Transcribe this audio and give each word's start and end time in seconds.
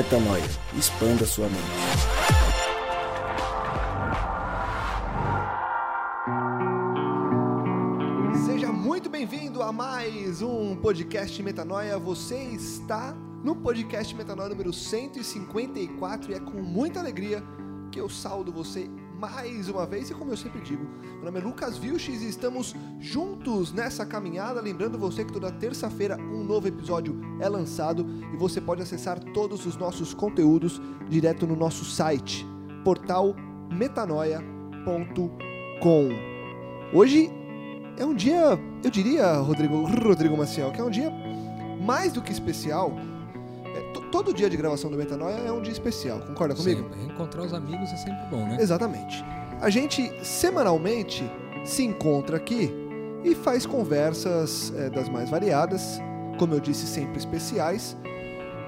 Metanoia. 0.00 0.42
Expanda 0.78 1.26
sua 1.26 1.46
mente. 1.46 1.60
Seja 8.46 8.72
muito 8.72 9.10
bem-vindo 9.10 9.62
a 9.62 9.70
mais 9.70 10.40
um 10.40 10.74
podcast 10.74 11.42
Metanoia. 11.42 11.98
Você 11.98 12.38
está 12.44 13.14
no 13.44 13.54
podcast 13.54 14.16
Metanoia 14.16 14.48
número 14.48 14.72
154 14.72 16.32
e 16.32 16.34
é 16.34 16.40
com 16.40 16.62
muita 16.62 16.98
alegria 16.98 17.42
que 17.92 18.00
eu 18.00 18.08
saúdo 18.08 18.50
você 18.50 18.88
mais 19.20 19.68
uma 19.68 19.84
vez 19.84 20.08
e 20.08 20.14
como 20.14 20.32
eu 20.32 20.36
sempre 20.36 20.62
digo, 20.62 20.82
meu 21.16 21.26
nome 21.26 21.38
é 21.38 21.42
Lucas 21.42 21.76
Vilches 21.76 22.22
e 22.22 22.28
estamos 22.28 22.74
juntos 22.98 23.70
nessa 23.70 24.06
caminhada. 24.06 24.62
Lembrando 24.62 24.96
você 24.96 25.26
que 25.26 25.32
toda 25.32 25.52
terça-feira 25.52 26.16
um 26.16 26.42
novo 26.42 26.66
episódio 26.66 27.20
é 27.38 27.46
lançado 27.46 28.06
e 28.32 28.36
você 28.38 28.62
pode 28.62 28.80
acessar 28.80 29.20
todos 29.34 29.66
os 29.66 29.76
nossos 29.76 30.14
conteúdos 30.14 30.80
direto 31.06 31.46
no 31.46 31.54
nosso 31.54 31.84
site, 31.84 32.46
portal 32.82 33.36
metanoia.com. 33.70 36.08
Hoje 36.94 37.30
é 37.98 38.06
um 38.06 38.14
dia, 38.14 38.58
eu 38.82 38.90
diria, 38.90 39.34
Rodrigo, 39.34 39.84
Rodrigo 40.02 40.34
Maciel, 40.34 40.72
que 40.72 40.80
é 40.80 40.84
um 40.84 40.90
dia 40.90 41.12
mais 41.84 42.14
do 42.14 42.22
que 42.22 42.32
especial. 42.32 42.96
To- 44.10 44.22
todo 44.24 44.34
dia 44.34 44.48
de 44.50 44.56
gravação 44.56 44.90
do 44.90 44.96
Metanoia 44.96 45.34
é 45.46 45.52
um 45.52 45.60
dia 45.62 45.72
especial, 45.72 46.20
concorda 46.20 46.54
comigo? 46.54 46.82
Sempre. 46.82 47.00
Reencontrar 47.06 47.44
os 47.44 47.54
amigos 47.54 47.90
é 47.92 47.96
sempre 47.96 48.26
bom, 48.30 48.44
né? 48.46 48.56
Exatamente. 48.60 49.24
A 49.60 49.70
gente 49.70 50.10
semanalmente 50.24 51.24
se 51.64 51.82
encontra 51.84 52.36
aqui 52.36 52.72
e 53.24 53.34
faz 53.34 53.66
conversas 53.66 54.72
é, 54.76 54.88
das 54.90 55.08
mais 55.08 55.28
variadas, 55.30 56.00
como 56.38 56.54
eu 56.54 56.60
disse, 56.60 56.86
sempre 56.86 57.18
especiais, 57.18 57.96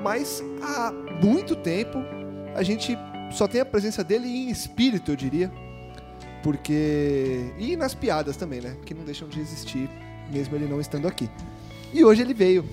mas 0.02 0.42
há 0.62 0.92
muito 1.22 1.56
tempo 1.56 1.98
a 2.54 2.62
gente 2.62 2.96
só 3.30 3.48
tem 3.48 3.60
a 3.62 3.64
presença 3.64 4.04
dele 4.04 4.28
em 4.28 4.50
espírito, 4.50 5.10
eu 5.12 5.16
diria, 5.16 5.50
porque. 6.42 7.52
E 7.58 7.76
nas 7.76 7.94
piadas 7.94 8.36
também, 8.36 8.60
né? 8.60 8.76
Que 8.84 8.92
não 8.92 9.04
deixam 9.04 9.28
de 9.28 9.40
existir, 9.40 9.88
mesmo 10.30 10.54
ele 10.56 10.66
não 10.66 10.80
estando 10.80 11.06
aqui. 11.08 11.30
E 11.94 12.04
hoje 12.04 12.20
ele 12.22 12.34
veio. 12.34 12.64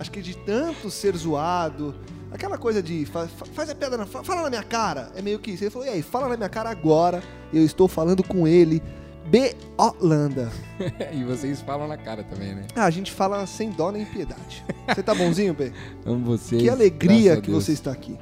Acho 0.00 0.10
que 0.10 0.22
de 0.22 0.34
tanto 0.34 0.90
ser 0.90 1.14
zoado, 1.14 1.94
aquela 2.32 2.56
coisa 2.56 2.82
de 2.82 3.04
fa- 3.04 3.28
fa- 3.28 3.44
faz 3.54 3.68
a 3.68 3.74
piada, 3.74 3.98
na, 3.98 4.06
fa- 4.06 4.24
fala 4.24 4.42
na 4.42 4.48
minha 4.48 4.62
cara. 4.62 5.12
É 5.14 5.20
meio 5.20 5.38
que 5.38 5.50
isso. 5.50 5.62
Ele 5.62 5.70
falou, 5.70 5.86
e 5.86 5.90
aí, 5.90 6.00
fala 6.02 6.26
na 6.28 6.36
minha 6.38 6.48
cara 6.48 6.70
agora. 6.70 7.22
Eu 7.52 7.62
estou 7.64 7.86
falando 7.86 8.22
com 8.24 8.48
ele. 8.48 8.82
B. 9.26 9.54
Holanda. 9.76 10.50
e 11.12 11.22
vocês 11.22 11.60
falam 11.60 11.86
na 11.86 11.98
cara 11.98 12.24
também, 12.24 12.54
né? 12.54 12.66
Ah, 12.74 12.86
a 12.86 12.90
gente 12.90 13.12
fala 13.12 13.46
sem 13.46 13.70
dó 13.70 13.92
nem 13.92 14.04
piedade. 14.06 14.64
Você 14.88 15.02
tá 15.02 15.14
bonzinho, 15.14 15.52
B? 15.54 15.70
Amo 16.06 16.24
vocês. 16.24 16.62
Que 16.62 16.68
alegria 16.70 17.40
que 17.40 17.50
você 17.50 17.72
está 17.72 17.92
aqui. 17.92 18.18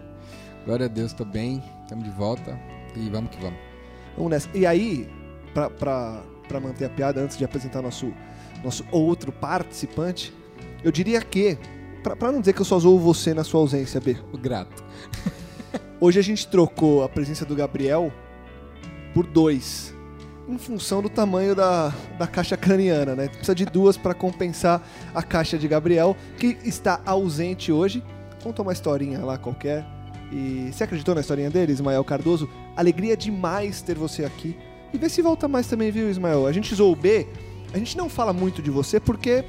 Glória 0.66 0.86
a 0.86 0.88
Deus, 0.88 1.12
tô 1.12 1.24
bem. 1.24 1.62
Estamos 1.84 2.04
de 2.04 2.10
volta. 2.10 2.58
E 2.96 3.08
vamos 3.08 3.30
que 3.30 3.40
vamos. 3.40 3.58
Vamos 4.16 4.30
nessa. 4.32 4.48
E 4.52 4.66
aí, 4.66 5.08
pra, 5.54 5.70
pra, 5.70 6.22
pra 6.48 6.58
manter 6.60 6.86
a 6.86 6.90
piada, 6.90 7.20
antes 7.20 7.38
de 7.38 7.44
apresentar 7.44 7.80
nosso, 7.80 8.12
nosso 8.64 8.84
outro 8.90 9.30
participante, 9.32 10.34
eu 10.82 10.92
diria 10.92 11.20
que, 11.20 11.58
pra, 12.02 12.16
pra 12.16 12.32
não 12.32 12.40
dizer 12.40 12.52
que 12.52 12.60
eu 12.60 12.64
só 12.64 12.78
zoo 12.78 12.98
você 12.98 13.34
na 13.34 13.44
sua 13.44 13.60
ausência, 13.60 14.00
B, 14.00 14.16
grato. 14.40 14.84
hoje 16.00 16.18
a 16.18 16.22
gente 16.22 16.46
trocou 16.46 17.02
a 17.02 17.08
presença 17.08 17.44
do 17.44 17.54
Gabriel 17.54 18.12
por 19.12 19.26
dois, 19.26 19.94
em 20.48 20.56
função 20.56 21.02
do 21.02 21.08
tamanho 21.08 21.54
da, 21.54 21.92
da 22.18 22.26
caixa 22.26 22.56
craniana, 22.56 23.14
né? 23.14 23.28
Precisa 23.28 23.54
de 23.54 23.66
duas 23.66 23.96
pra 23.96 24.14
compensar 24.14 24.82
a 25.14 25.22
caixa 25.22 25.58
de 25.58 25.68
Gabriel, 25.68 26.16
que 26.38 26.56
está 26.64 27.00
ausente 27.04 27.70
hoje. 27.70 28.02
Contou 28.42 28.64
uma 28.64 28.72
historinha 28.72 29.24
lá 29.24 29.36
qualquer. 29.36 29.84
E 30.32 30.70
você 30.72 30.84
acreditou 30.84 31.14
na 31.14 31.20
historinha 31.20 31.50
dele, 31.50 31.72
Ismael 31.72 32.02
Cardoso? 32.04 32.48
Alegria 32.76 33.16
demais 33.16 33.82
ter 33.82 33.96
você 33.96 34.24
aqui. 34.24 34.56
E 34.92 34.96
vê 34.96 35.08
se 35.08 35.20
volta 35.20 35.46
mais 35.46 35.66
também, 35.66 35.90
viu, 35.90 36.08
Ismael? 36.10 36.46
A 36.46 36.52
gente 36.52 36.74
zoou 36.74 36.92
o 36.92 36.96
B, 36.96 37.26
a 37.72 37.78
gente 37.78 37.96
não 37.96 38.08
fala 38.08 38.32
muito 38.32 38.62
de 38.62 38.70
você 38.70 38.98
porque, 38.98 39.44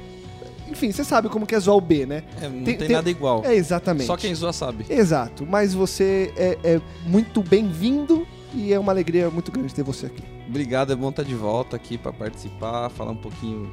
enfim, 0.70 0.92
você 0.92 1.02
sabe 1.04 1.28
como 1.28 1.46
que 1.46 1.54
é 1.54 1.60
zoar 1.60 1.76
o 1.76 1.80
B, 1.80 2.06
né? 2.06 2.22
É, 2.40 2.48
não 2.48 2.64
Tem- 2.64 2.76
tem, 2.76 2.78
tem- 2.86 2.96
nada 2.96 3.10
igual. 3.10 3.42
É 3.44 3.54
exatamente. 3.54 4.06
Só 4.06 4.16
quem 4.16 4.34
zoa 4.34 4.52
sabe. 4.52 4.86
Exato, 4.88 5.46
mas 5.46 5.74
você 5.74 6.32
é, 6.36 6.58
é 6.62 6.80
muito 7.06 7.42
bem-vindo 7.42 8.26
e 8.54 8.72
é 8.72 8.78
uma 8.78 8.92
alegria 8.92 9.30
muito 9.30 9.50
grande 9.52 9.74
ter 9.74 9.82
você 9.82 10.06
aqui. 10.06 10.22
Obrigado, 10.48 10.92
é 10.92 10.96
bom 10.96 11.10
estar 11.10 11.22
de 11.22 11.34
volta 11.34 11.76
aqui 11.76 11.96
para 11.98 12.12
participar, 12.12 12.88
falar 12.90 13.12
um 13.12 13.16
pouquinho 13.16 13.70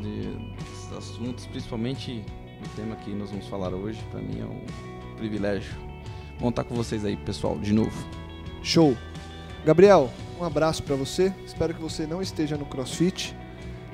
de, 0.00 0.28
desses 0.56 0.92
assuntos, 0.96 1.46
principalmente 1.46 2.22
o 2.64 2.68
tema 2.76 2.96
que 2.96 3.10
nós 3.10 3.30
vamos 3.30 3.46
falar 3.46 3.72
hoje. 3.74 3.98
Para 4.10 4.20
mim 4.20 4.40
é 4.40 4.44
um 4.44 5.16
privilégio. 5.16 5.72
Bom 6.40 6.48
estar 6.48 6.64
com 6.64 6.74
vocês 6.74 7.04
aí, 7.04 7.16
pessoal, 7.16 7.58
de 7.58 7.72
novo. 7.72 7.92
Show. 8.62 8.96
Gabriel, 9.64 10.10
um 10.40 10.44
abraço 10.44 10.82
pra 10.82 10.96
você. 10.96 11.32
Espero 11.46 11.72
que 11.72 11.80
você 11.80 12.06
não 12.06 12.20
esteja 12.20 12.56
no 12.56 12.64
CrossFit 12.66 13.34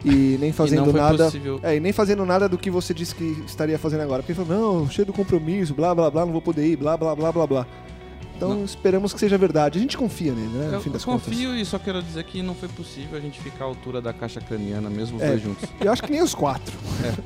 e 0.05 0.37
nem 0.39 0.51
e 0.51 0.53
fazendo 0.53 0.85
não 0.87 0.93
foi 0.93 1.01
nada. 1.01 1.25
possível. 1.27 1.61
É, 1.63 1.77
e 1.77 1.81
nem 1.81 1.93
fazendo 1.93 2.25
nada 2.25 2.49
do 2.49 2.57
que 2.59 2.71
você 2.71 2.93
disse 2.95 3.15
que 3.15 3.25
estaria 3.47 3.79
fazendo 3.79 4.01
agora. 4.03 4.23
Porque 4.23 4.39
ele 4.41 4.47
falou, 4.47 4.83
não, 4.83 4.91
cheio 4.91 5.07
do 5.07 5.13
compromisso, 5.13 5.75
blá 5.75 5.95
blá 5.95 6.11
blá, 6.11 6.25
não 6.25 6.33
vou 6.33 6.43
poder 6.43 6.67
ir, 6.67 6.77
blá 6.77 6.97
blá 6.97 7.15
blá 7.17 7.33
blá 7.33 7.47
blá. 7.47 7.67
Então 8.37 8.51
Não. 8.51 8.65
esperamos 8.65 9.13
que 9.13 9.19
seja 9.19 9.37
verdade. 9.37 9.79
A 9.79 9.81
gente 9.83 9.97
confia 9.99 10.33
nele, 10.33 10.47
né? 10.57 10.67
No 10.69 10.75
Eu, 10.75 10.81
fim 10.81 10.91
eu 10.91 10.93
das 10.93 11.05
contas. 11.05 11.25
confio 11.27 11.57
e 11.57 11.65
só 11.65 11.77
quero 11.77 12.01
dizer 12.01 12.23
que 12.23 12.41
não 12.41 12.55
foi 12.55 12.69
possível 12.69 13.19
a 13.19 13.21
gente 13.21 13.41
ficar 13.41 13.65
à 13.65 13.67
altura 13.67 14.01
da 14.01 14.13
caixa 14.13 14.41
craniana, 14.41 14.89
mesmo 14.89 15.21
É. 15.21 15.31
dois 15.31 15.43
juntos. 15.43 15.69
Eu 15.81 15.91
acho 15.91 16.01
que 16.05 16.13
nem 16.13 16.23
os 16.23 16.37
quatro. 16.37 16.73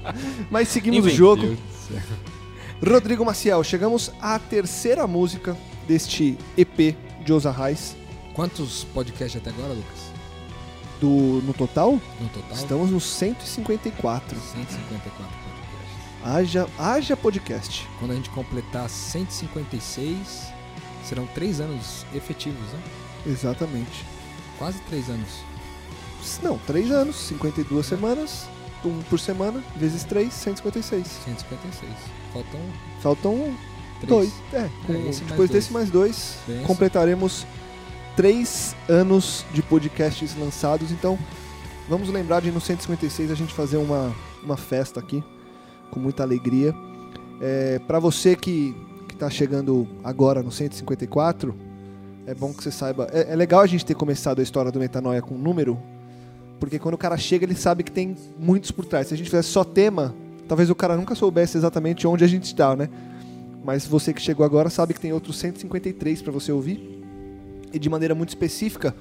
Mas 0.51 0.69
seguimos 0.69 1.05
o 1.05 1.11
jogo. 1.11 1.55
Rodrigo 2.83 3.25
Maciel, 3.27 3.63
chegamos 3.63 4.11
à 4.21 4.39
terceira 4.39 5.07
música 5.07 5.55
deste 5.87 6.39
EP 6.57 6.97
de 7.25 7.33
Osa 7.33 7.51
Reis. 7.51 7.95
Quantos 8.33 8.85
podcasts 8.85 9.41
até 9.41 9.51
agora, 9.51 9.75
Lucas? 9.75 10.12
Do, 11.03 11.43
no 11.45 11.53
total, 11.53 11.93
No 12.21 12.29
total? 12.29 12.53
estamos 12.57 12.91
no 12.93 13.01
154. 13.01 14.39
154 14.39 15.11
podcasts. 15.11 16.25
Haja, 16.25 16.69
haja 16.79 17.17
podcast. 17.17 17.89
Quando 17.99 18.13
a 18.13 18.15
gente 18.15 18.31
completar 18.31 18.89
156, 18.89 20.53
serão 21.05 21.27
três 21.35 21.59
anos 21.61 22.07
efetivos, 22.15 22.61
né? 22.73 22.79
Exatamente. 23.27 24.05
Quase 24.59 24.79
três 24.83 25.09
anos. 25.11 25.29
Não, 26.41 26.57
três 26.59 26.93
anos, 26.93 27.17
52 27.17 27.85
semanas, 27.85 28.47
um 28.85 29.03
por 29.11 29.19
semana, 29.19 29.61
vezes 29.75 30.05
três, 30.05 30.33
156. 30.33 31.05
156. 31.25 31.91
Faltam 32.33 32.61
Faltam 33.01 33.57
três. 34.01 34.09
dois. 34.09 34.33
É, 34.53 34.71
com- 34.87 34.93
É, 34.93 34.97
esse 34.99 35.03
mais 35.03 35.19
depois 35.19 35.37
dois. 35.37 35.51
desse 35.51 35.73
mais 35.73 35.91
dois, 35.91 36.37
Benção. 36.47 36.65
completaremos 36.65 37.45
três 38.17 38.75
anos 38.89 39.45
de 39.53 39.63
podcasts 39.63 40.37
lançados. 40.37 40.91
Então, 40.91 41.19
vamos 41.89 42.09
lembrar 42.09 42.41
de 42.41 42.51
no 42.51 42.61
156 42.61 43.31
a 43.31 43.35
gente 43.35 43.53
fazer 43.53 43.77
uma, 43.77 44.15
uma 44.43 44.57
festa 44.57 45.01
aqui, 45.01 45.23
com 45.91 46.01
muita 46.01 46.23
alegria. 46.23 46.75
É, 47.41 47.79
para 47.81 47.99
você 47.99 48.37
que, 48.37 48.75
que 49.09 49.17
tá 49.17 49.29
chegando 49.29 49.89
agora 50.05 50.43
no 50.43 50.53
154, 50.53 51.55
é 52.27 52.35
bom 52.35 52.53
que 52.53 52.63
você 52.63 52.71
saiba. 52.71 53.09
É, 53.13 53.33
é 53.33 53.37
legal 53.37 53.61
a 53.61 53.67
gente 53.67 53.85
ter 53.85 53.95
começado 53.95 54.39
a 54.39 54.43
história 54.43 54.71
do 54.71 54.79
Metanoia 54.79 55.21
com 55.21 55.35
número, 55.35 55.79
porque 56.61 56.79
quando 56.79 56.95
o 56.95 56.99
cara 56.99 57.17
chega, 57.17 57.45
ele 57.45 57.57
sabe 57.57 57.83
que 57.83 57.91
tem 57.91 58.17
muitos 58.39 58.71
por 58.71 58.85
trás. 58.85 59.09
Se 59.09 59.15
a 59.15 59.17
gente 59.17 59.29
fizesse 59.29 59.49
só 59.49 59.65
tema, 59.65 60.15
talvez 60.47 60.71
o 60.71 60.75
cara 60.75 60.97
nunca 60.97 61.15
soubesse 61.15 61.57
exatamente 61.57 62.07
onde 62.07 62.23
a 62.23 62.29
gente 62.29 62.45
está, 62.45 62.77
né? 62.77 62.89
Mas 63.65 63.87
você 63.87 64.13
que 64.13 64.21
chegou 64.21 64.45
agora 64.45 64.71
sabe 64.71 64.95
que 64.95 65.01
tem 65.01 65.13
outros 65.13 65.39
153 65.39 66.23
para 66.23 66.33
você 66.33 66.53
ouvir. 66.53 67.02
E 67.73 67.79
de 67.79 67.89
maneira 67.89 68.15
muito 68.15 68.29
específica, 68.29 68.95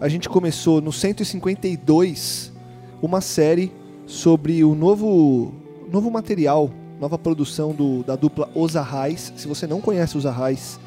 a 0.00 0.08
gente 0.08 0.28
começou 0.28 0.80
no 0.80 0.92
152 0.92 2.52
uma 3.00 3.20
série 3.20 3.72
sobre 4.06 4.64
o 4.64 4.74
novo, 4.74 5.52
novo 5.90 6.10
material, 6.10 6.70
nova 7.00 7.16
produção 7.16 7.72
do, 7.72 8.02
da 8.02 8.16
dupla 8.16 8.50
Os 8.54 8.76
Arrais. 8.76 9.32
Se 9.36 9.46
você 9.46 9.66
não 9.66 9.80
conhece 9.80 10.18
Os 10.18 10.26
Arrais, 10.26 10.80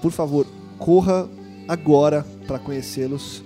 por 0.00 0.12
favor, 0.12 0.46
corra 0.78 1.28
agora 1.66 2.24
para 2.46 2.58
conhecê-los. 2.58 3.42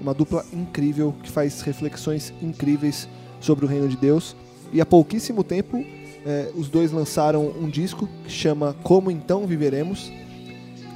Uma 0.00 0.14
dupla 0.14 0.44
incrível 0.52 1.14
que 1.22 1.30
faz 1.30 1.60
reflexões 1.62 2.32
incríveis 2.42 3.08
sobre 3.40 3.64
o 3.64 3.68
reino 3.68 3.88
de 3.88 3.96
Deus. 3.96 4.36
E 4.72 4.80
há 4.80 4.86
pouquíssimo 4.86 5.42
tempo, 5.42 5.84
eh, 6.24 6.52
os 6.54 6.68
dois 6.68 6.92
lançaram 6.92 7.48
um 7.60 7.68
disco 7.68 8.08
que 8.24 8.30
chama 8.30 8.76
Como 8.82 9.10
Então 9.10 9.46
Viveremos. 9.46 10.12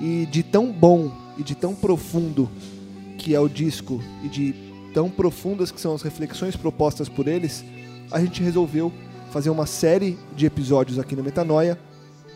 E 0.01 0.27
de 0.27 0.43
tão 0.43 0.73
bom 0.73 1.13
e 1.37 1.43
de 1.43 1.55
tão 1.55 1.75
profundo 1.75 2.51
que 3.19 3.35
é 3.35 3.41
o 3.41 3.49
disco 3.49 4.03
e 4.23 4.29
de 4.29 4.55
tão 4.93 5.09
profundas 5.09 5.71
que 5.71 5.81
são 5.81 5.95
as 5.95 6.03
reflexões 6.03 6.57
propostas 6.57 7.09
por 7.09 7.29
eles, 7.29 7.65
a 8.11 8.21
gente 8.21 8.43
resolveu 8.43 8.93
fazer 9.31 9.49
uma 9.49 9.65
série 9.65 10.19
de 10.37 10.45
episódios 10.45 10.99
aqui 10.99 11.17
no 11.17 11.23
Metanoia, 11.23 11.79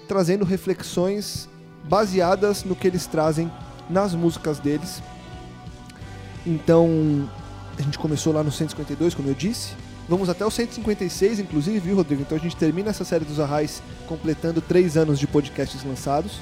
trazendo 0.08 0.44
reflexões 0.44 1.48
baseadas 1.84 2.64
no 2.64 2.74
que 2.74 2.86
eles 2.86 3.06
trazem 3.06 3.50
nas 3.90 4.14
músicas 4.14 4.58
deles. 4.58 5.02
Então, 6.46 7.28
a 7.78 7.82
gente 7.82 7.98
começou 7.98 8.32
lá 8.32 8.42
no 8.42 8.50
152, 8.50 9.14
como 9.14 9.28
eu 9.28 9.34
disse, 9.34 9.74
Vamos 10.08 10.28
até 10.28 10.46
o 10.46 10.50
156, 10.50 11.40
inclusive, 11.40 11.80
viu, 11.80 11.96
Rodrigo? 11.96 12.22
Então 12.22 12.38
a 12.38 12.40
gente 12.40 12.54
termina 12.54 12.90
essa 12.90 13.04
série 13.04 13.24
dos 13.24 13.40
Arrais 13.40 13.82
completando 14.06 14.60
três 14.60 14.96
anos 14.96 15.18
de 15.18 15.26
podcasts 15.26 15.82
lançados. 15.82 16.38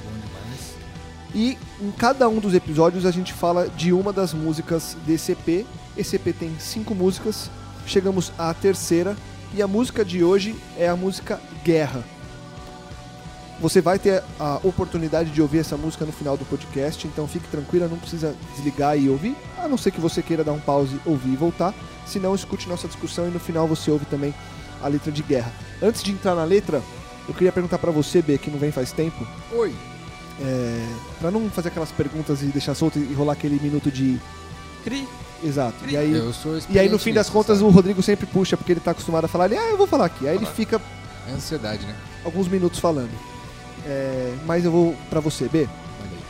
E 1.35 1.57
em 1.81 1.91
cada 1.91 2.29
um 2.29 2.39
dos 2.39 2.53
episódios 2.53 3.05
a 3.05 3.11
gente 3.11 3.33
fala 3.33 3.67
de 3.67 3.91
uma 3.91 4.13
das 4.13 4.33
músicas 4.33 4.95
desse 5.05 5.33
EP. 5.33 5.65
Esse 5.97 6.15
EP 6.15 6.33
tem 6.33 6.57
cinco 6.57 6.95
músicas. 6.95 7.51
Chegamos 7.85 8.31
à 8.37 8.53
terceira. 8.53 9.17
E 9.53 9.61
a 9.61 9.67
música 9.67 10.05
de 10.05 10.23
hoje 10.23 10.55
é 10.77 10.87
a 10.87 10.95
música 10.95 11.39
Guerra. 11.63 12.05
Você 13.59 13.81
vai 13.81 13.99
ter 13.99 14.23
a 14.39 14.59
oportunidade 14.63 15.29
de 15.29 15.41
ouvir 15.41 15.59
essa 15.59 15.77
música 15.77 16.05
no 16.05 16.11
final 16.11 16.35
do 16.35 16.43
podcast, 16.43 17.07
então 17.07 17.25
fique 17.25 17.47
tranquila, 17.47 17.87
não 17.87 17.97
precisa 17.97 18.35
desligar 18.53 18.97
e 18.97 19.09
ouvir, 19.09 19.33
a 19.57 19.65
não 19.65 19.77
ser 19.77 19.91
que 19.91 20.01
você 20.01 20.21
queira 20.21 20.43
dar 20.43 20.51
um 20.51 20.59
pause, 20.59 20.99
ouvir 21.05 21.31
e 21.31 21.37
voltar. 21.37 21.73
Se 22.05 22.19
não, 22.19 22.35
escute 22.35 22.67
nossa 22.67 22.85
discussão 22.85 23.29
e 23.29 23.31
no 23.31 23.39
final 23.39 23.65
você 23.65 23.89
ouve 23.89 24.05
também 24.05 24.33
a 24.81 24.89
letra 24.89 25.09
de 25.09 25.23
guerra. 25.23 25.53
Antes 25.81 26.03
de 26.03 26.11
entrar 26.11 26.35
na 26.35 26.43
letra, 26.43 26.81
eu 27.29 27.33
queria 27.33 27.51
perguntar 27.51 27.77
pra 27.77 27.91
você, 27.91 28.21
B, 28.21 28.37
que 28.37 28.51
não 28.51 28.59
vem 28.59 28.73
faz 28.73 28.91
tempo, 28.91 29.25
Oi. 29.53 29.73
É, 30.41 30.87
para 31.19 31.31
não 31.31 31.49
fazer 31.49 31.69
aquelas 31.69 31.91
perguntas 31.91 32.41
e 32.41 32.45
deixar 32.47 32.75
solto 32.75 32.99
e 32.99 33.13
rolar 33.13 33.33
aquele 33.33 33.59
minuto 33.61 33.89
de 33.91 34.19
Cri. 34.83 35.07
exato. 35.43 35.75
E 35.87 35.95
aí, 35.97 36.13
Eu 36.13 36.33
sou 36.33 36.59
e 36.69 36.77
aí 36.79 36.89
no 36.89 36.99
fim 36.99 37.13
das 37.13 37.29
contas 37.29 37.57
nisso, 37.57 37.67
o 37.67 37.71
Rodrigo 37.71 38.01
sempre 38.03 38.25
puxa 38.25 38.55
porque 38.57 38.71
ele 38.73 38.79
tá 38.79 38.91
acostumado 38.91 39.25
a 39.25 39.27
falar 39.27 39.45
ali, 39.45 39.57
ah, 39.57 39.69
eu 39.69 39.77
vou 39.77 39.87
falar 39.87 40.05
aqui. 40.05 40.27
Aí 40.27 40.35
ele 40.35 40.45
fica 40.45 40.77
sabe? 40.79 40.91
É 41.27 41.31
ansiedade, 41.31 41.85
né? 41.85 41.95
alguns 42.23 42.47
minutos 42.47 42.79
falando. 42.79 43.11
É, 43.85 44.35
mas 44.45 44.65
eu 44.65 44.71
vou 44.71 44.95
pra 45.09 45.19
você, 45.19 45.47
B. 45.47 45.67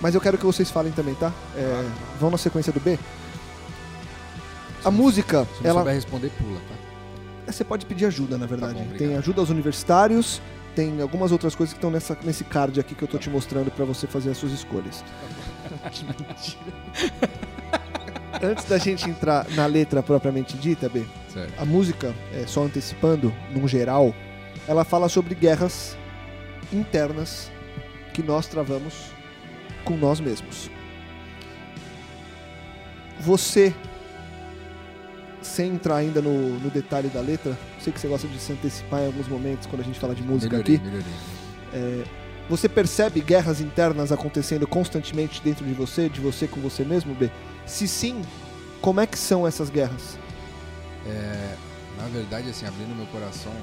Mas 0.01 0.13
eu 0.13 0.21
quero 0.21 0.37
que 0.37 0.45
vocês 0.45 0.69
falem 0.69 0.91
também, 0.91 1.15
tá? 1.15 1.31
É, 1.55 1.61
Claro. 1.63 1.91
Vão 2.19 2.29
na 2.31 2.37
sequência 2.37 2.71
do 2.71 2.79
B. 2.79 2.99
A 4.83 4.91
música, 4.91 5.47
Se 5.57 5.63
não 5.63 5.69
ela, 5.69 5.79
souber 5.79 5.95
responder, 5.95 6.31
pula, 6.37 6.59
tá? 6.69 7.51
você 7.51 7.63
pode 7.63 7.85
pedir 7.85 8.05
ajuda, 8.05 8.37
na 8.37 8.45
verdade. 8.45 8.73
bom, 8.73 8.81
obrigado. 8.81 9.07
tem 9.07 9.17
ajuda 9.17 9.39
aos 9.41 9.49
universitários, 9.49 10.41
tem 10.75 11.01
algumas 11.01 11.31
outras 11.31 11.55
coisas 11.55 11.73
que 11.73 11.77
estão 11.77 11.89
nessa, 11.89 12.17
nesse 12.23 12.43
card 12.43 12.79
aqui 12.79 12.93
que 12.93 13.03
eu 13.03 13.07
tô 13.07 13.17
te 13.17 13.29
mostrando 13.29 13.71
pra 13.71 13.85
você 13.85 14.05
fazer 14.05 14.31
as 14.31 14.37
suas 14.37 14.51
escolhas. 14.51 15.03
Antes 18.43 18.65
da 18.65 18.77
gente 18.77 19.09
entrar 19.09 19.49
na 19.51 19.65
letra 19.65 20.03
propriamente 20.03 20.57
dita, 20.57 20.89
B, 20.89 21.05
Certo. 21.33 21.53
a 21.57 21.65
música, 21.65 22.13
é, 22.33 22.45
só 22.45 22.63
antecipando, 22.63 23.33
num 23.51 23.67
geral, 23.67 24.13
ela 24.67 24.83
fala 24.83 25.07
sobre 25.07 25.33
guerras 25.33 25.97
internas 26.71 27.49
que 28.13 28.21
nós 28.21 28.47
travamos 28.47 29.11
com 29.85 29.95
nós 29.95 30.19
mesmos. 30.19 30.69
Você, 33.19 33.73
sem 35.45 35.73
entrar 35.73 35.97
ainda 35.97 36.21
no, 36.21 36.59
no 36.59 36.69
detalhe 36.69 37.07
da 37.07 37.21
letra, 37.21 37.57
sei 37.79 37.93
que 37.93 37.99
você 37.99 38.07
gosta 38.07 38.27
de 38.27 38.39
se 38.39 38.51
antecipar 38.51 39.01
em 39.01 39.05
alguns 39.05 39.27
momentos 39.27 39.67
quando 39.67 39.81
a 39.81 39.85
gente 39.85 39.99
fala 39.99 40.15
de 40.15 40.23
música 40.23 40.57
melhorei, 40.57 40.75
aqui. 40.75 40.85
melhorei. 40.85 41.13
É, 41.73 42.03
você 42.49 42.67
percebe 42.67 43.21
guerras 43.21 43.61
internas 43.61 44.11
acontecendo 44.11 44.67
constantemente 44.67 45.41
dentro 45.41 45.65
de 45.65 45.73
você, 45.73 46.09
de 46.09 46.19
você 46.19 46.47
com 46.47 46.59
você 46.59 46.83
mesmo, 46.83 47.13
B? 47.13 47.31
Se 47.65 47.87
sim, 47.87 48.21
como 48.81 48.99
é 48.99 49.07
que 49.07 49.17
são 49.17 49.47
essas 49.47 49.69
guerras? 49.69 50.17
É, 51.07 51.55
na 51.97 52.07
verdade, 52.07 52.49
assim, 52.49 52.65
abrindo 52.65 52.95
meu 52.95 53.07
coração, 53.07 53.53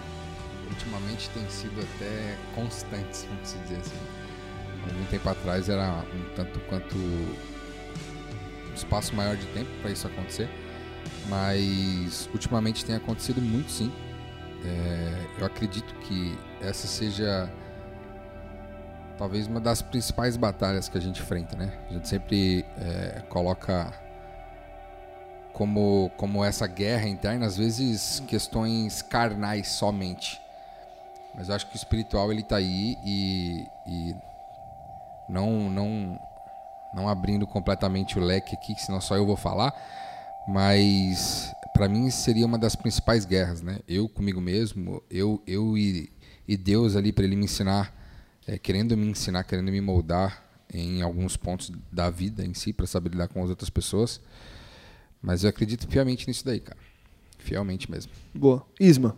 ultimamente 0.69 1.29
tem 1.31 1.49
sido 1.49 1.81
até 1.81 2.37
constantes, 2.55 3.27
vamos 3.29 3.49
se 3.49 3.59
dizer 3.59 3.77
assim. 3.77 3.97
Algum 4.89 5.05
tempo 5.07 5.29
atrás 5.29 5.69
era 5.69 6.05
um 6.15 6.35
tanto 6.35 6.59
quanto 6.61 6.97
um 6.97 8.75
espaço 8.75 9.15
maior 9.15 9.37
de 9.37 9.47
tempo 9.49 9.71
para 9.81 9.91
isso 9.91 10.07
acontecer, 10.07 10.49
mas 11.29 12.29
ultimamente 12.33 12.85
tem 12.85 12.95
acontecido 12.95 13.41
muito 13.41 13.71
sim. 13.71 13.93
É, 14.65 15.41
eu 15.41 15.47
acredito 15.47 15.95
que 16.01 16.39
essa 16.61 16.87
seja 16.87 17.51
talvez 19.19 19.47
uma 19.47 19.61
das 19.61 19.83
principais 19.83 20.37
batalhas 20.37 20.89
que 20.89 20.99
a 20.99 21.01
gente 21.01 21.21
enfrenta, 21.21 21.57
né? 21.57 21.73
A 21.89 21.93
gente 21.93 22.09
sempre 22.09 22.65
é, 22.79 23.23
coloca 23.29 23.93
como, 25.53 26.11
como 26.17 26.45
essa 26.45 26.67
guerra 26.67 27.09
interna, 27.09 27.47
às 27.47 27.57
vezes 27.57 28.21
questões 28.27 29.03
carnais 29.03 29.69
somente. 29.69 30.41
Mas 31.35 31.49
eu 31.49 31.55
acho 31.55 31.67
que 31.67 31.75
o 31.75 31.77
espiritual 31.77 32.31
ele 32.31 32.43
tá 32.43 32.57
aí 32.57 32.99
e, 33.05 33.67
e 33.87 34.17
não, 35.29 35.71
não, 35.71 36.19
não 36.93 37.09
abrindo 37.09 37.47
completamente 37.47 38.19
o 38.19 38.23
leque 38.23 38.55
aqui, 38.55 38.75
senão 38.81 39.01
só 39.01 39.17
eu 39.17 39.25
vou 39.25 39.37
falar, 39.37 39.75
mas 40.49 41.53
para 41.73 41.89
mim 41.89 42.11
seria 42.11 42.47
uma 42.47 42.59
das 42.59 42.77
principais 42.77 43.25
guerras, 43.25 43.63
né? 43.63 43.81
Eu 43.89 44.09
comigo 44.09 44.41
mesmo, 44.41 45.03
eu, 45.11 45.43
eu 45.47 45.77
e, 45.77 46.11
e 46.47 46.57
Deus 46.57 46.97
ali 46.97 47.13
para 47.13 47.25
ele 47.25 47.37
me 47.37 47.45
ensinar, 47.45 47.95
é, 48.47 48.59
querendo 48.59 48.97
me 48.97 49.07
ensinar, 49.07 49.45
querendo 49.45 49.71
me 49.71 49.81
moldar 49.81 50.45
em 50.73 51.03
alguns 51.03 51.37
pontos 51.37 51.71
da 51.91 52.11
vida 52.11 52.45
em 52.45 52.55
si 52.55 52.73
para 52.73 52.87
saber 52.87 53.11
lidar 53.11 53.29
com 53.29 53.43
as 53.43 53.51
outras 53.51 53.71
pessoas. 53.71 54.21
Mas 55.21 55.45
eu 55.45 55.51
acredito 55.51 55.87
fielmente 55.89 56.27
nisso 56.27 56.45
daí, 56.45 56.61
cara. 56.61 56.79
Fielmente 57.39 57.91
mesmo. 57.91 58.13
Boa. 58.35 58.67
Isma. 58.81 59.17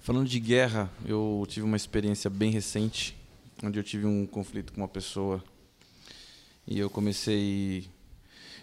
Falando 0.00 0.28
de 0.28 0.40
guerra, 0.40 0.90
eu 1.04 1.44
tive 1.48 1.66
uma 1.66 1.76
experiência 1.76 2.30
bem 2.30 2.50
recente, 2.50 3.16
onde 3.62 3.78
eu 3.78 3.82
tive 3.82 4.06
um 4.06 4.26
conflito 4.26 4.72
com 4.72 4.80
uma 4.80 4.88
pessoa 4.88 5.42
e 6.66 6.78
eu 6.78 6.88
comecei, 6.88 7.88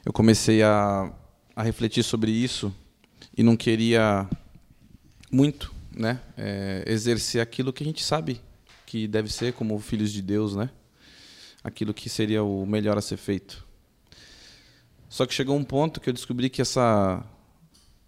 eu 0.03 0.12
comecei 0.12 0.63
a, 0.63 1.12
a 1.55 1.63
refletir 1.63 2.03
sobre 2.03 2.31
isso 2.31 2.73
e 3.35 3.41
não 3.41 3.55
queria 3.55 4.27
muito, 5.31 5.73
né, 5.91 6.19
é, 6.37 6.83
exercer 6.87 7.41
aquilo 7.41 7.71
que 7.71 7.83
a 7.83 7.87
gente 7.87 8.03
sabe 8.03 8.41
que 8.85 9.07
deve 9.07 9.31
ser 9.31 9.53
como 9.53 9.79
filhos 9.79 10.11
de 10.11 10.21
Deus, 10.21 10.55
né, 10.55 10.69
aquilo 11.63 11.93
que 11.93 12.09
seria 12.09 12.43
o 12.43 12.65
melhor 12.65 12.97
a 12.97 13.01
ser 13.01 13.17
feito. 13.17 13.65
Só 15.09 15.25
que 15.25 15.33
chegou 15.33 15.55
um 15.55 15.63
ponto 15.63 16.01
que 16.01 16.09
eu 16.09 16.13
descobri 16.13 16.49
que 16.49 16.61
essa 16.61 17.23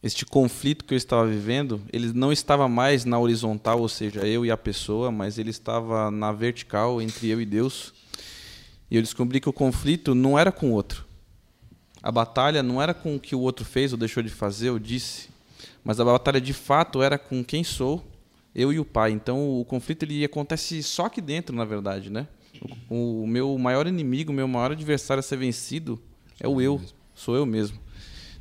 este 0.04 0.26
conflito 0.26 0.86
que 0.86 0.94
eu 0.94 0.98
estava 0.98 1.26
vivendo, 1.26 1.82
ele 1.92 2.14
não 2.14 2.32
estava 2.32 2.68
mais 2.68 3.04
na 3.04 3.18
horizontal, 3.18 3.82
ou 3.82 3.90
seja, 3.90 4.28
eu 4.28 4.46
e 4.46 4.52
a 4.52 4.58
pessoa, 4.58 5.12
mas 5.12 5.38
ele 5.40 5.50
estava 5.50 6.12
na 6.12 6.32
vertical 6.32 7.02
entre 7.02 7.28
eu 7.30 7.42
e 7.42 7.46
Deus. 7.46 7.94
E 8.92 8.96
eu 8.96 9.02
descobri 9.02 9.40
que 9.40 9.50
o 9.50 9.54
conflito 9.54 10.14
não 10.14 10.38
era 10.38 10.52
com 10.52 10.70
o 10.70 10.74
outro. 10.74 11.07
A 12.08 12.12
batalha 12.12 12.64
não 12.64 12.82
era 12.82 12.94
com 12.94 13.18
o 13.18 13.20
que 13.20 13.36
o 13.36 13.42
outro 13.42 13.66
fez 13.66 13.92
ou 13.92 13.98
deixou 13.98 14.24
de 14.24 14.30
fazer 14.30 14.70
ou 14.70 14.80
disse, 14.80 15.28
mas 15.84 16.00
a 16.00 16.06
batalha 16.06 16.40
de 16.40 16.54
fato 16.54 17.02
era 17.02 17.18
com 17.18 17.44
quem 17.44 17.66
sou, 17.66 18.02
eu 18.56 18.72
e 18.72 18.80
o 18.80 18.86
Pai. 18.86 19.12
Então 19.12 19.60
o 19.60 19.66
conflito 19.66 20.04
ele 20.04 20.24
acontece 20.24 20.82
só 20.84 21.08
aqui 21.08 21.20
dentro, 21.20 21.54
na 21.54 21.66
verdade, 21.66 22.10
né? 22.10 22.26
O, 22.90 23.24
o 23.24 23.28
meu 23.28 23.58
maior 23.58 23.88
inimigo, 23.88 24.32
o 24.32 24.34
meu 24.34 24.48
maior 24.48 24.72
adversário 24.72 25.20
a 25.20 25.22
ser 25.22 25.36
vencido 25.36 26.02
é 26.40 26.48
o 26.48 26.62
eu, 26.62 26.80
sou 27.14 27.36
eu 27.36 27.46
mesmo. 27.46 27.78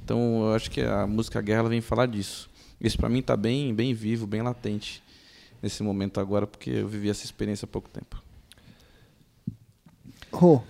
Então, 0.01 0.45
eu 0.45 0.55
acho 0.55 0.71
que 0.71 0.83
a 0.83 1.05
música 1.05 1.43
Guerra 1.43 1.69
vem 1.69 1.81
falar 1.81 2.07
disso. 2.07 2.49
Isso 2.81 2.97
para 2.97 3.09
mim 3.09 3.19
está 3.19 3.37
bem, 3.37 3.75
bem 3.75 3.93
vivo, 3.93 4.29
bem 4.29 4.43
latente 4.43 5.03
nesse 5.61 5.83
momento 5.83 6.21
agora, 6.21 6.47
porque 6.47 6.71
eu 6.71 6.87
vivi 6.87 7.11
essa 7.11 7.25
experiência 7.25 7.67
há 7.67 7.69
pouco 7.69 7.89
tempo. 7.89 8.23
Rô, 10.33 10.63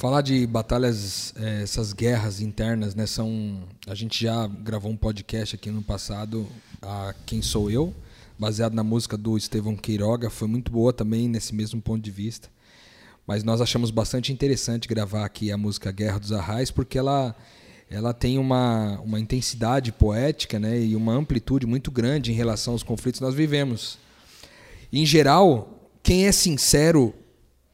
Falar 0.00 0.22
de 0.22 0.46
batalhas, 0.46 1.34
eh, 1.36 1.60
essas 1.62 1.92
guerras 1.92 2.40
internas, 2.40 2.94
né? 2.94 3.04
São. 3.04 3.68
A 3.86 3.94
gente 3.94 4.24
já 4.24 4.46
gravou 4.46 4.90
um 4.90 4.96
podcast 4.96 5.54
aqui 5.54 5.70
no 5.70 5.82
passado, 5.82 6.46
a 6.80 7.14
Quem 7.26 7.42
Sou 7.42 7.70
Eu, 7.70 7.94
baseado 8.38 8.72
na 8.72 8.82
música 8.82 9.14
do 9.14 9.36
Estevão 9.36 9.76
Queiroga. 9.76 10.30
Foi 10.30 10.48
muito 10.48 10.72
boa 10.72 10.90
também 10.90 11.28
nesse 11.28 11.54
mesmo 11.54 11.82
ponto 11.82 12.02
de 12.02 12.10
vista. 12.10 12.48
Mas 13.26 13.44
nós 13.44 13.60
achamos 13.60 13.90
bastante 13.90 14.32
interessante 14.32 14.88
gravar 14.88 15.22
aqui 15.22 15.52
a 15.52 15.58
música 15.58 15.92
Guerra 15.92 16.18
dos 16.18 16.32
Arrais, 16.32 16.70
porque 16.70 16.96
ela, 16.96 17.36
ela 17.90 18.14
tem 18.14 18.38
uma, 18.38 18.98
uma 19.00 19.20
intensidade 19.20 19.92
poética 19.92 20.58
né? 20.58 20.80
e 20.80 20.96
uma 20.96 21.12
amplitude 21.12 21.66
muito 21.66 21.90
grande 21.90 22.32
em 22.32 22.34
relação 22.34 22.72
aos 22.72 22.82
conflitos 22.82 23.18
que 23.18 23.26
nós 23.26 23.34
vivemos. 23.34 23.98
Em 24.90 25.04
geral, 25.04 25.90
quem 26.02 26.24
é 26.24 26.32
sincero 26.32 27.12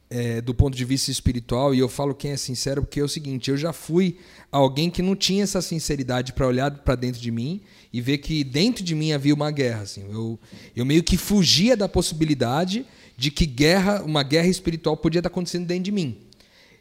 é, 0.08 0.40
do 0.40 0.54
ponto 0.54 0.76
de 0.76 0.84
vista 0.84 1.10
espiritual, 1.10 1.74
e 1.74 1.78
eu 1.78 1.88
falo 1.88 2.14
quem 2.14 2.30
é 2.30 2.36
sincero 2.36 2.82
porque 2.82 3.00
é 3.00 3.02
o 3.02 3.08
seguinte: 3.08 3.50
eu 3.50 3.56
já 3.56 3.72
fui 3.72 4.18
alguém 4.50 4.90
que 4.90 5.02
não 5.02 5.16
tinha 5.16 5.42
essa 5.42 5.60
sinceridade 5.60 6.32
para 6.32 6.46
olhar 6.46 6.70
para 6.70 6.94
dentro 6.94 7.20
de 7.20 7.30
mim 7.30 7.60
e 7.92 8.00
ver 8.00 8.18
que 8.18 8.44
dentro 8.44 8.84
de 8.84 8.94
mim 8.94 9.12
havia 9.12 9.34
uma 9.34 9.50
guerra. 9.50 9.82
Assim. 9.82 10.06
Eu, 10.10 10.38
eu 10.74 10.84
meio 10.84 11.02
que 11.02 11.16
fugia 11.16 11.76
da 11.76 11.88
possibilidade 11.88 12.86
de 13.16 13.30
que 13.30 13.46
guerra, 13.46 14.02
uma 14.02 14.22
guerra 14.22 14.48
espiritual 14.48 14.96
podia 14.96 15.20
estar 15.20 15.28
acontecendo 15.28 15.66
dentro 15.66 15.84
de 15.84 15.92
mim. 15.92 16.18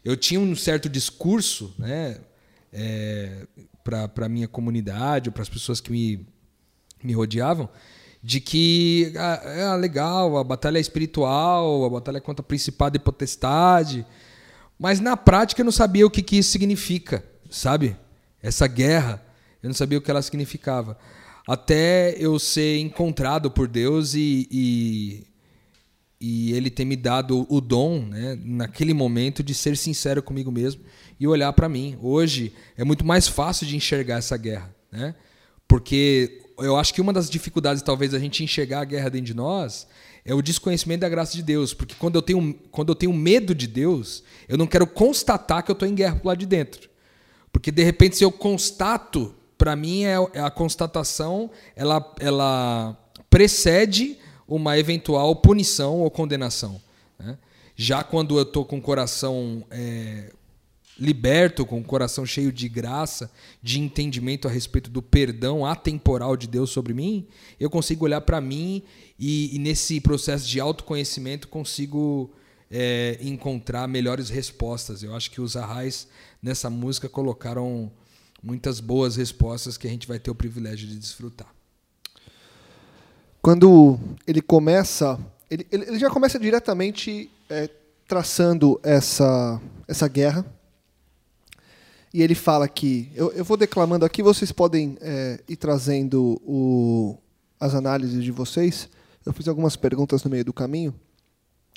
Eu 0.04 0.16
tinha 0.16 0.40
um 0.40 0.56
certo 0.56 0.88
discurso 0.88 1.74
né, 1.80 2.20
é, 2.72 3.48
para 3.84 4.26
a 4.26 4.30
minha 4.30 4.48
comunidade, 4.48 5.32
para 5.32 5.42
as 5.42 5.50
pessoas 5.50 5.82
que 5.82 5.92
me, 5.92 6.28
me 7.04 7.14
rodeavam, 7.14 7.70
de 8.26 8.40
que 8.40 9.14
ah, 9.18 9.40
é 9.46 9.76
legal, 9.76 10.36
a 10.36 10.44
batalha 10.44 10.80
é 10.80 10.82
espiritual, 10.82 11.86
a 11.86 11.90
batalha 11.92 12.18
é 12.18 12.20
contra 12.20 12.42
principado 12.42 12.98
e 12.98 13.00
potestade, 13.00 14.04
mas 14.80 15.00
na 15.00 15.16
prática 15.16 15.62
eu 15.62 15.66
não 15.66 15.72
sabia 15.72 16.08
o 16.08 16.10
que, 16.10 16.24
que 16.24 16.38
isso 16.38 16.50
significa, 16.50 17.24
sabe? 17.52 17.96
Essa 18.42 18.66
guerra, 18.66 19.24
eu 19.62 19.68
não 19.68 19.76
sabia 19.76 20.00
o 20.00 20.02
que 20.02 20.10
ela 20.10 20.24
significava. 20.24 20.98
até 21.48 22.16
eu 22.18 22.40
ser 22.40 22.80
encontrado 22.80 23.52
por 23.52 23.68
Deus 23.68 24.16
e, 24.16 24.48
e, 24.50 25.28
e 26.20 26.54
Ele 26.54 26.72
ter 26.72 26.84
me 26.84 26.96
dado 26.96 27.46
o 27.48 27.62
dom, 27.62 28.08
né, 28.08 28.40
naquele 28.44 28.96
momento, 28.96 29.44
de 29.44 29.54
ser 29.54 29.78
sincero 29.78 30.24
comigo 30.24 30.52
mesmo 30.52 30.82
e 31.20 31.28
olhar 31.28 31.54
para 31.54 31.70
mim. 31.70 31.96
Hoje 32.02 32.56
é 32.76 32.84
muito 32.84 33.06
mais 33.06 33.28
fácil 33.28 33.68
de 33.68 33.76
enxergar 33.76 34.18
essa 34.18 34.36
guerra, 34.36 34.76
né? 34.92 35.14
Porque 35.68 36.45
eu 36.58 36.78
acho 36.78 36.94
que 36.94 37.02
uma 37.02 37.14
das 37.14 37.30
dificuldades, 37.30 37.82
talvez, 37.82 38.14
a 38.14 38.20
gente 38.20 38.44
enxergar 38.44 38.82
a 38.82 38.86
guerra 38.86 39.10
dentro 39.10 39.28
de 39.28 39.34
nós 39.34 39.88
é 40.24 40.34
o 40.34 40.42
desconhecimento 40.42 41.02
da 41.02 41.10
graça 41.10 41.34
de 41.34 41.44
Deus. 41.44 41.74
Porque 41.74 41.96
quando 41.96 42.16
eu 42.16 42.22
tenho, 42.22 42.54
quando 42.72 42.90
eu 42.90 42.96
tenho 42.96 43.14
medo 43.14 43.54
de 43.54 43.68
Deus, 43.68 44.24
eu 44.48 44.58
não 44.58 44.68
quero 44.68 44.88
constatar 44.88 45.64
que 45.64 45.72
eu 45.72 45.74
estou 45.74 45.88
em 45.88 45.96
guerra 45.96 46.16
pro 46.16 46.28
lado 46.28 46.40
de 46.40 46.46
dentro. 46.46 46.90
Porque, 47.52 47.72
de 47.72 47.84
repente, 47.84 48.18
se 48.18 48.24
eu 48.24 48.32
constato, 48.32 49.34
para 49.58 49.76
mim, 49.76 50.04
é, 50.04 50.16
é, 50.34 50.42
a 50.42 50.50
constatação, 50.50 51.50
ela, 51.76 52.14
ela 52.20 52.98
precede 53.30 54.18
uma 54.48 54.78
eventual 54.78 55.36
punição 55.38 56.02
ou 56.02 56.12
condenação. 56.12 56.82
Né? 57.18 57.38
Já 57.76 58.04
quando 58.04 58.38
eu 58.38 58.44
estou 58.44 58.66
com 58.66 58.78
o 58.78 58.82
coração 58.82 59.66
é, 59.72 60.32
liberto, 60.98 61.66
com 61.66 61.80
o 61.80 61.84
coração 61.84 62.26
cheio 62.26 62.52
de 62.52 62.70
graça, 62.70 63.30
de 63.62 63.80
entendimento 63.80 64.48
a 64.48 64.52
respeito 64.52 64.90
do 64.90 65.02
perdão 65.02 65.66
atemporal 65.66 66.38
de 66.38 66.48
Deus 66.48 66.70
sobre 66.70 66.94
mim, 66.94 67.28
eu 67.60 67.70
consigo 67.70 68.06
olhar 68.06 68.22
para 68.22 68.40
mim 68.40 68.82
e, 69.20 69.56
e, 69.56 69.60
nesse 69.60 70.00
processo 70.00 70.48
de 70.48 70.60
autoconhecimento 70.60 71.48
consigo 71.48 72.32
é, 72.72 73.18
encontrar 73.22 73.88
melhores 73.88 74.30
respostas. 74.30 75.04
Eu 75.04 75.14
acho 75.16 75.30
que 75.32 75.42
os 75.42 75.58
arrais 75.58 76.08
nessa 76.42 76.70
música 76.70 77.10
colocaram 77.10 77.92
muitas 78.42 78.80
boas 78.80 79.16
respostas 79.16 79.78
que 79.78 79.88
a 79.88 79.90
gente 79.90 80.08
vai 80.08 80.20
ter 80.20 80.32
o 80.32 80.36
privilégio 80.36 80.88
de 80.88 80.98
desfrutar. 80.98 81.54
Quando 83.42 84.00
ele 84.26 84.42
começa, 84.42 85.20
ele, 85.52 85.68
ele 85.72 86.00
já 86.00 86.10
começa 86.10 86.40
diretamente 86.40 87.30
é, 87.50 87.70
traçando 88.08 88.80
essa, 88.82 89.62
essa 89.88 90.08
guerra 90.08 90.46
e 92.16 92.22
ele 92.22 92.34
fala 92.34 92.66
que. 92.66 93.12
Eu, 93.14 93.30
eu 93.34 93.44
vou 93.44 93.58
declamando 93.58 94.06
aqui, 94.06 94.24
vocês 94.24 94.50
podem 94.50 94.98
é, 95.02 95.38
ir 95.50 95.58
trazendo 95.58 96.42
o, 96.46 97.18
as 97.60 97.76
análises 97.76 98.24
de 98.24 98.32
vocês. 98.32 98.88
Eu 99.26 99.34
fiz 99.34 99.50
algumas 99.50 99.76
perguntas 99.76 100.24
no 100.24 100.32
meio 100.32 100.46
do 100.46 100.54
caminho, 100.54 100.96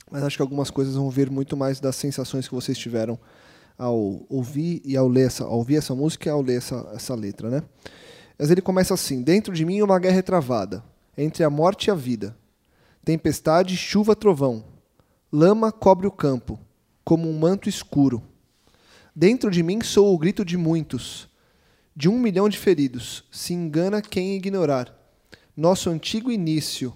mas 0.09 0.23
acho 0.23 0.37
que 0.37 0.43
algumas 0.43 0.71
coisas 0.71 0.95
vão 0.95 1.11
ver 1.11 1.29
muito 1.29 1.57
mais 1.57 1.81
das 1.81 1.97
sensações 1.97 2.47
que 2.47 2.55
vocês 2.55 2.79
tiveram 2.79 3.19
ao 3.77 4.25
ouvir 4.29 4.81
e 4.85 4.97
ao 4.97 5.09
ler 5.09 5.27
essa, 5.27 5.43
ao 5.43 5.55
ouvir 5.55 5.75
essa 5.75 5.93
música 5.93 6.29
e 6.29 6.31
ao 6.31 6.41
ler 6.41 6.59
essa, 6.59 6.89
essa 6.95 7.17
letra. 7.17 7.51
Né? 7.51 7.65
Mas 8.39 8.49
ele 8.53 8.63
começa 8.63 8.95
assim: 8.95 9.23
Dentro 9.23 9.53
de 9.53 9.65
mim 9.65 9.83
uma 9.83 9.99
guerra 9.99 10.19
é 10.19 10.23
travada, 10.23 10.85
entre 11.17 11.43
a 11.43 11.51
morte 11.51 11.87
e 11.87 11.91
a 11.91 11.97
vida. 11.97 12.37
Tempestade, 13.05 13.77
chuva, 13.77 14.15
trovão. 14.15 14.63
Lama 15.33 15.73
cobre 15.73 16.07
o 16.07 16.13
campo, 16.13 16.61
como 17.05 17.29
um 17.29 17.37
manto 17.37 17.69
escuro. 17.69 18.23
Dentro 19.21 19.51
de 19.51 19.65
mim 19.65 19.83
sou 19.83 20.15
o 20.15 20.17
grito 20.17 20.45
de 20.45 20.57
muitos, 20.57 21.29
de 21.97 22.09
um 22.09 22.21
milhão 22.21 22.49
de 22.49 22.57
feridos. 22.57 23.25
Se 23.33 23.53
engana 23.53 24.01
quem 24.01 24.37
ignorar. 24.37 24.97
Nosso 25.57 25.91
antigo 25.91 26.31
início, 26.31 26.95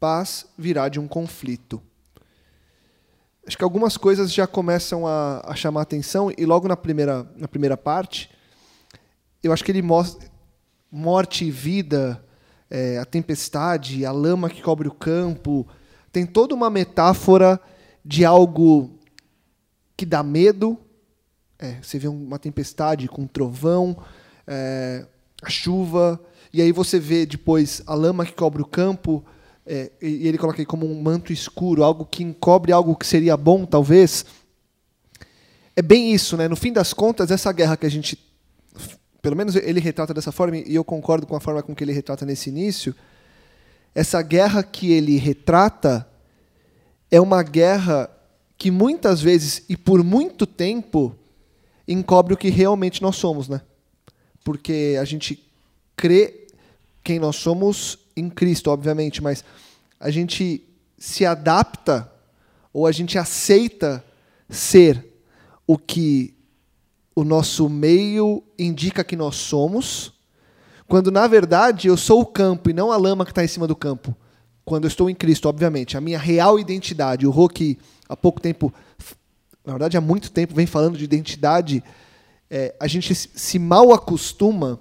paz 0.00 0.46
virá 0.56 0.88
de 0.88 0.98
um 0.98 1.06
conflito. 1.06 1.78
Acho 3.46 3.58
que 3.58 3.62
algumas 3.62 3.98
coisas 3.98 4.32
já 4.32 4.46
começam 4.46 5.06
a, 5.06 5.42
a 5.44 5.54
chamar 5.54 5.82
atenção, 5.82 6.32
e 6.34 6.46
logo 6.46 6.66
na 6.66 6.78
primeira, 6.78 7.30
na 7.36 7.46
primeira 7.46 7.76
parte, 7.76 8.30
eu 9.42 9.52
acho 9.52 9.62
que 9.62 9.70
ele 9.70 9.82
mostra 9.82 10.30
morte 10.90 11.44
e 11.44 11.50
vida, 11.50 12.24
é, 12.70 12.96
a 12.96 13.04
tempestade, 13.04 14.06
a 14.06 14.12
lama 14.12 14.48
que 14.48 14.62
cobre 14.62 14.88
o 14.88 14.94
campo. 14.94 15.68
Tem 16.10 16.24
toda 16.24 16.54
uma 16.54 16.70
metáfora 16.70 17.60
de 18.02 18.24
algo 18.24 18.98
que 19.94 20.06
dá 20.06 20.22
medo, 20.22 20.78
é, 21.60 21.76
você 21.82 21.98
vê 21.98 22.08
uma 22.08 22.38
tempestade 22.38 23.06
com 23.06 23.22
um 23.22 23.26
trovão, 23.26 23.96
é, 24.46 25.04
a 25.42 25.50
chuva, 25.50 26.18
e 26.52 26.62
aí 26.62 26.72
você 26.72 26.98
vê 26.98 27.26
depois 27.26 27.82
a 27.86 27.94
lama 27.94 28.24
que 28.24 28.32
cobre 28.32 28.62
o 28.62 28.66
campo, 28.66 29.22
é, 29.66 29.92
e 30.00 30.26
ele 30.26 30.38
coloca 30.38 30.60
aí 30.60 30.66
como 30.66 30.90
um 30.90 31.00
manto 31.02 31.32
escuro, 31.32 31.84
algo 31.84 32.06
que 32.06 32.24
encobre 32.24 32.72
algo 32.72 32.96
que 32.96 33.06
seria 33.06 33.36
bom, 33.36 33.66
talvez. 33.66 34.24
É 35.76 35.82
bem 35.82 36.12
isso, 36.12 36.36
né? 36.36 36.48
No 36.48 36.56
fim 36.56 36.72
das 36.72 36.94
contas, 36.94 37.30
essa 37.30 37.52
guerra 37.52 37.76
que 37.76 37.86
a 37.86 37.90
gente. 37.90 38.18
Pelo 39.22 39.36
menos 39.36 39.54
ele 39.54 39.80
retrata 39.80 40.14
dessa 40.14 40.32
forma, 40.32 40.56
e 40.56 40.74
eu 40.74 40.82
concordo 40.82 41.26
com 41.26 41.36
a 41.36 41.40
forma 41.40 41.62
com 41.62 41.74
que 41.74 41.84
ele 41.84 41.92
retrata 41.92 42.24
nesse 42.24 42.48
início. 42.48 42.94
Essa 43.94 44.22
guerra 44.22 44.62
que 44.62 44.92
ele 44.92 45.18
retrata 45.18 46.08
é 47.10 47.20
uma 47.20 47.42
guerra 47.42 48.10
que 48.56 48.70
muitas 48.70 49.20
vezes 49.20 49.62
e 49.68 49.76
por 49.76 50.02
muito 50.02 50.46
tempo 50.46 51.14
encobre 51.92 52.34
o 52.34 52.36
que 52.36 52.48
realmente 52.48 53.02
nós 53.02 53.16
somos, 53.16 53.48
né? 53.48 53.60
Porque 54.44 54.96
a 55.00 55.04
gente 55.04 55.44
crê 55.96 56.46
quem 57.02 57.18
nós 57.18 57.36
somos 57.36 57.98
em 58.16 58.28
Cristo, 58.30 58.70
obviamente, 58.70 59.22
mas 59.22 59.44
a 59.98 60.10
gente 60.10 60.64
se 60.98 61.26
adapta 61.26 62.10
ou 62.72 62.86
a 62.86 62.92
gente 62.92 63.18
aceita 63.18 64.04
ser 64.48 65.04
o 65.66 65.76
que 65.76 66.34
o 67.14 67.24
nosso 67.24 67.68
meio 67.68 68.42
indica 68.58 69.04
que 69.04 69.16
nós 69.16 69.36
somos, 69.36 70.12
quando 70.86 71.10
na 71.10 71.26
verdade 71.26 71.88
eu 71.88 71.96
sou 71.96 72.20
o 72.20 72.26
campo 72.26 72.70
e 72.70 72.72
não 72.72 72.92
a 72.92 72.96
lama 72.96 73.24
que 73.24 73.32
está 73.32 73.44
em 73.44 73.48
cima 73.48 73.66
do 73.66 73.76
campo. 73.76 74.14
Quando 74.64 74.84
eu 74.84 74.88
estou 74.88 75.10
em 75.10 75.14
Cristo, 75.14 75.48
obviamente, 75.48 75.96
a 75.96 76.00
minha 76.00 76.18
real 76.18 76.58
identidade, 76.58 77.26
o 77.26 77.30
Rô 77.30 77.48
que 77.48 77.78
há 78.08 78.16
pouco 78.16 78.40
tempo 78.40 78.72
na 79.70 79.74
verdade 79.74 79.96
há 79.96 80.00
muito 80.00 80.32
tempo 80.32 80.52
vem 80.52 80.66
falando 80.66 80.98
de 80.98 81.04
identidade, 81.04 81.82
é, 82.50 82.74
a 82.80 82.88
gente 82.88 83.14
se 83.14 83.58
mal 83.58 83.92
acostuma 83.92 84.80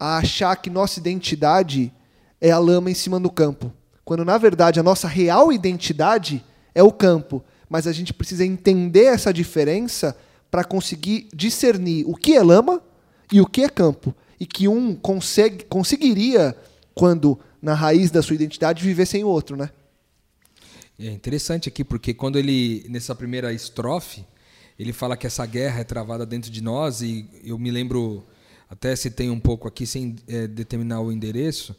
a 0.00 0.18
achar 0.18 0.56
que 0.56 0.68
nossa 0.68 0.98
identidade 0.98 1.92
é 2.40 2.50
a 2.50 2.58
lama 2.58 2.90
em 2.90 2.94
cima 2.94 3.20
do 3.20 3.30
campo. 3.30 3.72
Quando 4.04 4.24
na 4.24 4.36
verdade 4.36 4.80
a 4.80 4.82
nossa 4.82 5.06
real 5.06 5.52
identidade 5.52 6.44
é 6.74 6.82
o 6.82 6.90
campo. 6.90 7.44
Mas 7.68 7.86
a 7.86 7.92
gente 7.92 8.12
precisa 8.12 8.44
entender 8.44 9.04
essa 9.04 9.32
diferença 9.32 10.16
para 10.50 10.64
conseguir 10.64 11.28
discernir 11.32 12.04
o 12.06 12.16
que 12.16 12.34
é 12.34 12.42
lama 12.42 12.82
e 13.32 13.40
o 13.40 13.46
que 13.46 13.62
é 13.62 13.68
campo. 13.68 14.12
E 14.40 14.44
que 14.44 14.66
um 14.66 14.96
consegue, 14.96 15.64
conseguiria, 15.66 16.56
quando 16.96 17.38
na 17.62 17.74
raiz 17.74 18.10
da 18.10 18.22
sua 18.22 18.34
identidade, 18.34 18.82
viver 18.82 19.06
sem 19.06 19.22
o 19.22 19.28
outro, 19.28 19.56
né? 19.56 19.70
É 21.04 21.10
interessante 21.10 21.68
aqui, 21.68 21.82
porque 21.82 22.14
quando 22.14 22.38
ele, 22.38 22.86
nessa 22.88 23.12
primeira 23.12 23.52
estrofe, 23.52 24.24
ele 24.78 24.92
fala 24.92 25.16
que 25.16 25.26
essa 25.26 25.44
guerra 25.44 25.80
é 25.80 25.84
travada 25.84 26.24
dentro 26.24 26.48
de 26.48 26.62
nós, 26.62 27.02
e 27.02 27.28
eu 27.42 27.58
me 27.58 27.72
lembro, 27.72 28.24
até 28.70 28.94
se 28.94 29.10
tem 29.10 29.28
um 29.28 29.40
pouco 29.40 29.66
aqui, 29.66 29.84
sem 29.84 30.14
é, 30.28 30.46
determinar 30.46 31.00
o 31.00 31.10
endereço, 31.10 31.74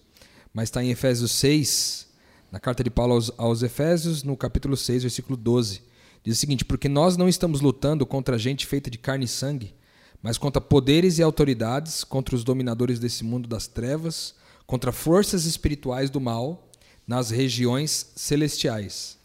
mas 0.53 0.67
está 0.67 0.83
em 0.83 0.89
Efésios 0.89 1.31
6, 1.31 2.09
na 2.51 2.59
carta 2.59 2.83
de 2.83 2.89
Paulo 2.89 3.13
aos, 3.13 3.31
aos 3.37 3.63
Efésios, 3.63 4.23
no 4.23 4.35
capítulo 4.35 4.75
6, 4.75 5.03
versículo 5.03 5.37
12. 5.37 5.81
Diz 6.21 6.35
o 6.35 6.39
seguinte: 6.41 6.65
Porque 6.65 6.89
nós 6.89 7.15
não 7.15 7.29
estamos 7.29 7.61
lutando 7.61 8.05
contra 8.05 8.37
gente 8.37 8.67
feita 8.67 8.91
de 8.91 8.97
carne 8.97 9.23
e 9.23 9.29
sangue, 9.29 9.73
mas 10.21 10.37
contra 10.37 10.59
poderes 10.59 11.17
e 11.17 11.23
autoridades, 11.23 12.03
contra 12.03 12.35
os 12.35 12.43
dominadores 12.43 12.99
desse 12.99 13.23
mundo 13.23 13.47
das 13.47 13.67
trevas, 13.67 14.35
contra 14.67 14.91
forças 14.91 15.45
espirituais 15.45 16.09
do 16.09 16.19
mal 16.19 16.69
nas 17.07 17.29
regiões 17.29 18.11
celestiais. 18.15 19.17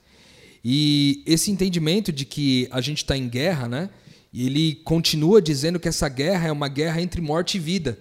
E 0.64 1.22
esse 1.26 1.50
entendimento 1.50 2.12
de 2.12 2.24
que 2.24 2.68
a 2.70 2.80
gente 2.80 2.98
está 2.98 3.16
em 3.16 3.28
guerra, 3.28 3.68
né? 3.68 3.90
Ele 4.34 4.74
continua 4.84 5.40
dizendo 5.40 5.80
que 5.80 5.88
essa 5.88 6.08
guerra 6.08 6.48
é 6.48 6.52
uma 6.52 6.68
guerra 6.68 7.00
entre 7.00 7.20
morte 7.20 7.56
e 7.56 7.60
vida. 7.60 7.98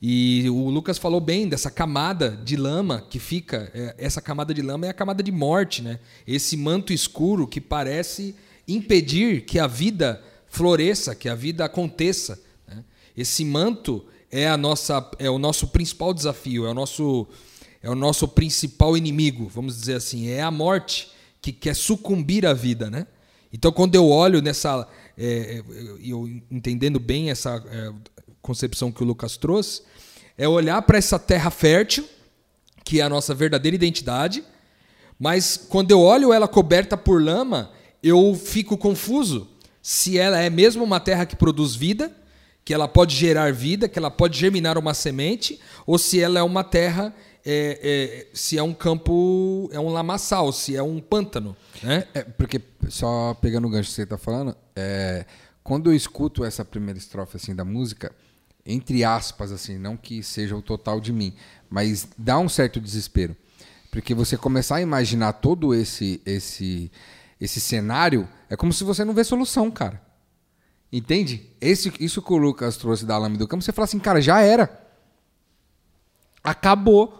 E 0.00 0.48
o 0.48 0.70
Lucas 0.70 0.96
falou 0.96 1.20
bem 1.20 1.46
dessa 1.46 1.70
camada 1.70 2.30
de 2.30 2.56
lama 2.56 3.06
que 3.10 3.18
fica. 3.18 3.70
É, 3.74 3.94
essa 3.98 4.22
camada 4.22 4.54
de 4.54 4.62
lama 4.62 4.86
é 4.86 4.88
a 4.88 4.94
camada 4.94 5.22
de 5.22 5.30
morte, 5.30 5.82
né? 5.82 6.00
Esse 6.26 6.56
manto 6.56 6.92
escuro 6.92 7.46
que 7.46 7.60
parece 7.60 8.34
impedir 8.66 9.42
que 9.42 9.58
a 9.58 9.66
vida 9.66 10.22
floresça, 10.48 11.14
que 11.14 11.28
a 11.28 11.34
vida 11.34 11.64
aconteça. 11.64 12.40
Né? 12.66 12.82
Esse 13.14 13.44
manto 13.44 14.04
é 14.30 14.48
a 14.48 14.56
nossa, 14.56 15.10
é 15.18 15.28
o 15.28 15.38
nosso 15.38 15.66
principal 15.66 16.14
desafio, 16.14 16.66
é 16.66 16.70
o 16.70 16.74
nosso 16.74 17.26
é 17.82 17.88
o 17.90 17.94
nosso 17.94 18.28
principal 18.28 18.96
inimigo, 18.96 19.48
vamos 19.48 19.78
dizer 19.78 19.94
assim, 19.94 20.28
é 20.28 20.42
a 20.42 20.50
morte 20.50 21.10
que 21.40 21.52
quer 21.52 21.74
sucumbir 21.74 22.44
à 22.44 22.52
vida, 22.52 22.90
né? 22.90 23.06
Então, 23.52 23.72
quando 23.72 23.94
eu 23.94 24.08
olho 24.08 24.40
nessa, 24.40 24.86
é, 25.18 25.62
eu 26.02 26.28
entendendo 26.50 27.00
bem 27.00 27.30
essa 27.30 27.62
é, 27.66 27.92
concepção 28.40 28.92
que 28.92 29.02
o 29.02 29.06
Lucas 29.06 29.36
trouxe, 29.36 29.82
é 30.36 30.48
olhar 30.48 30.80
para 30.82 30.98
essa 30.98 31.18
terra 31.18 31.50
fértil, 31.50 32.06
que 32.84 33.00
é 33.00 33.02
a 33.02 33.08
nossa 33.08 33.34
verdadeira 33.34 33.74
identidade, 33.74 34.44
mas 35.18 35.56
quando 35.56 35.90
eu 35.90 36.00
olho 36.00 36.32
ela 36.32 36.48
coberta 36.48 36.96
por 36.96 37.22
lama, 37.22 37.70
eu 38.02 38.34
fico 38.34 38.76
confuso 38.78 39.48
se 39.82 40.18
ela 40.18 40.38
é 40.38 40.48
mesmo 40.48 40.84
uma 40.84 41.00
terra 41.00 41.26
que 41.26 41.36
produz 41.36 41.74
vida, 41.74 42.10
que 42.64 42.72
ela 42.72 42.86
pode 42.86 43.16
gerar 43.16 43.52
vida, 43.52 43.88
que 43.88 43.98
ela 43.98 44.10
pode 44.10 44.38
germinar 44.38 44.78
uma 44.78 44.94
semente, 44.94 45.58
ou 45.86 45.98
se 45.98 46.20
ela 46.20 46.38
é 46.38 46.42
uma 46.42 46.62
terra, 46.62 47.14
é, 47.44 47.80
é, 47.82 48.26
se 48.34 48.58
é 48.58 48.62
um 48.62 48.74
campo, 48.74 49.68
é 49.72 49.80
um 49.80 49.88
lamaçal, 49.88 50.52
se 50.52 50.76
é 50.76 50.82
um 50.82 51.00
pântano. 51.00 51.56
Né? 51.82 52.06
É, 52.14 52.22
porque, 52.22 52.60
só 52.88 53.34
pegando 53.34 53.66
o 53.66 53.70
gancho 53.70 53.88
que 53.88 53.94
você 53.94 54.02
está 54.02 54.18
falando, 54.18 54.56
é, 54.76 55.24
quando 55.62 55.90
eu 55.90 55.94
escuto 55.94 56.44
essa 56.44 56.64
primeira 56.64 56.98
estrofe 56.98 57.36
assim 57.36 57.54
da 57.54 57.64
música, 57.64 58.12
entre 58.64 59.04
aspas, 59.04 59.52
assim, 59.52 59.78
não 59.78 59.96
que 59.96 60.22
seja 60.22 60.56
o 60.56 60.62
total 60.62 61.00
de 61.00 61.12
mim, 61.12 61.34
mas 61.68 62.08
dá 62.16 62.38
um 62.38 62.48
certo 62.48 62.80
desespero. 62.80 63.36
Porque 63.90 64.14
você 64.14 64.36
começar 64.36 64.76
a 64.76 64.80
imaginar 64.80 65.32
todo 65.34 65.74
esse 65.74 66.20
esse 66.24 66.90
esse 67.40 67.58
cenário, 67.58 68.28
é 68.50 68.56
como 68.56 68.72
se 68.72 68.84
você 68.84 69.02
não 69.04 69.14
vê 69.14 69.24
solução, 69.24 69.70
cara. 69.70 70.00
Entende? 70.92 71.48
Esse, 71.60 71.92
isso 71.98 72.20
que 72.20 72.32
o 72.32 72.36
Lucas 72.36 72.76
trouxe 72.76 73.06
da 73.06 73.16
lâmina 73.16 73.38
do 73.38 73.48
campo, 73.48 73.62
você 73.62 73.72
fala 73.72 73.84
assim, 73.84 73.98
cara, 73.98 74.20
já 74.20 74.42
era. 74.42 74.78
Acabou. 76.44 77.19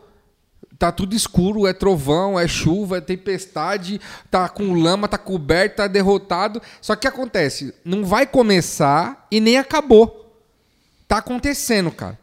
Tá 0.81 0.91
tudo 0.91 1.15
escuro, 1.15 1.67
é 1.67 1.75
trovão, 1.75 2.41
é 2.41 2.49
chuva, 2.49 2.97
é 2.97 3.01
tempestade, 3.03 4.01
tá 4.31 4.49
com 4.49 4.73
lama, 4.73 5.07
tá 5.07 5.19
coberto, 5.19 5.77
tá 5.77 5.87
derrotado. 5.87 6.59
Só 6.81 6.97
que 6.97 7.07
acontece, 7.07 7.75
não 7.85 8.03
vai 8.03 8.27
começar 8.27 9.27
e 9.31 9.41
nem 9.41 9.59
acabou. 9.59 10.43
Tá 11.07 11.19
acontecendo, 11.19 11.91
cara. 11.91 12.19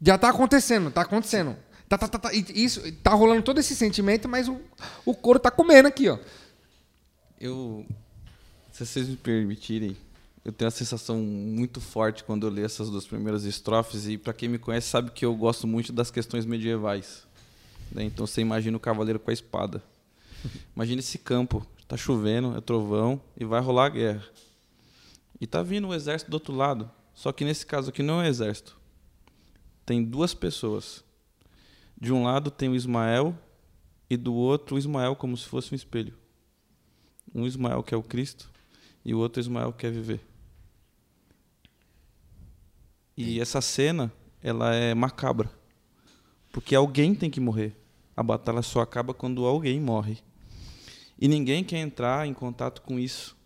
Já 0.00 0.16
tá 0.16 0.30
acontecendo, 0.30 0.90
tá 0.90 1.02
acontecendo. 1.02 1.56
Tá, 1.86 1.98
tá, 1.98 2.08
tá, 2.08 2.18
tá, 2.18 2.30
isso, 2.32 2.90
tá 3.02 3.12
rolando 3.12 3.42
todo 3.42 3.60
esse 3.60 3.76
sentimento, 3.76 4.30
mas 4.30 4.48
o, 4.48 4.58
o 5.04 5.14
couro 5.14 5.38
tá 5.38 5.50
comendo 5.50 5.88
aqui, 5.88 6.08
ó. 6.08 6.18
Eu, 7.38 7.84
se 8.72 8.86
vocês 8.86 9.06
me 9.06 9.16
permitirem, 9.16 9.94
eu 10.42 10.52
tenho 10.52 10.70
uma 10.70 10.74
sensação 10.74 11.18
muito 11.18 11.82
forte 11.82 12.24
quando 12.24 12.46
eu 12.46 12.50
leio 12.50 12.64
essas 12.64 12.88
duas 12.88 13.06
primeiras 13.06 13.44
estrofes 13.44 14.06
e 14.06 14.16
para 14.16 14.32
quem 14.32 14.48
me 14.48 14.58
conhece 14.58 14.88
sabe 14.88 15.10
que 15.10 15.26
eu 15.26 15.36
gosto 15.36 15.66
muito 15.66 15.92
das 15.92 16.10
questões 16.10 16.46
medievais. 16.46 17.27
Né? 17.90 18.04
Então 18.04 18.26
você 18.26 18.40
imagina 18.40 18.76
o 18.76 18.80
cavaleiro 18.80 19.18
com 19.18 19.30
a 19.30 19.34
espada. 19.34 19.82
Imagina 20.74 21.00
esse 21.00 21.18
campo, 21.18 21.66
está 21.80 21.96
chovendo, 21.96 22.56
é 22.56 22.60
trovão 22.60 23.20
e 23.36 23.44
vai 23.44 23.60
rolar 23.60 23.86
a 23.86 23.90
guerra. 23.90 24.24
E 25.40 25.46
tá 25.46 25.62
vindo 25.62 25.88
o 25.88 25.94
exército 25.94 26.30
do 26.30 26.34
outro 26.34 26.54
lado. 26.54 26.90
Só 27.14 27.32
que 27.32 27.44
nesse 27.44 27.66
caso 27.66 27.90
aqui 27.90 28.02
não 28.02 28.22
é 28.22 28.28
exército. 28.28 28.78
Tem 29.84 30.04
duas 30.04 30.34
pessoas. 30.34 31.02
De 32.00 32.12
um 32.12 32.24
lado 32.24 32.50
tem 32.50 32.68
o 32.68 32.76
Ismael 32.76 33.36
e 34.08 34.16
do 34.16 34.34
outro 34.34 34.76
o 34.76 34.78
Ismael 34.78 35.16
como 35.16 35.36
se 35.36 35.46
fosse 35.46 35.72
um 35.72 35.76
espelho. 35.76 36.14
Um 37.34 37.46
Ismael 37.46 37.82
que 37.82 37.94
é 37.94 37.96
o 37.96 38.02
Cristo 38.02 38.50
e 39.04 39.14
o 39.14 39.18
outro 39.18 39.40
Ismael 39.40 39.72
que 39.72 39.78
quer 39.78 39.92
viver. 39.92 40.20
E 43.16 43.40
essa 43.40 43.60
cena, 43.60 44.12
ela 44.40 44.72
é 44.74 44.94
macabra. 44.94 45.50
Porque 46.52 46.74
alguém 46.74 47.14
tem 47.14 47.28
que 47.28 47.40
morrer. 47.40 47.76
A 48.18 48.22
batalha 48.24 48.62
só 48.62 48.80
acaba 48.80 49.14
quando 49.14 49.46
alguém 49.46 49.80
morre. 49.80 50.18
E 51.20 51.28
ninguém 51.28 51.62
quer 51.62 51.76
entrar 51.76 52.26
em 52.26 52.34
contato 52.34 52.82
com 52.82 52.98
isso. 52.98 53.36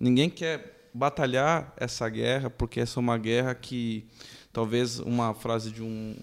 Ninguém 0.00 0.28
quer 0.28 0.90
batalhar 0.92 1.72
essa 1.76 2.08
guerra, 2.08 2.50
porque 2.50 2.80
essa 2.80 2.98
é 2.98 3.00
uma 3.00 3.16
guerra 3.16 3.54
que 3.54 4.04
talvez 4.52 4.98
uma 4.98 5.32
frase 5.34 5.70
de 5.70 5.84
um, 5.84 6.16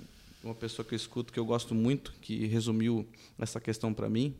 uma 0.43 0.53
pessoa 0.53 0.86
que 0.86 0.93
eu 0.93 0.98
escuto 0.98 1.32
que 1.32 1.39
eu 1.39 1.46
gosto 1.46 1.74
muito, 1.74 2.12
que 2.20 2.46
resumiu 2.48 3.08
essa 3.39 3.62
questão 3.62 3.93
para 3.93 4.10
mim. 4.10 4.36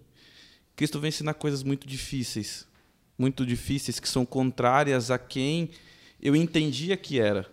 Cristo 0.76 1.00
vem 1.00 1.08
ensinar 1.08 1.36
coisas 1.36 1.64
muito 1.64 1.88
difíceis, 1.88 2.68
muito 3.18 3.46
difíceis 3.46 4.02
que 4.02 4.10
são 4.10 4.26
contrárias 4.26 5.10
a 5.10 5.18
quem 5.18 5.70
eu 6.22 6.36
entendia 6.36 6.98
que 6.98 7.22
era. 7.22 7.50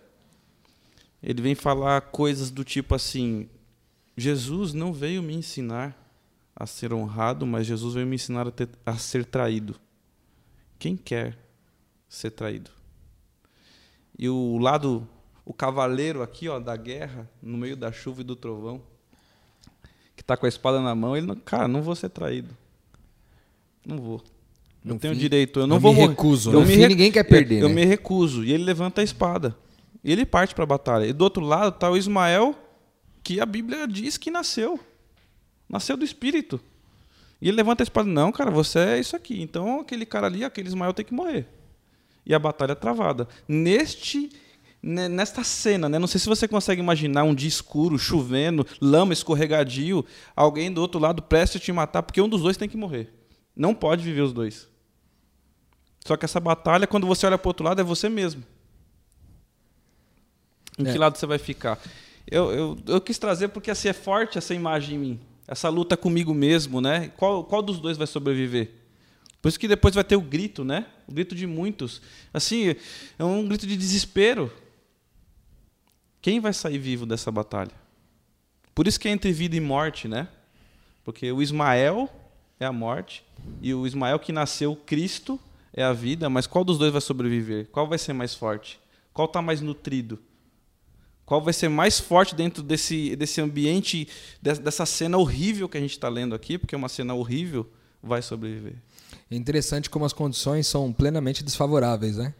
Ele 1.23 1.41
vem 1.41 1.55
falar 1.55 2.01
coisas 2.01 2.51
do 2.51 2.65
tipo 2.65 2.93
assim: 2.93 3.47
Jesus 4.15 4.73
não 4.73 4.91
veio 4.91 5.21
me 5.21 5.33
ensinar 5.33 5.97
a 6.55 6.65
ser 6.65 6.93
honrado, 6.93 7.45
mas 7.45 7.65
Jesus 7.65 7.93
veio 7.93 8.05
me 8.05 8.15
ensinar 8.15 8.47
a, 8.47 8.51
ter, 8.51 8.69
a 8.85 8.95
ser 8.97 9.25
traído. 9.25 9.75
Quem 10.77 10.95
quer 10.95 11.37
ser 12.07 12.31
traído? 12.31 12.69
E 14.17 14.29
o 14.29 14.57
lado, 14.57 15.07
o 15.45 15.53
cavaleiro 15.53 16.21
aqui, 16.21 16.47
ó, 16.47 16.59
da 16.59 16.75
guerra, 16.75 17.29
no 17.41 17.57
meio 17.57 17.75
da 17.75 17.91
chuva 17.91 18.21
e 18.21 18.23
do 18.23 18.35
trovão, 18.35 18.81
que 20.15 20.21
está 20.21 20.37
com 20.37 20.45
a 20.45 20.49
espada 20.49 20.79
na 20.81 20.93
mão, 20.93 21.15
ele, 21.15 21.25
não, 21.25 21.35
cara, 21.35 21.67
não 21.67 21.81
vou 21.81 21.95
ser 21.95 22.09
traído. 22.09 22.55
Não 23.85 23.97
vou. 23.97 24.23
Não 24.83 24.97
tenho 24.97 25.13
fim, 25.13 25.19
direito. 25.19 25.59
Eu 25.59 25.67
não 25.67 25.77
eu 25.77 25.79
vou 25.79 25.93
me 25.93 26.07
recuso. 26.07 26.51
Eu 26.51 26.65
me 26.65 26.75
re... 26.75 26.87
ninguém 26.87 27.11
quer 27.11 27.23
perder. 27.23 27.61
Eu, 27.61 27.69
né? 27.69 27.71
eu 27.71 27.75
me 27.75 27.85
recuso. 27.85 28.43
E 28.43 28.51
ele 28.51 28.63
levanta 28.63 29.01
a 29.01 29.03
espada. 29.03 29.55
E 30.03 30.11
ele 30.11 30.25
parte 30.25 30.55
para 30.55 30.63
a 30.63 30.67
batalha. 30.67 31.05
E 31.05 31.13
do 31.13 31.23
outro 31.23 31.43
lado 31.43 31.73
está 31.73 31.89
o 31.89 31.97
Ismael, 31.97 32.55
que 33.23 33.39
a 33.39 33.45
Bíblia 33.45 33.87
diz 33.87 34.17
que 34.17 34.31
nasceu. 34.31 34.79
Nasceu 35.69 35.95
do 35.95 36.05
Espírito. 36.05 36.59
E 37.41 37.47
ele 37.47 37.57
levanta 37.57 37.81
a 37.81 37.85
espada. 37.85 38.07
Não, 38.07 38.31
cara, 38.31 38.51
você 38.51 38.79
é 38.79 38.99
isso 38.99 39.15
aqui. 39.15 39.41
Então 39.41 39.79
aquele 39.79 40.05
cara 40.05 40.27
ali, 40.27 40.43
aquele 40.43 40.67
Ismael 40.67 40.93
tem 40.93 41.05
que 41.05 41.13
morrer. 41.13 41.47
E 42.25 42.35
a 42.35 42.39
batalha 42.39 42.73
é 42.73 42.75
travada. 42.75 43.27
Neste 43.47 44.29
nesta 44.83 45.43
cena, 45.43 45.87
né? 45.87 45.99
Não 45.99 46.07
sei 46.07 46.19
se 46.19 46.27
você 46.27 46.47
consegue 46.47 46.81
imaginar 46.81 47.23
um 47.23 47.35
dia 47.35 47.47
escuro, 47.47 47.99
chovendo, 47.99 48.65
lama, 48.81 49.13
escorregadio, 49.13 50.03
alguém 50.35 50.71
do 50.71 50.81
outro 50.81 50.99
lado 50.99 51.21
preste 51.21 51.57
a 51.57 51.59
te 51.59 51.71
matar, 51.71 52.01
porque 52.01 52.19
um 52.19 52.27
dos 52.27 52.41
dois 52.41 52.57
tem 52.57 52.67
que 52.67 52.75
morrer. 52.75 53.13
Não 53.55 53.75
pode 53.75 54.03
viver 54.03 54.21
os 54.21 54.33
dois. 54.33 54.67
Só 56.03 56.17
que 56.17 56.25
essa 56.25 56.39
batalha, 56.39 56.87
quando 56.87 57.05
você 57.05 57.27
olha 57.27 57.37
para 57.37 57.47
o 57.47 57.49
outro 57.51 57.63
lado, 57.63 57.79
é 57.79 57.83
você 57.83 58.09
mesmo. 58.09 58.43
Em 60.79 60.87
é. 60.87 60.91
que 60.91 60.97
lado 60.97 61.15
você 61.15 61.27
vai 61.27 61.37
ficar? 61.37 61.79
Eu, 62.31 62.51
eu, 62.51 62.77
eu 62.87 63.01
quis 63.01 63.19
trazer 63.19 63.49
porque 63.49 63.69
assim 63.69 63.89
é 63.89 63.93
forte 63.93 64.37
essa 64.37 64.55
imagem 64.55 64.95
em 64.95 64.99
mim. 64.99 65.19
Essa 65.45 65.67
luta 65.67 65.97
comigo 65.97 66.33
mesmo, 66.33 66.79
né? 66.79 67.09
Qual, 67.17 67.43
qual 67.43 67.61
dos 67.61 67.77
dois 67.77 67.97
vai 67.97 68.07
sobreviver? 68.07 68.71
Por 69.41 69.49
isso 69.49 69.59
que 69.59 69.67
depois 69.67 69.93
vai 69.93 70.03
ter 70.03 70.15
o 70.15 70.21
grito, 70.21 70.63
né? 70.63 70.85
O 71.07 71.11
grito 71.11 71.35
de 71.35 71.45
muitos. 71.45 72.01
Assim, 72.33 72.75
é 73.19 73.23
um 73.23 73.45
grito 73.45 73.67
de 73.67 73.75
desespero. 73.75 74.49
Quem 76.21 76.39
vai 76.39 76.53
sair 76.53 76.77
vivo 76.77 77.05
dessa 77.05 77.29
batalha? 77.29 77.71
Por 78.73 78.87
isso 78.87 78.99
que 78.99 79.09
é 79.09 79.11
entre 79.11 79.33
vida 79.33 79.57
e 79.57 79.59
morte, 79.59 80.07
né? 80.07 80.29
Porque 81.03 81.29
o 81.31 81.41
Ismael 81.41 82.09
é 82.59 82.65
a 82.65 82.71
morte 82.71 83.25
e 83.61 83.73
o 83.73 83.85
Ismael 83.85 84.19
que 84.19 84.31
nasceu 84.31 84.75
Cristo 84.75 85.37
é 85.73 85.83
a 85.83 85.91
vida, 85.91 86.29
mas 86.29 86.47
qual 86.47 86.63
dos 86.63 86.77
dois 86.77 86.91
vai 86.91 87.01
sobreviver? 87.01 87.67
Qual 87.71 87.87
vai 87.87 87.97
ser 87.97 88.13
mais 88.13 88.33
forte? 88.35 88.79
Qual 89.11 89.25
está 89.25 89.41
mais 89.41 89.59
nutrido? 89.59 90.19
Qual 91.31 91.39
vai 91.39 91.53
ser 91.53 91.69
mais 91.69 91.97
forte 91.97 92.35
dentro 92.35 92.61
desse, 92.61 93.15
desse 93.15 93.39
ambiente, 93.39 94.05
dessa 94.41 94.85
cena 94.85 95.17
horrível 95.17 95.69
que 95.69 95.77
a 95.77 95.79
gente 95.79 95.91
está 95.91 96.09
lendo 96.09 96.35
aqui, 96.35 96.57
porque 96.57 96.75
é 96.75 96.77
uma 96.77 96.89
cena 96.89 97.13
horrível, 97.13 97.71
vai 98.03 98.21
sobreviver? 98.21 98.73
É 99.31 99.35
interessante 99.37 99.89
como 99.89 100.03
as 100.03 100.11
condições 100.11 100.67
são 100.67 100.91
plenamente 100.91 101.41
desfavoráveis, 101.41 102.17
né? 102.17 102.33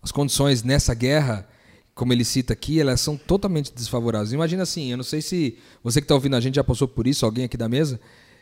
As 0.00 0.12
condições 0.12 0.62
nessa 0.62 0.94
guerra, 0.94 1.48
como 1.96 2.12
ele 2.12 2.24
cita 2.24 2.52
aqui, 2.52 2.78
elas 2.78 3.00
são 3.00 3.16
totalmente 3.16 3.72
desfavoráveis. 3.74 4.32
Imagina 4.32 4.62
assim, 4.62 4.92
eu 4.92 4.96
não 4.96 5.02
sei 5.02 5.20
se 5.20 5.58
você 5.82 6.00
que 6.00 6.04
está 6.04 6.14
ouvindo 6.14 6.36
a 6.36 6.40
gente 6.40 6.54
já 6.54 6.62
passou 6.62 6.86
por 6.86 7.08
isso, 7.08 7.26
alguém 7.26 7.46
aqui 7.46 7.56
da 7.56 7.68
mesa, 7.68 7.98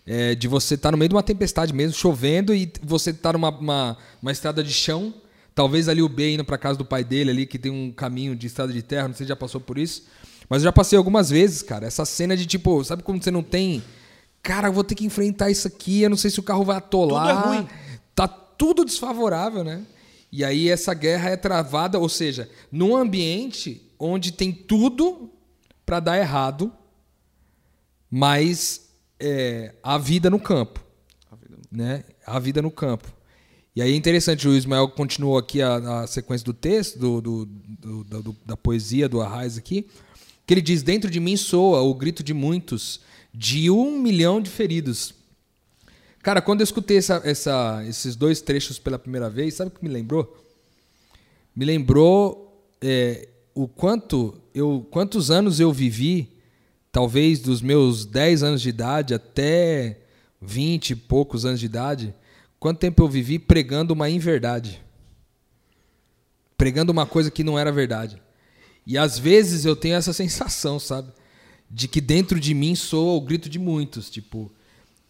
é, 0.06 0.34
de 0.34 0.46
você 0.46 0.74
estar 0.74 0.88
tá 0.88 0.92
no 0.92 0.98
meio 0.98 1.08
de 1.08 1.14
uma 1.14 1.22
tempestade 1.22 1.72
mesmo, 1.72 1.96
chovendo, 1.96 2.54
e 2.54 2.70
você 2.82 3.12
estar 3.12 3.30
tá 3.30 3.32
numa 3.32 3.48
uma, 3.48 3.96
uma 4.20 4.30
estrada 4.30 4.62
de 4.62 4.74
chão, 4.74 5.14
talvez 5.54 5.88
ali 5.88 6.02
o 6.02 6.08
B 6.08 6.34
indo 6.34 6.44
para 6.44 6.58
casa 6.58 6.78
do 6.78 6.84
pai 6.84 7.04
dele 7.04 7.30
ali, 7.30 7.46
que 7.46 7.58
tem 7.58 7.70
um 7.70 7.92
caminho 7.92 8.34
de 8.34 8.46
estrada 8.46 8.72
de 8.72 8.82
terra, 8.82 9.08
não 9.08 9.14
sei 9.14 9.24
se 9.24 9.28
já 9.28 9.36
passou 9.36 9.60
por 9.60 9.78
isso. 9.78 10.04
Mas 10.48 10.62
eu 10.62 10.64
já 10.64 10.72
passei 10.72 10.96
algumas 10.96 11.30
vezes, 11.30 11.62
cara, 11.62 11.86
essa 11.86 12.04
cena 12.04 12.36
de 12.36 12.44
tipo, 12.44 12.82
sabe 12.82 13.02
quando 13.02 13.22
você 13.22 13.30
não 13.30 13.42
tem. 13.42 13.82
Cara, 14.42 14.68
eu 14.68 14.72
vou 14.72 14.82
ter 14.82 14.94
que 14.94 15.04
enfrentar 15.04 15.50
isso 15.50 15.68
aqui, 15.68 16.02
eu 16.02 16.10
não 16.10 16.16
sei 16.16 16.30
se 16.30 16.40
o 16.40 16.42
carro 16.42 16.64
vai 16.64 16.76
atolar. 16.76 17.42
Tudo 17.42 17.54
é 17.54 17.56
ruim. 17.56 17.68
Tá 18.14 18.26
tudo 18.26 18.84
desfavorável, 18.84 19.62
né? 19.62 19.84
E 20.32 20.44
aí 20.44 20.68
essa 20.68 20.94
guerra 20.94 21.30
é 21.30 21.36
travada, 21.36 21.98
ou 21.98 22.08
seja, 22.08 22.48
num 22.70 22.96
ambiente 22.96 23.90
onde 23.98 24.32
tem 24.32 24.52
tudo 24.52 25.30
para 25.84 26.00
dar 26.00 26.18
errado, 26.18 26.72
mas 28.10 28.90
é, 29.18 29.74
a 29.82 29.98
vida 29.98 30.30
no 30.30 30.40
campo. 30.40 30.80
A 31.30 31.36
vida 31.36 31.56
no... 31.56 31.78
Né? 31.78 32.04
A 32.26 32.38
vida 32.38 32.62
no 32.62 32.70
campo. 32.70 33.12
E 33.74 33.80
aí 33.80 33.92
é 33.92 33.96
interessante, 33.96 34.48
o 34.48 34.54
Ismael 34.54 34.88
continuou 34.88 35.38
aqui 35.38 35.62
a, 35.62 36.02
a 36.02 36.06
sequência 36.06 36.44
do 36.44 36.52
texto, 36.52 36.98
do, 36.98 37.20
do, 37.20 37.44
do, 37.46 38.22
do, 38.22 38.36
da 38.44 38.56
poesia 38.56 39.08
do 39.08 39.20
Arraiz 39.20 39.56
aqui, 39.56 39.86
que 40.44 40.54
ele 40.54 40.60
diz: 40.60 40.82
Dentro 40.82 41.08
de 41.08 41.20
mim 41.20 41.36
soa 41.36 41.80
o 41.80 41.94
grito 41.94 42.22
de 42.22 42.34
muitos, 42.34 43.00
de 43.32 43.70
um 43.70 44.00
milhão 44.00 44.40
de 44.40 44.50
feridos. 44.50 45.14
Cara, 46.22 46.42
quando 46.42 46.60
eu 46.60 46.64
escutei 46.64 46.98
essa, 46.98 47.22
essa, 47.24 47.84
esses 47.86 48.16
dois 48.16 48.40
trechos 48.42 48.78
pela 48.78 48.98
primeira 48.98 49.30
vez, 49.30 49.54
sabe 49.54 49.70
o 49.70 49.74
que 49.74 49.82
me 49.82 49.88
lembrou? 49.88 50.36
Me 51.54 51.64
lembrou 51.64 52.68
é, 52.80 53.28
o 53.54 53.68
quanto 53.68 54.36
eu, 54.54 54.86
quantos 54.90 55.30
anos 55.30 55.60
eu 55.60 55.72
vivi 55.72 56.28
talvez 56.92 57.40
dos 57.40 57.62
meus 57.62 58.04
10 58.04 58.42
anos 58.42 58.60
de 58.60 58.68
idade 58.68 59.14
até 59.14 60.00
20 60.42 60.90
e 60.90 60.96
poucos 60.96 61.44
anos 61.44 61.60
de 61.60 61.66
idade, 61.66 62.14
quanto 62.60 62.78
tempo 62.78 63.02
eu 63.02 63.08
vivi 63.08 63.38
pregando 63.38 63.92
uma 63.94 64.08
inverdade. 64.08 64.80
Pregando 66.56 66.92
uma 66.92 67.06
coisa 67.06 67.30
que 67.30 67.42
não 67.42 67.58
era 67.58 67.72
verdade. 67.72 68.22
E 68.86 68.96
às 68.96 69.18
vezes 69.18 69.64
eu 69.64 69.74
tenho 69.74 69.96
essa 69.96 70.12
sensação, 70.12 70.78
sabe? 70.78 71.10
De 71.68 71.88
que 71.88 72.00
dentro 72.00 72.38
de 72.38 72.54
mim 72.54 72.76
soa 72.76 73.16
o 73.16 73.20
grito 73.20 73.48
de 73.48 73.58
muitos. 73.58 74.10
Tipo, 74.10 74.52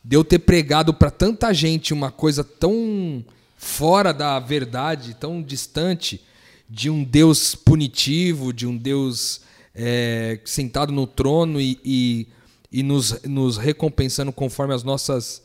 de 0.03 0.17
eu 0.17 0.25
ter 0.25 0.39
pregado 0.39 0.95
para 0.95 1.11
tanta 1.11 1.53
gente 1.53 1.93
uma 1.93 2.11
coisa 2.11 2.43
tão 2.43 3.25
fora 3.57 4.13
da 4.13 4.39
verdade, 4.39 5.15
tão 5.15 5.43
distante 5.43 6.23
de 6.69 6.89
um 6.89 7.05
Deus 7.05 7.55
punitivo, 7.55 8.53
de 8.53 8.67
um 8.67 8.77
Deus 8.77 9.41
é, 9.75 10.41
sentado 10.45 10.93
no 10.93 11.07
trono 11.07 11.61
e, 11.61 11.79
e, 11.85 12.29
e 12.73 12.83
nos, 12.83 13.23
nos 13.23 13.57
recompensando 13.57 14.33
conforme 14.33 14.73
as 14.73 14.83
nossas, 14.83 15.43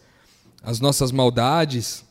as 0.66 0.80
nossas 0.80 1.12
maldades. 1.12 2.04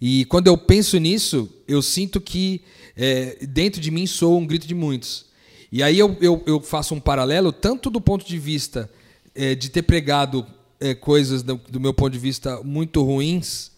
E 0.00 0.24
quando 0.26 0.46
eu 0.46 0.56
penso 0.56 0.98
nisso, 0.98 1.50
eu 1.66 1.82
sinto 1.82 2.20
que 2.20 2.62
é, 2.96 3.38
dentro 3.46 3.80
de 3.80 3.90
mim 3.90 4.06
soa 4.06 4.36
um 4.36 4.46
grito 4.46 4.66
de 4.66 4.74
muitos. 4.74 5.26
E 5.72 5.82
aí 5.82 5.98
eu, 5.98 6.16
eu, 6.20 6.42
eu 6.46 6.60
faço 6.60 6.94
um 6.94 7.00
paralelo, 7.00 7.52
tanto 7.52 7.90
do 7.90 8.00
ponto 8.00 8.26
de 8.26 8.38
vista 8.38 8.90
é, 9.34 9.54
de 9.54 9.68
ter 9.70 9.82
pregado 9.82 10.46
é, 10.80 10.94
coisas 10.94 11.42
do, 11.42 11.60
do, 11.68 11.80
meu 11.80 11.92
ponto 11.92 12.12
de 12.12 12.18
vista 12.18 12.62
muito 12.62 13.02
ruins 13.02 13.72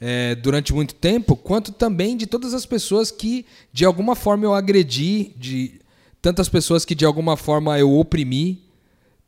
é, 0.00 0.34
durante 0.34 0.74
muito 0.74 0.94
tempo, 0.94 1.36
quanto 1.36 1.72
também 1.72 2.16
de 2.16 2.26
todas 2.26 2.52
as 2.52 2.66
pessoas 2.66 3.10
que 3.10 3.46
de 3.72 3.84
alguma 3.84 4.14
forma 4.14 4.44
eu 4.44 4.54
agredi, 4.54 5.32
de 5.36 5.80
tantas 6.20 6.48
pessoas 6.48 6.84
que 6.84 6.94
de 6.94 7.04
alguma 7.04 7.36
forma 7.36 7.78
eu 7.78 7.96
oprimi, 7.98 8.62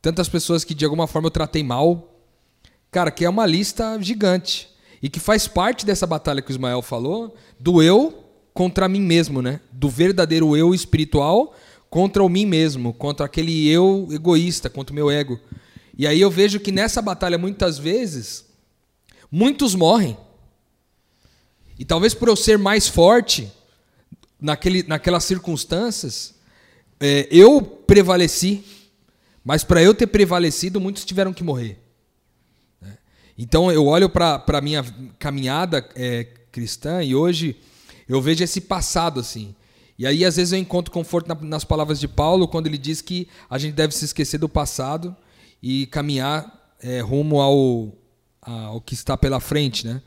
tantas 0.01 0.29
pessoas 0.29 0.63
que 0.63 0.75
de 0.75 0.85
alguma 0.85 1.07
forma 1.07 1.27
eu 1.27 1.31
tratei 1.31 1.63
mal. 1.63 2.18
Cara, 2.91 3.11
que 3.11 3.23
é 3.23 3.29
uma 3.29 3.45
lista 3.45 3.97
gigante. 4.01 4.69
E 5.01 5.09
que 5.09 5.19
faz 5.19 5.47
parte 5.47 5.85
dessa 5.85 6.05
batalha 6.05 6.41
que 6.41 6.49
o 6.49 6.53
Ismael 6.53 6.81
falou, 6.81 7.35
do 7.59 7.81
eu 7.81 8.25
contra 8.53 8.89
mim 8.89 9.01
mesmo, 9.01 9.41
né? 9.41 9.61
Do 9.71 9.89
verdadeiro 9.89 10.57
eu 10.57 10.73
espiritual 10.73 11.55
contra 11.89 12.23
o 12.23 12.29
mim 12.29 12.45
mesmo, 12.45 12.93
contra 12.93 13.25
aquele 13.25 13.67
eu 13.67 14.07
egoísta, 14.11 14.69
contra 14.69 14.91
o 14.91 14.95
meu 14.95 15.09
ego. 15.09 15.39
E 15.97 16.05
aí 16.05 16.21
eu 16.21 16.29
vejo 16.29 16.59
que 16.59 16.71
nessa 16.71 17.01
batalha, 17.01 17.37
muitas 17.37 17.77
vezes, 17.77 18.45
muitos 19.31 19.75
morrem. 19.75 20.17
E 21.77 21.85
talvez 21.85 22.13
por 22.13 22.27
eu 22.27 22.35
ser 22.35 22.57
mais 22.57 22.87
forte 22.87 23.51
naquele, 24.39 24.83
naquelas 24.83 25.23
circunstâncias, 25.23 26.35
é, 26.99 27.27
eu 27.31 27.61
prevaleci. 27.61 28.63
Mas 29.43 29.63
para 29.63 29.81
eu 29.81 29.93
ter 29.93 30.07
prevalecido, 30.07 30.79
muitos 30.79 31.05
tiveram 31.05 31.33
que 31.33 31.43
morrer. 31.43 31.79
Então 33.41 33.71
eu 33.71 33.85
olho 33.85 34.09
para 34.09 34.43
a 34.45 34.61
minha 34.61 34.83
caminhada 35.17 35.87
é, 35.95 36.25
cristã 36.51 37.01
e 37.01 37.15
hoje 37.15 37.55
eu 38.07 38.21
vejo 38.21 38.43
esse 38.43 38.59
passado 38.59 39.21
assim. 39.21 39.55
E 39.97 40.05
aí 40.05 40.25
às 40.25 40.35
vezes 40.35 40.51
eu 40.51 40.59
encontro 40.59 40.91
conforto 40.91 41.33
nas 41.41 41.63
palavras 41.63 42.01
de 42.01 42.07
Paulo 42.07 42.49
quando 42.49 42.67
ele 42.67 42.77
diz 42.77 43.01
que 43.01 43.29
a 43.49 43.57
gente 43.57 43.75
deve 43.75 43.95
se 43.95 44.03
esquecer 44.03 44.37
do 44.37 44.49
passado 44.49 45.15
e 45.63 45.85
caminhar 45.85 46.73
é, 46.81 46.99
rumo 46.99 47.39
ao, 47.39 47.93
ao 48.41 48.81
que 48.81 48.93
está 48.93 49.15
pela 49.15 49.39
frente, 49.39 49.87
né? 49.87 50.01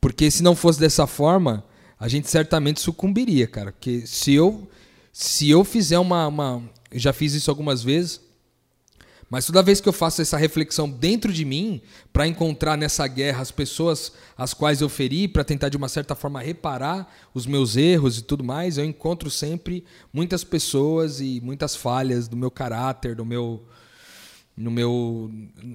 Porque 0.00 0.28
se 0.28 0.42
não 0.42 0.56
fosse 0.56 0.80
dessa 0.80 1.06
forma, 1.06 1.64
a 1.98 2.08
gente 2.08 2.28
certamente 2.28 2.80
sucumbiria, 2.80 3.46
cara. 3.46 3.70
Porque 3.70 4.04
se 4.04 4.34
eu 4.34 4.68
se 5.12 5.48
eu 5.48 5.62
fizer 5.62 5.98
uma, 6.00 6.26
uma 6.26 6.62
já 6.92 7.12
fiz 7.12 7.34
isso 7.34 7.50
algumas 7.52 7.84
vezes, 7.84 8.20
mas 9.30 9.44
toda 9.44 9.62
vez 9.62 9.80
que 9.80 9.88
eu 9.88 9.92
faço 9.92 10.22
essa 10.22 10.38
reflexão 10.38 10.88
dentro 10.88 11.32
de 11.32 11.44
mim, 11.44 11.82
para 12.12 12.26
encontrar 12.26 12.78
nessa 12.78 13.06
guerra 13.06 13.42
as 13.42 13.50
pessoas 13.50 14.12
às 14.36 14.54
quais 14.54 14.80
eu 14.80 14.88
feri, 14.88 15.28
para 15.28 15.44
tentar 15.44 15.68
de 15.68 15.76
uma 15.76 15.88
certa 15.88 16.14
forma 16.14 16.40
reparar 16.40 17.12
os 17.34 17.46
meus 17.46 17.76
erros 17.76 18.18
e 18.18 18.22
tudo 18.22 18.42
mais, 18.42 18.78
eu 18.78 18.84
encontro 18.84 19.30
sempre 19.30 19.84
muitas 20.12 20.44
pessoas 20.44 21.20
e 21.20 21.40
muitas 21.42 21.76
falhas 21.76 22.26
do 22.26 22.36
meu 22.36 22.50
caráter, 22.50 23.14
do 23.14 23.24
meu 23.24 23.62
no 24.56 24.72
meu 24.72 25.30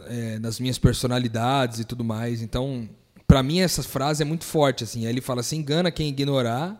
é, 0.07 0.39
nas 0.39 0.59
minhas 0.59 0.77
personalidades 0.77 1.79
e 1.79 1.85
tudo 1.85 2.03
mais. 2.03 2.41
Então, 2.41 2.89
para 3.27 3.41
mim 3.41 3.59
essa 3.59 3.83
frase 3.83 4.23
é 4.23 4.25
muito 4.25 4.45
forte 4.45 4.83
assim. 4.83 5.05
Ele 5.05 5.21
fala 5.21 5.41
assim: 5.41 5.57
engana 5.57 5.91
quem 5.91 6.09
ignorar 6.09 6.79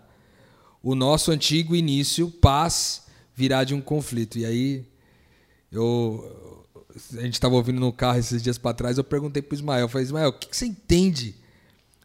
o 0.81 0.95
nosso 0.95 1.31
antigo 1.31 1.75
início, 1.75 2.29
paz 2.29 3.03
virá 3.35 3.63
de 3.63 3.73
um 3.73 3.79
conflito. 3.79 4.37
E 4.37 4.45
aí 4.45 4.85
eu 5.71 6.62
a 7.17 7.21
gente 7.21 7.33
estava 7.33 7.55
ouvindo 7.55 7.79
no 7.79 7.91
carro 7.91 8.19
esses 8.19 8.41
dias 8.41 8.57
para 8.57 8.73
trás, 8.73 8.97
eu 8.97 9.03
perguntei 9.03 9.41
para 9.41 9.55
Ismael, 9.55 9.81
eu 9.81 9.89
falei, 9.89 10.05
Ismael, 10.05 10.29
o 10.29 10.33
que, 10.33 10.47
que, 10.47 10.57
você 10.57 10.65
entende 10.65 11.35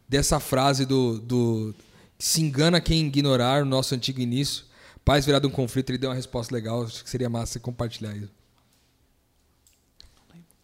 dessa 0.07 0.39
frase 0.39 0.85
do, 0.85 1.19
do 1.19 1.75
se 2.17 2.41
engana 2.41 2.81
quem 2.81 3.05
ignorar 3.05 3.63
o 3.63 3.65
nosso 3.65 3.93
antigo 3.93 4.19
início, 4.19 4.65
paz 5.05 5.25
virá 5.25 5.39
de 5.39 5.47
um 5.47 5.51
conflito, 5.51 5.91
ele 5.91 5.97
deu 5.97 6.09
uma 6.09 6.15
resposta 6.15 6.53
legal, 6.53 6.83
acho 6.83 7.03
que 7.03 7.09
seria 7.09 7.29
massa 7.29 7.53
você 7.53 7.59
compartilhar 7.59 8.15
isso. 8.15 8.39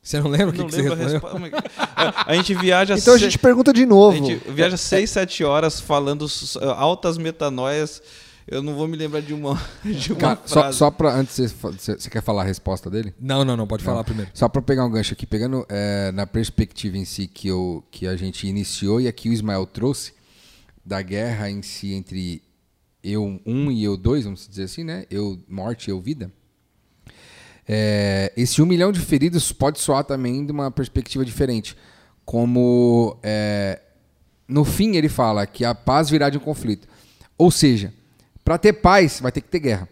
Você 0.01 0.19
não 0.19 0.29
lembra 0.29 0.49
o 0.49 0.53
que, 0.53 0.63
que 0.63 0.71
você 0.71 0.81
respondeu? 0.83 1.51
A, 1.95 2.31
a 2.31 2.35
gente 2.35 2.53
viaja. 2.53 2.95
Então 2.95 3.15
a 3.15 3.17
gente 3.17 3.39
pergunta 3.39 3.73
de 3.73 3.87
novo. 3.87 4.15
A 4.15 4.15
gente 4.15 4.51
viaja 4.51 4.77
6, 4.77 5.09
7 5.09 5.43
horas 5.43 5.79
falando 5.81 6.27
altas 6.77 7.17
metanoias. 7.17 8.03
Eu 8.47 8.61
não 8.61 8.75
vou 8.75 8.87
me 8.87 8.95
lembrar 8.95 9.21
de 9.21 9.33
uma, 9.33 9.59
de 9.83 10.13
uma 10.13 10.19
Cara, 10.19 10.39
só, 10.45 10.71
só 10.71 10.91
para 10.91 11.15
antes 11.15 11.35
você, 11.35 11.97
você 11.97 12.09
quer 12.09 12.21
falar 12.21 12.43
a 12.43 12.45
resposta 12.45 12.89
dele? 12.89 13.13
Não, 13.19 13.43
não, 13.43 13.57
não 13.57 13.65
pode 13.65 13.83
não. 13.83 13.91
falar 13.91 14.03
primeiro. 14.03 14.29
Só 14.33 14.47
para 14.47 14.61
pegar 14.61 14.85
um 14.85 14.91
gancho 14.91 15.13
aqui, 15.13 15.25
pegando 15.25 15.65
é, 15.67 16.11
na 16.11 16.27
perspectiva 16.27 16.97
em 16.97 17.05
si 17.05 17.27
que 17.27 17.47
eu 17.47 17.83
que 17.89 18.07
a 18.07 18.15
gente 18.15 18.45
iniciou 18.45 19.01
e 19.01 19.07
aqui 19.07 19.29
o 19.29 19.33
Ismael 19.33 19.65
trouxe 19.65 20.13
da 20.85 21.01
guerra 21.01 21.49
em 21.49 21.63
si 21.63 21.93
entre 21.93 22.43
eu 23.03 23.39
um 23.45 23.71
e 23.71 23.83
eu 23.83 23.97
dois, 23.97 24.25
vamos 24.25 24.47
dizer 24.47 24.63
assim, 24.63 24.83
né? 24.83 25.05
Eu 25.09 25.39
morte, 25.47 25.89
eu 25.89 25.99
vida. 25.99 26.31
É, 27.67 28.31
esse 28.37 28.61
um 28.61 28.65
milhão 28.65 28.91
de 28.91 28.99
feridos 28.99 29.51
pode 29.51 29.79
soar 29.79 30.03
também 30.03 30.45
de 30.45 30.51
uma 30.51 30.69
perspectiva 30.69 31.25
diferente. 31.25 31.75
Como 32.23 33.17
é, 33.23 33.81
no 34.47 34.63
fim 34.63 34.95
ele 34.95 35.09
fala 35.09 35.47
que 35.47 35.65
a 35.65 35.73
paz 35.73 36.11
virá 36.11 36.29
de 36.29 36.37
um 36.37 36.41
conflito. 36.41 36.87
Ou 37.37 37.49
seja, 37.49 37.91
para 38.45 38.59
ter 38.59 38.73
paz 38.73 39.19
vai 39.19 39.31
ter 39.31 39.41
que 39.41 39.49
ter 39.49 39.59
guerra. 39.59 39.89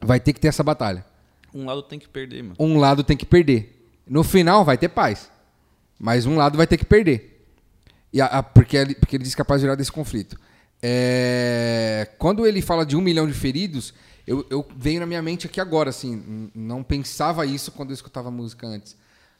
Vai 0.00 0.18
ter 0.18 0.32
que 0.32 0.40
ter 0.40 0.48
essa 0.48 0.64
batalha. 0.64 1.06
Um 1.54 1.64
lado 1.64 1.84
tem 1.84 1.98
que 1.98 2.08
perder, 2.08 2.42
mano. 2.42 2.56
Um 2.58 2.76
lado 2.76 3.04
tem 3.04 3.16
que 3.16 3.24
perder. 3.24 3.88
No 4.04 4.24
final 4.24 4.64
vai 4.64 4.76
ter 4.76 4.88
paz. 4.88 5.30
Mas 5.96 6.26
um 6.26 6.36
lado 6.36 6.56
vai 6.56 6.66
ter 6.66 6.76
que 6.76 6.84
perder. 6.84 7.46
E 8.12 8.20
a, 8.20 8.26
a, 8.26 8.42
porque, 8.42 8.76
ele, 8.76 8.94
porque 8.96 9.16
ele 9.16 9.22
diz 9.22 9.34
que 9.34 9.42
a 9.42 9.44
paz 9.44 9.62
virá 9.62 9.76
desse 9.76 9.92
conflito. 9.92 10.36
É, 10.82 12.08
quando 12.18 12.44
ele 12.44 12.60
fala 12.60 12.84
de 12.84 12.96
um 12.96 13.00
milhão 13.00 13.28
de 13.28 13.34
feridos, 13.34 13.94
eu, 14.26 14.44
eu 14.50 14.66
veio 14.76 14.98
na 14.98 15.06
minha 15.06 15.22
mente 15.22 15.46
aqui 15.46 15.60
agora, 15.60 15.90
assim, 15.90 16.50
não 16.54 16.82
pensava 16.82 17.46
isso 17.46 17.70
quando 17.70 17.90
eu 17.90 17.94
escutava 17.94 18.30
música 18.30 18.66
antes. 18.66 18.96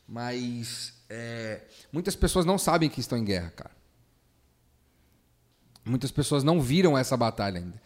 Mas 0.06 0.92
é, 1.08 1.62
muitas 1.92 2.14
pessoas 2.14 2.44
não 2.44 2.58
sabem 2.58 2.88
que 2.88 3.00
estão 3.00 3.18
em 3.18 3.24
guerra, 3.24 3.52
cara. 3.56 3.79
Muitas 5.90 6.11
pessoas 6.11 6.44
não 6.44 6.61
viram 6.61 6.96
essa 6.96 7.16
batalha 7.16 7.59
ainda. 7.59 7.81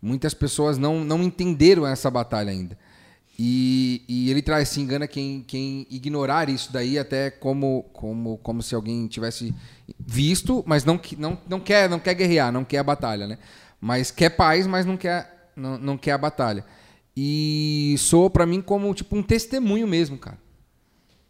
Muitas 0.00 0.34
pessoas 0.34 0.76
não, 0.76 1.02
não 1.02 1.22
entenderam 1.22 1.86
essa 1.86 2.10
batalha 2.10 2.50
ainda. 2.50 2.78
E, 3.38 4.02
e 4.08 4.30
ele 4.30 4.42
traz, 4.42 4.68
se 4.68 4.80
engana 4.80 5.06
quem, 5.06 5.42
quem 5.46 5.86
ignorar 5.88 6.48
isso 6.48 6.72
daí, 6.72 6.98
até 6.98 7.30
como, 7.30 7.84
como, 7.92 8.36
como 8.38 8.62
se 8.62 8.74
alguém 8.74 9.06
tivesse 9.06 9.54
visto, 9.98 10.62
mas 10.66 10.84
não, 10.84 11.00
não, 11.16 11.38
não, 11.48 11.60
quer, 11.60 11.88
não 11.88 11.98
quer 11.98 12.14
guerrear, 12.14 12.52
não 12.52 12.64
quer 12.64 12.78
a 12.78 12.84
batalha, 12.84 13.26
né? 13.26 13.38
Mas 13.80 14.10
quer 14.10 14.30
paz, 14.30 14.66
mas 14.66 14.84
não 14.84 14.96
quer 14.96 15.52
não, 15.56 15.78
não 15.78 15.98
quer 15.98 16.12
a 16.12 16.18
batalha. 16.18 16.64
E 17.16 17.94
soa 17.98 18.28
para 18.28 18.46
mim 18.46 18.60
como 18.60 18.94
tipo 18.94 19.16
um 19.16 19.22
testemunho 19.22 19.86
mesmo, 19.86 20.18
cara. 20.18 20.38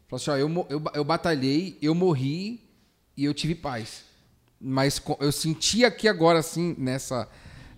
Falou 0.08 0.20
assim, 0.22 0.30
ó, 0.30 0.36
eu, 0.36 0.66
eu, 0.70 0.82
eu 0.94 1.04
batalhei, 1.04 1.78
eu 1.80 1.94
morri 1.94 2.60
e 3.16 3.24
eu 3.24 3.34
tive 3.34 3.54
paz. 3.54 4.07
Mas 4.60 5.00
eu 5.20 5.30
senti 5.30 5.84
aqui 5.84 6.08
agora, 6.08 6.38
assim, 6.38 6.74
nessa, 6.78 7.28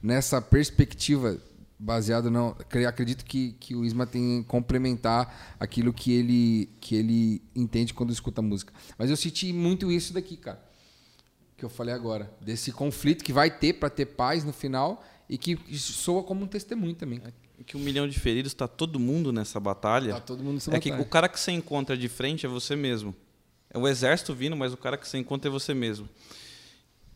nessa 0.02 0.40
perspectiva 0.40 1.38
baseado 1.78 2.30
não 2.30 2.54
acredito 2.86 3.24
que, 3.24 3.52
que 3.52 3.74
o 3.74 3.86
Isma 3.86 4.06
tem 4.06 4.42
que 4.42 4.48
complementar 4.48 5.56
aquilo 5.58 5.94
que 5.94 6.12
ele 6.12 6.68
que 6.78 6.94
ele 6.94 7.42
entende 7.56 7.94
quando 7.94 8.12
escuta 8.12 8.42
música 8.42 8.70
mas 8.98 9.08
eu 9.08 9.16
senti 9.16 9.50
muito 9.50 9.90
isso 9.90 10.12
daqui 10.12 10.36
cara 10.36 10.62
que 11.56 11.64
eu 11.64 11.70
falei 11.70 11.94
agora 11.94 12.30
desse 12.40 12.70
conflito 12.70 13.24
que 13.24 13.32
vai 13.32 13.50
ter 13.50 13.74
para 13.74 13.88
ter 13.88 14.04
paz 14.04 14.44
no 14.44 14.52
final 14.52 15.02
e 15.30 15.38
que 15.38 15.56
soa 15.78 16.24
como 16.24 16.44
um 16.44 16.46
testemunho 16.46 16.94
também. 16.94 17.22
É 17.24 17.62
que 17.62 17.76
um 17.76 17.80
milhão 17.80 18.08
de 18.08 18.18
feridos 18.18 18.50
está 18.50 18.66
todo 18.66 18.98
mundo 18.98 19.32
nessa 19.32 19.60
batalha. 19.60 20.14
Tá 20.14 20.20
todo 20.20 20.42
mundo 20.42 20.54
nessa 20.54 20.70
é 20.70 20.74
batalha. 20.74 20.96
que 20.96 21.02
o 21.02 21.04
cara 21.04 21.28
que 21.28 21.38
você 21.38 21.52
encontra 21.52 21.96
de 21.96 22.08
frente 22.08 22.46
é 22.46 22.48
você 22.48 22.74
mesmo. 22.74 23.14
É 23.68 23.78
o 23.78 23.86
exército 23.86 24.34
vindo, 24.34 24.56
mas 24.56 24.72
o 24.72 24.76
cara 24.76 24.96
que 24.96 25.06
você 25.06 25.18
encontra 25.18 25.48
é 25.48 25.52
você 25.52 25.72
mesmo. 25.72 26.08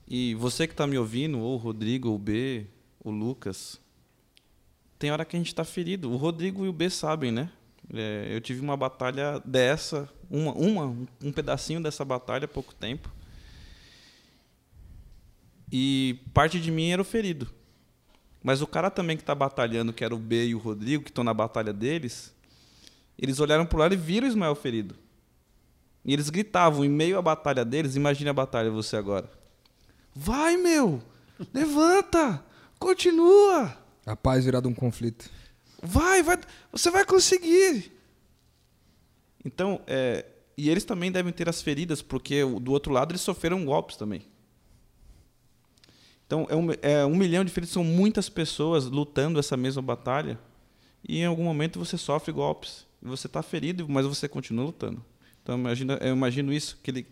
E 0.07 0.35
você 0.35 0.67
que 0.67 0.75
está 0.75 0.87
me 0.87 0.99
ouvindo, 0.99 1.39
ou 1.39 1.55
o 1.55 1.57
Rodrigo, 1.57 2.09
ou 2.09 2.17
o 2.17 2.19
B, 2.19 2.67
o 3.03 3.11
Lucas, 3.11 3.81
tem 4.99 5.11
hora 5.11 5.25
que 5.25 5.37
a 5.37 5.39
gente 5.39 5.49
está 5.49 5.65
ferido. 5.65 6.11
O 6.11 6.17
Rodrigo 6.17 6.65
e 6.65 6.69
o 6.69 6.73
B 6.73 6.91
sabem, 6.91 7.33
né? 7.33 7.51
É, 7.93 8.29
eu 8.31 8.41
tive 8.41 8.61
uma 8.61 8.77
batalha 8.77 9.41
dessa, 9.45 10.09
uma, 10.31 10.53
uma, 10.53 10.87
um 11.23 11.33
pedacinho 11.33 11.83
dessa 11.83 12.05
batalha 12.05 12.47
há 12.47 12.49
pouco 12.49 12.75
tempo. 12.75 13.11
E 15.71 16.21
parte 16.33 16.61
de 16.61 16.71
mim 16.71 16.91
era 16.91 17.03
o 17.03 17.05
ferido 17.05 17.51
Mas 18.43 18.63
o 18.63 18.67
cara 18.67 18.91
também 18.91 19.17
que 19.17 19.23
está 19.23 19.35
batalhando, 19.35 19.93
que 19.93 20.05
era 20.05 20.15
o 20.15 20.19
B 20.19 20.49
e 20.49 20.55
o 20.55 20.59
Rodrigo, 20.59 21.03
que 21.03 21.11
estão 21.11 21.25
na 21.25 21.35
batalha 21.35 21.73
deles, 21.73 22.35
eles 23.19 23.41
olharam 23.41 23.67
pro 23.67 23.79
lado 23.79 23.95
e 23.95 23.97
viram 23.97 24.27
o 24.27 24.31
Ismael 24.31 24.55
ferido. 24.55 24.95
E 26.05 26.13
eles 26.13 26.31
gritavam 26.31 26.85
em 26.85 26.89
meio 26.89 27.19
à 27.19 27.23
batalha 27.23 27.65
deles, 27.65 27.97
imagine 27.97 28.31
a 28.31 28.35
batalha 28.35 28.71
você 28.71 28.97
agora. 28.97 29.44
Vai, 30.15 30.57
meu! 30.57 31.03
Levanta! 31.53 32.45
Continua! 32.79 33.77
A 34.07 34.15
paz 34.15 34.45
virada 34.45 34.69
um 34.69 34.75
conflito. 34.75 35.29
Vai, 35.83 36.23
vai, 36.23 36.39
você 36.71 36.91
vai 36.91 37.05
conseguir. 37.05 37.93
Então, 39.45 39.81
é, 39.87 40.25
e 40.57 40.71
eles 40.71 40.85
também 40.85 41.11
devem 41.11 41.33
ter 41.33 41.49
as 41.49 41.61
feridas, 41.61 42.01
porque 42.01 42.43
do 42.61 42.73
outro 42.73 42.93
lado 42.93 43.13
eles 43.13 43.21
sofreram 43.21 43.65
golpes 43.65 43.97
também. 43.97 44.27
Então, 46.27 46.47
é 46.49 46.57
um, 46.57 46.69
é 46.81 47.05
um 47.05 47.17
milhão 47.17 47.45
de 47.45 47.53
feridos, 47.53 47.73
são 47.73 47.85
muitas 47.85 48.29
pessoas 48.29 48.87
lutando 48.87 49.39
essa 49.39 49.57
mesma 49.57 49.83
batalha, 49.83 50.39
e 51.07 51.19
em 51.19 51.27
algum 51.27 51.45
momento 51.45 51.79
você 51.79 51.99
sofre 51.99 52.33
golpes. 52.33 52.87
E 53.03 53.07
você 53.07 53.27
está 53.27 53.43
ferido, 53.43 53.87
mas 53.89 54.07
você 54.07 54.27
continua 54.27 54.65
lutando. 54.65 55.05
Então, 55.43 55.59
imagina, 55.59 55.99
eu 56.01 56.15
imagino 56.15 56.51
isso, 56.53 56.79
que 56.83 56.91
ele 56.91 57.07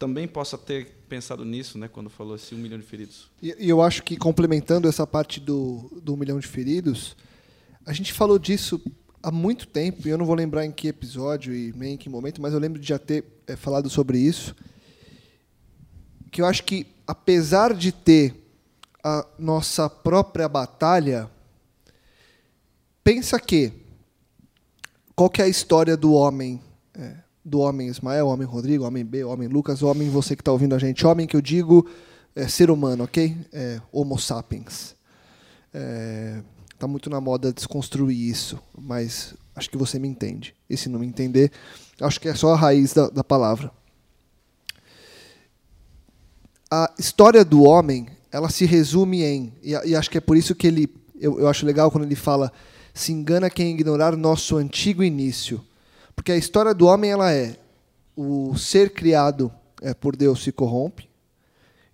também 0.00 0.26
possa 0.26 0.56
ter 0.56 0.86
pensado 1.10 1.44
nisso, 1.44 1.76
né, 1.76 1.86
quando 1.86 2.08
falou 2.08 2.34
esse 2.34 2.54
um 2.54 2.58
milhão 2.58 2.78
de 2.78 2.86
feridos. 2.86 3.30
E 3.42 3.54
eu 3.58 3.82
acho 3.82 4.02
que, 4.02 4.16
complementando 4.16 4.88
essa 4.88 5.06
parte 5.06 5.38
do, 5.38 6.00
do 6.02 6.14
um 6.14 6.16
milhão 6.16 6.40
de 6.40 6.46
feridos, 6.46 7.14
a 7.84 7.92
gente 7.92 8.10
falou 8.10 8.38
disso 8.38 8.80
há 9.22 9.30
muito 9.30 9.66
tempo, 9.66 10.08
e 10.08 10.10
eu 10.10 10.16
não 10.16 10.24
vou 10.24 10.34
lembrar 10.34 10.64
em 10.64 10.72
que 10.72 10.88
episódio 10.88 11.54
e 11.54 11.74
nem 11.76 11.94
em 11.94 11.96
que 11.98 12.08
momento, 12.08 12.40
mas 12.40 12.54
eu 12.54 12.58
lembro 12.58 12.80
de 12.80 12.88
já 12.88 12.98
ter 12.98 13.26
é, 13.46 13.56
falado 13.56 13.90
sobre 13.90 14.18
isso. 14.18 14.56
Que 16.32 16.40
eu 16.40 16.46
acho 16.46 16.64
que, 16.64 16.86
apesar 17.06 17.74
de 17.74 17.92
ter 17.92 18.34
a 19.04 19.26
nossa 19.38 19.90
própria 19.90 20.48
batalha, 20.48 21.30
pensa 23.04 23.38
que 23.38 23.70
qual 25.14 25.28
que 25.28 25.42
é 25.42 25.44
a 25.44 25.48
história 25.48 25.94
do 25.94 26.14
homem, 26.14 26.58
é, 26.94 27.18
do 27.44 27.60
homem 27.60 27.88
Ismael, 27.88 28.26
homem 28.26 28.46
Rodrigo, 28.46 28.84
homem 28.84 29.04
B, 29.04 29.24
homem 29.24 29.48
Lucas, 29.48 29.82
homem 29.82 30.10
você 30.10 30.36
que 30.36 30.42
está 30.42 30.52
ouvindo 30.52 30.74
a 30.74 30.78
gente, 30.78 31.06
homem 31.06 31.26
que 31.26 31.36
eu 31.36 31.40
digo 31.40 31.86
é, 32.34 32.46
ser 32.46 32.70
humano, 32.70 33.04
ok? 33.04 33.36
É, 33.52 33.80
homo 33.92 34.18
sapiens. 34.18 34.94
É, 35.72 36.42
tá 36.78 36.86
muito 36.86 37.08
na 37.10 37.20
moda 37.20 37.52
desconstruir 37.52 38.16
isso, 38.16 38.58
mas 38.78 39.34
acho 39.54 39.70
que 39.70 39.76
você 39.76 39.98
me 39.98 40.08
entende. 40.08 40.54
E 40.68 40.76
se 40.76 40.88
não 40.88 41.00
me 41.00 41.06
entender, 41.06 41.50
acho 42.00 42.20
que 42.20 42.28
é 42.28 42.34
só 42.34 42.52
a 42.52 42.56
raiz 42.56 42.92
da, 42.92 43.08
da 43.08 43.24
palavra. 43.24 43.70
A 46.70 46.92
história 46.98 47.44
do 47.44 47.62
homem, 47.62 48.06
ela 48.30 48.48
se 48.48 48.64
resume 48.64 49.22
em, 49.22 49.52
e, 49.62 49.70
e 49.70 49.96
acho 49.96 50.10
que 50.10 50.18
é 50.18 50.20
por 50.20 50.36
isso 50.36 50.54
que 50.54 50.66
ele, 50.66 50.88
eu, 51.20 51.40
eu 51.40 51.48
acho 51.48 51.66
legal 51.66 51.90
quando 51.90 52.04
ele 52.04 52.14
fala, 52.14 52.52
se 52.94 53.12
engana 53.12 53.50
quem 53.50 53.72
ignorar 53.72 54.16
nosso 54.16 54.56
antigo 54.56 55.02
início, 55.02 55.60
porque 56.20 56.32
a 56.32 56.36
história 56.36 56.74
do 56.74 56.84
homem 56.84 57.10
ela 57.10 57.32
é 57.32 57.56
o 58.14 58.54
ser 58.54 58.92
criado 58.92 59.50
é, 59.80 59.94
por 59.94 60.14
Deus 60.14 60.42
se 60.42 60.52
corrompe. 60.52 61.08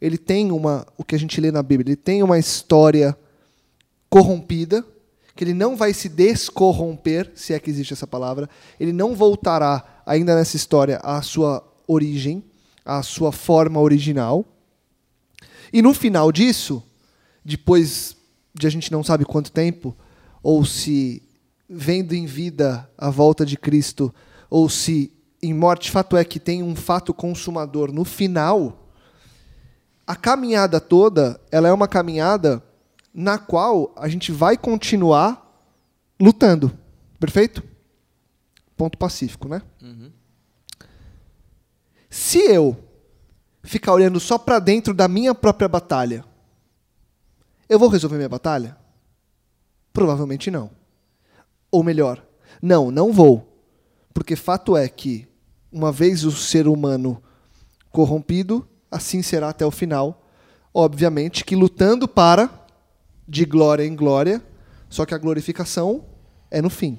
Ele 0.01 0.19
tem 0.19 0.51
uma, 0.51 0.85
o 0.99 1.05
que 1.05 1.15
a 1.15 1.19
gente 1.19 1.41
lê 1.41 1.53
na 1.53 1.63
Bíblia, 1.63 1.91
ele 1.91 1.97
tem 1.97 2.25
uma 2.25 2.37
história 2.37 3.17
corrompida, 4.11 4.85
que 5.37 5.45
ele 5.45 5.55
não 5.55 5.77
vai 5.77 5.95
se 5.95 6.09
descorromper, 6.09 7.31
se 7.37 7.55
é 7.55 7.61
que 7.61 7.71
existe 7.71 7.93
essa 7.93 8.05
palavra, 8.05 8.51
ele 8.81 8.93
não 8.93 9.15
voltará 9.15 10.03
ainda 10.05 10.35
nessa 10.35 10.57
história 10.57 10.97
à 11.05 11.23
sua 11.23 11.65
origem, 11.87 12.43
à 12.85 13.05
sua 13.05 13.31
forma 13.31 13.79
original. 13.79 14.45
E 15.73 15.81
no 15.81 15.95
final 15.95 16.33
disso, 16.33 16.83
depois 17.45 18.17
de 18.53 18.67
a 18.67 18.71
gente 18.71 18.91
não 18.91 19.05
sabe 19.05 19.25
quanto 19.25 19.53
tempo, 19.53 19.97
ou 20.43 20.65
se 20.65 21.23
vendo 21.69 22.13
em 22.13 22.27
vida 22.27 22.89
a 22.97 23.11
volta 23.11 23.45
de 23.45 23.57
Cristo, 23.57 24.15
ou 24.49 24.69
se 24.69 25.13
em 25.43 25.53
morte, 25.53 25.91
fato 25.91 26.17
é 26.17 26.25
que 26.25 26.41
tem 26.41 26.63
um 26.63 26.75
fato 26.75 27.13
consumador 27.13 27.93
no 27.93 28.05
final, 28.05 28.91
a 30.07 30.17
caminhada 30.17 30.81
toda, 30.81 31.41
ela 31.51 31.69
é 31.69 31.73
uma 31.73 31.89
caminhada 31.89 32.63
na 33.13 33.39
qual 33.39 33.93
a 33.97 34.09
gente 34.09 34.33
vai 34.33 34.57
continuar 34.57 35.43
lutando. 36.21 36.77
Perfeito? 37.19 37.63
Ponto 38.77 38.97
pacífico, 38.97 39.49
né? 39.49 39.63
Uhum. 39.83 40.11
Se 42.11 42.39
eu 42.39 42.77
ficar 43.63 43.93
olhando 43.93 44.21
só 44.21 44.39
para 44.39 44.59
dentro 44.59 44.95
da 44.95 45.09
minha 45.09 45.35
própria 45.35 45.69
batalha, 45.69 46.25
eu 47.69 47.79
vou 47.79 47.89
resolver 47.89 48.17
minha 48.17 48.29
batalha? 48.29 48.77
Provavelmente 49.93 50.51
não. 50.51 50.71
Ou 51.71 51.83
melhor, 51.83 52.25
não, 52.61 52.91
não 52.91 53.13
vou. 53.13 53.61
Porque 54.13 54.35
fato 54.37 54.77
é 54.77 54.89
que, 54.89 55.27
uma 55.71 55.93
vez 55.93 56.25
o 56.25 56.33
ser 56.33 56.67
humano 56.67 57.23
corrompido, 57.91 58.67
assim 58.91 59.23
será 59.23 59.49
até 59.49 59.65
o 59.65 59.71
final. 59.71 60.27
Obviamente 60.73 61.45
que 61.45 61.57
lutando 61.57 62.07
para, 62.07 62.51
de 63.29 63.45
glória 63.45 63.85
em 63.85 63.95
glória, 63.95 64.43
só 64.89 65.05
que 65.05 65.15
a 65.15 65.19
glorificação 65.19 66.05
é 66.51 66.63
no 66.63 66.71
fim. 66.71 66.99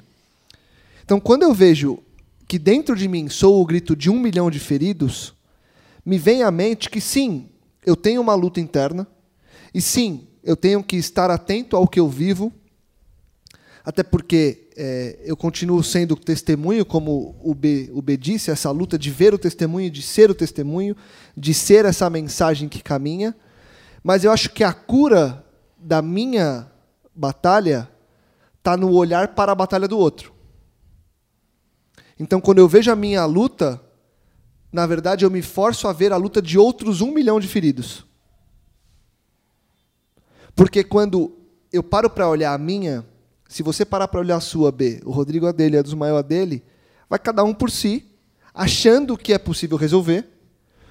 Então, 1.03 1.19
quando 1.19 1.43
eu 1.43 1.53
vejo 1.53 1.99
que 2.47 2.59
dentro 2.59 2.95
de 2.95 3.07
mim 3.07 3.29
sou 3.29 3.61
o 3.61 3.65
grito 3.65 3.95
de 3.95 4.09
um 4.09 4.19
milhão 4.19 4.51
de 4.51 4.59
feridos, 4.59 5.33
me 6.05 6.17
vem 6.17 6.43
à 6.43 6.51
mente 6.51 6.89
que 6.89 7.01
sim, 7.01 7.49
eu 7.85 7.95
tenho 7.95 8.21
uma 8.21 8.35
luta 8.35 8.59
interna, 8.59 9.07
e 9.73 9.81
sim, 9.81 10.27
eu 10.43 10.55
tenho 10.55 10.83
que 10.83 10.95
estar 10.95 11.29
atento 11.29 11.75
ao 11.75 11.87
que 11.87 11.99
eu 11.99 12.07
vivo, 12.09 12.51
até 13.87 14.03
porque 14.03 14.67
é, 14.75 15.17
eu 15.23 15.37
continuo 15.37 15.81
sendo 15.81 16.13
testemunho, 16.17 16.85
como 16.85 17.39
o 17.41 17.55
B, 17.55 17.89
o 17.93 18.01
B 18.01 18.17
disse, 18.17 18.51
essa 18.51 18.69
luta 18.69 18.99
de 18.99 19.09
ver 19.09 19.33
o 19.33 19.37
testemunho, 19.37 19.89
de 19.89 20.01
ser 20.01 20.29
o 20.29 20.35
testemunho, 20.35 20.93
de 21.37 21.53
ser 21.53 21.85
essa 21.85 22.09
mensagem 22.09 22.67
que 22.67 22.83
caminha. 22.83 23.33
Mas 24.03 24.25
eu 24.25 24.31
acho 24.33 24.49
que 24.49 24.61
a 24.61 24.73
cura 24.73 25.41
da 25.77 26.01
minha 26.01 26.69
batalha 27.15 27.89
está 28.57 28.75
no 28.75 28.91
olhar 28.91 29.29
para 29.29 29.53
a 29.53 29.55
batalha 29.55 29.87
do 29.87 29.97
outro. 29.97 30.33
Então, 32.19 32.41
quando 32.41 32.57
eu 32.57 32.67
vejo 32.67 32.91
a 32.91 32.95
minha 32.95 33.23
luta, 33.23 33.81
na 34.69 34.85
verdade, 34.85 35.23
eu 35.23 35.31
me 35.31 35.41
forço 35.41 35.87
a 35.87 35.93
ver 35.93 36.11
a 36.11 36.17
luta 36.17 36.41
de 36.41 36.57
outros 36.57 36.99
um 36.99 37.13
milhão 37.13 37.39
de 37.39 37.47
feridos. 37.47 38.05
Porque 40.53 40.83
quando 40.83 41.37
eu 41.71 41.81
paro 41.81 42.09
para 42.09 42.27
olhar 42.27 42.53
a 42.53 42.57
minha, 42.57 43.05
se 43.47 43.63
você 43.63 43.85
parar 43.85 44.07
para 44.07 44.19
olhar 44.19 44.37
a 44.37 44.41
sua 44.41 44.71
B, 44.71 45.01
o 45.05 45.11
Rodrigo 45.11 45.47
a 45.47 45.51
dele, 45.51 45.77
a 45.77 45.81
dos 45.81 45.93
maior 45.93 46.17
a 46.17 46.21
dele, 46.21 46.63
vai 47.09 47.17
cada 47.17 47.43
um 47.43 47.53
por 47.53 47.71
si, 47.71 48.05
achando 48.53 49.17
que 49.17 49.31
é 49.33 49.37
possível 49.37 49.77
resolver. 49.77 50.25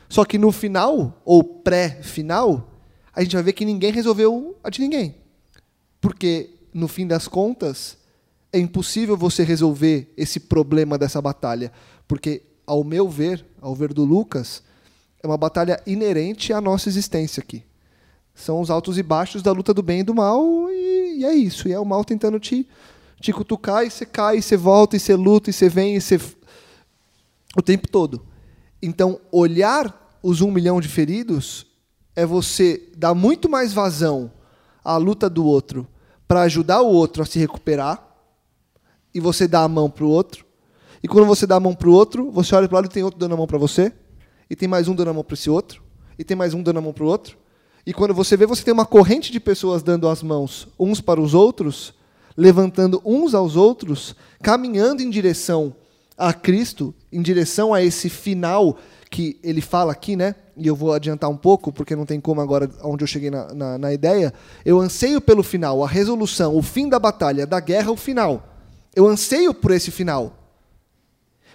Só 0.09 0.25
que 0.25 0.39
no 0.39 0.53
final, 0.53 1.21
ou 1.25 1.43
pré-final, 1.43 2.73
a 3.13 3.23
gente 3.23 3.35
vai 3.35 3.43
ver 3.43 3.53
que 3.53 3.65
ninguém 3.65 3.93
resolveu 3.93 4.57
a 4.63 4.71
de 4.71 4.81
ninguém. 4.81 5.17
Porque, 6.01 6.51
no 6.73 6.87
fim 6.87 7.07
das 7.07 7.27
contas, 7.27 7.99
é 8.53 8.59
impossível 8.59 9.17
você 9.17 9.43
resolver 9.43 10.13
esse 10.17 10.41
problema 10.41 10.97
dessa 10.97 11.21
batalha. 11.21 11.73
Porque, 12.07 12.43
ao 12.67 12.85
meu 12.85 13.09
ver, 13.09 13.45
ao 13.61 13.75
ver 13.75 13.93
do 13.93 14.05
Lucas, 14.05 14.63
é 15.23 15.27
uma 15.27 15.37
batalha 15.37 15.83
inerente 15.87 16.53
à 16.53 16.61
nossa 16.61 16.89
existência 16.89 17.41
aqui. 17.41 17.65
São 18.37 18.61
os 18.61 18.71
altos 18.71 18.99
e 18.99 19.03
baixos 19.03 19.43
da 19.43 19.51
luta 19.51 19.73
do 19.73 19.83
bem 19.83 20.01
e 20.01 20.05
do 20.05 20.15
mal, 20.15 20.71
e, 20.71 21.21
e 21.21 21.25
é 21.25 21.35
isso. 21.35 21.67
E 21.67 21.73
é 21.73 21.81
o 21.81 21.87
mal 21.87 22.05
tentando 22.05 22.39
te, 22.39 22.69
te 23.19 23.33
cutucar, 23.33 23.85
e 23.85 23.91
você 23.91 24.05
cai, 24.05 24.37
e 24.37 24.43
você 24.43 24.59
volta, 24.59 24.95
e 24.95 25.01
você 25.01 25.17
luta, 25.17 25.49
e 25.49 25.53
você 25.55 25.71
vem, 25.71 25.97
e 25.97 26.01
você. 26.01 26.21
o 27.57 27.63
tempo 27.63 27.89
todo. 27.89 28.27
Então, 28.83 29.19
olhar 29.33 30.19
os 30.23 30.43
um 30.43 30.51
milhão 30.51 30.83
de 30.83 30.87
feridos 30.87 31.67
é 32.15 32.27
você 32.27 32.91
dar 32.95 33.15
muito 33.15 33.49
mais 33.49 33.73
vazão 33.73 34.31
à 34.85 34.99
luta 34.99 35.31
do 35.31 35.45
outro 35.45 35.89
para 36.29 36.43
ajudar 36.43 36.83
o 36.83 36.89
outro 36.89 37.23
a 37.23 37.27
se 37.27 37.39
recuperar, 37.39 38.05
e 39.15 39.21
você 39.21 39.49
dá 39.49 39.63
a 39.63 39.69
mão 39.69 39.89
para 39.89 40.05
o 40.05 40.11
outro. 40.11 40.45
E 41.03 41.09
quando 41.09 41.27
você 41.27 41.47
dá 41.47 41.57
a 41.57 41.61
mão 41.61 41.75
para 41.75 41.89
o 41.89 41.93
outro, 41.93 42.31
você 42.31 42.55
olha 42.55 42.69
para 42.69 42.75
o 42.75 42.77
lado 42.77 42.91
e 42.91 42.93
tem 42.93 43.03
outro 43.03 43.19
dando 43.19 43.33
a 43.33 43.37
mão 43.37 43.47
para 43.47 43.57
você, 43.57 43.91
e 44.51 44.55
tem 44.55 44.69
mais 44.69 44.89
um 44.89 44.95
dando 44.95 45.09
a 45.09 45.15
mão 45.15 45.25
para 45.25 45.35
esse 45.35 45.49
outro, 45.49 45.83
e 46.19 46.25
tem 46.25 46.37
mais 46.37 46.53
um 46.53 46.63
dando 46.63 46.79
a 46.79 46.83
mão 46.83 46.93
para 46.93 47.05
o 47.05 47.07
outro. 47.07 47.39
E 47.87 47.95
quando 47.95 48.13
você 48.13 48.37
vê, 48.37 48.45
você 48.47 48.65
tem 48.65 48.75
uma 48.75 48.85
corrente 48.85 49.31
de 49.31 49.39
pessoas 49.39 49.81
dando 49.81 50.09
as 50.09 50.21
mãos 50.21 50.67
uns 50.79 51.01
para 51.01 51.21
os 51.21 51.35
outros, 51.35 51.95
levantando 52.37 53.01
uns 53.05 53.33
aos 53.33 53.55
outros, 53.55 54.17
caminhando 54.43 55.03
em 55.03 55.09
direção 55.09 55.73
a 56.19 56.33
Cristo, 56.33 56.93
em 57.13 57.23
direção 57.23 57.73
a 57.73 57.81
esse 57.81 58.09
final 58.09 58.77
que 59.09 59.39
ele 59.41 59.61
fala 59.61 59.93
aqui, 59.93 60.17
né? 60.17 60.35
E 60.57 60.67
eu 60.67 60.75
vou 60.75 60.93
adiantar 60.93 61.31
um 61.31 61.37
pouco, 61.37 61.73
porque 61.73 61.95
não 61.95 62.05
tem 62.05 62.21
como 62.21 62.41
agora, 62.41 62.69
onde 62.83 63.05
eu 63.05 63.07
cheguei 63.07 63.31
na, 63.31 63.55
na, 63.55 63.79
na 63.79 63.93
ideia. 63.93 64.35
Eu 64.65 64.81
anseio 64.81 65.21
pelo 65.21 65.45
final, 65.45 65.85
a 65.85 65.89
resolução, 65.89 66.57
o 66.57 66.63
fim 66.63 66.89
da 66.89 66.99
batalha, 66.99 67.47
da 67.47 67.61
guerra, 67.61 67.93
o 67.93 67.97
final. 67.97 68.49
Eu 68.97 69.07
anseio 69.07 69.55
por 69.55 69.71
esse 69.71 69.93
final. 69.93 70.33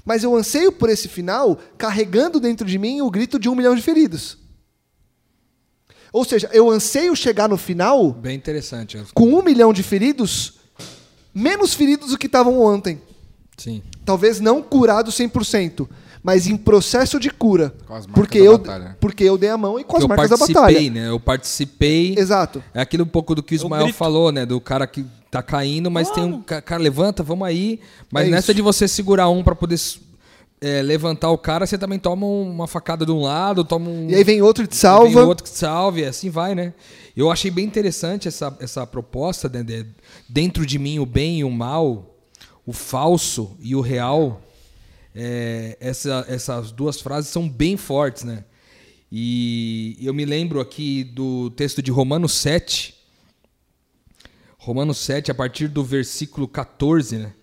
Mas 0.06 0.24
eu 0.24 0.34
anseio 0.36 0.72
por 0.72 0.90
esse 0.90 1.10
final 1.10 1.58
carregando 1.78 2.40
dentro 2.40 2.66
de 2.66 2.78
mim 2.78 3.02
o 3.02 3.12
grito 3.12 3.38
de 3.38 3.50
um 3.50 3.56
milhão 3.56 3.76
de 3.76 3.82
feridos. 3.82 4.41
Ou 6.14 6.26
seja, 6.26 6.50
eu 6.52 6.70
anseio 6.70 7.16
chegar 7.16 7.48
no 7.48 7.58
final 7.58 8.12
Bem 8.12 8.36
interessante. 8.36 8.98
com 9.14 9.26
um 9.34 9.42
milhão 9.42 9.72
de 9.72 9.82
feridos, 9.84 10.54
menos 11.34 11.74
feridos 11.74 12.10
do 12.12 12.18
que 12.18 12.26
estavam 12.28 12.60
ontem. 12.62 13.02
Sim. 13.58 13.82
Talvez 14.04 14.40
não 14.40 14.62
curados 14.62 15.16
100%, 15.16 15.88
mas 16.24 16.48
em 16.48 16.58
processo 16.58 17.20
de 17.20 17.30
cura. 17.30 17.74
Com 17.88 17.94
as 17.94 18.06
marcas 18.08 18.14
Porque 18.16 18.40
da 18.40 18.46
eu, 18.46 18.58
batalha. 18.58 18.98
porque 19.00 19.24
eu 19.24 19.38
dei 19.38 19.50
a 19.50 19.58
mão 19.58 19.80
e 19.80 19.84
com 19.84 19.98
as 19.98 20.04
eu 20.04 20.10
marcas 20.10 20.30
da 20.32 20.38
participei, 20.38 20.64
batalha. 20.90 20.92
né? 20.92 21.10
Eu 21.10 21.20
participei. 21.20 22.16
Exato. 22.18 22.64
É 22.74 22.82
aquilo 22.82 23.04
um 23.04 23.08
pouco 23.08 23.34
do 23.36 23.44
que 23.44 23.54
o 23.54 23.56
Ismael 23.56 23.94
falou, 23.94 24.32
né? 24.32 24.46
Do 24.46 24.60
cara 24.60 24.86
que 24.88 25.06
tá 25.30 25.42
caindo, 25.42 25.90
mas 25.90 26.10
tem 26.10 26.24
um 26.26 26.42
ca- 26.42 26.62
cara, 26.62 26.82
levanta, 26.82 27.24
vamos 27.24 27.48
aí. 27.48 27.80
Mas 28.12 28.28
É 28.28 28.32
nessa 28.32 28.52
isso. 28.52 28.56
de 28.56 28.62
você 28.62 28.88
segurar 28.88 29.30
um 29.30 29.44
pra 29.44 29.56
poder 29.56 29.80
é, 30.62 30.82
levantar 30.84 31.32
o 31.32 31.38
cara, 31.40 31.66
você 31.66 31.76
também 31.78 31.98
toma 31.98 32.26
uma 32.28 32.68
facada 32.68 33.04
de 33.06 33.12
um 33.12 33.22
lado, 33.22 33.64
toma 33.64 33.90
um. 33.90 34.08
E 34.10 34.14
aí 34.16 34.24
vem 34.24 34.42
outro 34.44 34.64
e 34.64 34.68
te 34.68 34.72
Vem 34.74 34.80
salva. 34.80 35.24
outro 35.26 35.44
que 35.44 35.50
te 35.52 35.58
salve, 35.58 36.02
e 36.02 36.06
assim 36.06 36.30
vai, 36.30 36.54
né? 36.54 36.74
Eu 37.18 37.32
achei 37.32 37.50
bem 37.50 37.66
interessante 37.66 38.28
essa, 38.28 38.56
essa 38.60 38.86
proposta, 38.86 39.50
né, 39.50 39.64
de- 39.64 39.88
dentro 40.30 40.66
de 40.66 40.78
mim 40.78 41.00
o 41.00 41.06
bem 41.06 41.40
e 41.40 41.44
o 41.44 41.50
mal, 41.50 42.16
o 42.66 42.72
falso 42.72 43.58
e 43.60 43.76
o 43.76 43.82
real. 43.82 44.40
É, 45.16 45.78
essa- 45.82 46.26
essas 46.30 46.72
duas 46.72 47.02
frases 47.02 47.30
são 47.32 47.50
bem 47.50 47.76
fortes, 47.76 48.24
né? 48.24 48.46
E 49.12 49.98
eu 50.00 50.14
me 50.14 50.24
lembro 50.24 50.62
aqui 50.62 51.04
do 51.04 51.50
texto 51.50 51.82
de 51.82 51.92
Romanos 51.92 52.32
7. 52.34 52.96
Romanos 54.58 55.00
7, 55.00 55.32
a 55.32 55.36
partir 55.36 55.68
do 55.68 55.84
versículo 55.84 56.48
14, 56.48 57.18
né? 57.18 57.34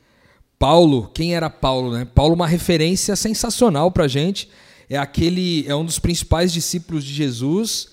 Paulo, 0.58 1.10
quem 1.14 1.34
era 1.34 1.48
Paulo, 1.48 1.92
né? 1.92 2.04
Paulo 2.04 2.34
uma 2.34 2.46
referência 2.46 3.14
sensacional 3.14 3.90
pra 3.92 4.08
gente. 4.08 4.48
É 4.90 4.96
aquele, 4.96 5.64
é 5.68 5.74
um 5.74 5.84
dos 5.84 5.98
principais 5.98 6.52
discípulos 6.52 7.04
de 7.04 7.12
Jesus 7.12 7.90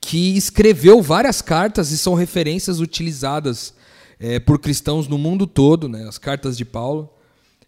que 0.00 0.36
escreveu 0.36 1.00
várias 1.00 1.40
cartas 1.40 1.92
e 1.92 1.96
são 1.96 2.14
referências 2.14 2.80
utilizadas 2.80 3.72
eh, 4.18 4.40
por 4.40 4.58
cristãos 4.58 5.06
no 5.06 5.16
mundo 5.16 5.46
todo, 5.46 5.88
né? 5.88 6.06
As 6.06 6.18
cartas 6.18 6.56
de 6.58 6.64
Paulo, 6.64 7.08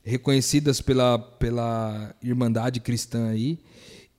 reconhecidas 0.02 0.80
pela, 0.80 1.18
pela 1.18 2.14
Irmandade 2.22 2.80
cristã 2.80 3.28
aí. 3.28 3.58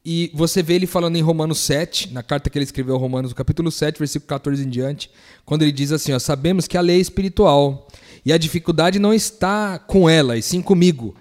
E 0.03 0.31
você 0.33 0.61
vê 0.63 0.75
ele 0.75 0.85
falando 0.85 1.15
em 1.15 1.21
Romanos 1.21 1.59
7, 1.59 2.13
na 2.13 2.21
carta 2.21 2.49
que 2.49 2.57
ele 2.57 2.63
escreveu, 2.63 2.95
Romanos, 2.95 3.31
no 3.31 3.35
capítulo 3.35 3.71
7, 3.71 3.97
versículo 3.97 4.29
14 4.29 4.63
em 4.63 4.69
diante, 4.69 5.09
quando 5.43 5.63
ele 5.63 5.71
diz 5.71 5.91
assim: 5.91 6.13
ó, 6.13 6.19
Sabemos 6.19 6.67
que 6.67 6.77
a 6.77 6.81
lei 6.81 6.97
é 6.97 6.99
espiritual, 6.99 7.87
e 8.25 8.33
a 8.33 8.37
dificuldade 8.37 8.97
não 8.97 9.13
está 9.13 9.77
com 9.77 10.09
ela, 10.09 10.35
e 10.35 10.41
sim 10.41 10.61
comigo, 10.61 11.15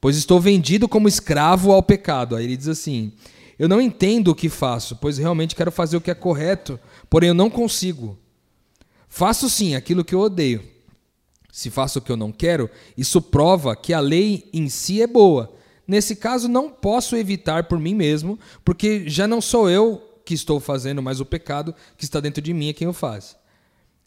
pois 0.00 0.16
estou 0.16 0.38
vendido 0.38 0.86
como 0.86 1.08
escravo 1.08 1.72
ao 1.72 1.82
pecado. 1.82 2.36
Aí 2.36 2.44
ele 2.44 2.56
diz 2.56 2.68
assim: 2.68 3.12
Eu 3.58 3.68
não 3.68 3.80
entendo 3.80 4.28
o 4.28 4.34
que 4.34 4.50
faço, 4.50 4.96
pois 4.96 5.16
realmente 5.16 5.56
quero 5.56 5.72
fazer 5.72 5.96
o 5.96 6.00
que 6.00 6.10
é 6.10 6.14
correto, 6.14 6.78
porém 7.08 7.28
eu 7.28 7.34
não 7.34 7.48
consigo. 7.48 8.18
Faço 9.08 9.48
sim 9.48 9.74
aquilo 9.74 10.04
que 10.04 10.14
eu 10.14 10.20
odeio. 10.20 10.62
Se 11.50 11.68
faço 11.68 11.98
o 11.98 12.02
que 12.02 12.12
eu 12.12 12.16
não 12.16 12.30
quero, 12.30 12.70
isso 12.96 13.20
prova 13.20 13.74
que 13.74 13.92
a 13.92 13.98
lei 13.98 14.48
em 14.52 14.68
si 14.68 15.02
é 15.02 15.06
boa. 15.06 15.52
Nesse 15.86 16.14
caso, 16.14 16.46
não 16.46 16.70
posso 16.70 17.16
evitar 17.16 17.64
por 17.64 17.76
mim 17.76 17.94
mesmo, 17.94 18.38
porque 18.64 19.08
já 19.08 19.26
não 19.26 19.40
sou 19.40 19.68
eu 19.68 20.00
que 20.24 20.34
estou 20.34 20.60
fazendo, 20.60 21.02
mas 21.02 21.18
o 21.18 21.24
pecado 21.24 21.74
que 21.96 22.04
está 22.04 22.20
dentro 22.20 22.40
de 22.40 22.54
mim 22.54 22.68
é 22.68 22.72
quem 22.72 22.86
o 22.86 22.92
faz. 22.92 23.36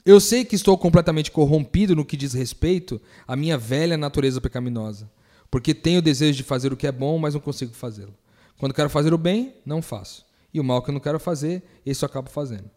Eu 0.06 0.20
sei 0.20 0.44
que 0.44 0.56
estou 0.56 0.78
completamente 0.78 1.32
corrompido 1.32 1.96
no 1.96 2.04
que 2.04 2.18
diz 2.18 2.34
respeito 2.34 3.00
à 3.26 3.38
minha 3.38 3.58
velha 3.58 3.96
natureza 3.96 4.42
pecaminosa, 4.42 5.10
porque 5.50 5.74
tenho 5.74 6.00
o 6.00 6.02
desejo 6.02 6.38
de 6.38 6.44
fazer 6.44 6.74
o 6.74 6.78
que 6.78 6.86
é 6.86 6.92
bom, 6.92 7.18
mas 7.18 7.34
não 7.36 7.40
consigo 7.40 7.74
fazê-lo. 7.74 8.14
Quando 8.58 8.74
quero 8.74 8.90
fazer 8.90 9.14
o 9.14 9.18
bem, 9.18 9.56
não 9.66 9.82
faço. 9.82 10.26
E 10.54 10.60
o 10.60 10.64
mal 10.64 10.82
que 10.82 10.90
eu 10.90 10.94
não 10.94 11.00
quero 11.00 11.20
fazer, 11.22 11.64
esse 11.86 12.04
eu 12.04 12.08
acabo 12.08 12.30
fazendo. 12.30 12.70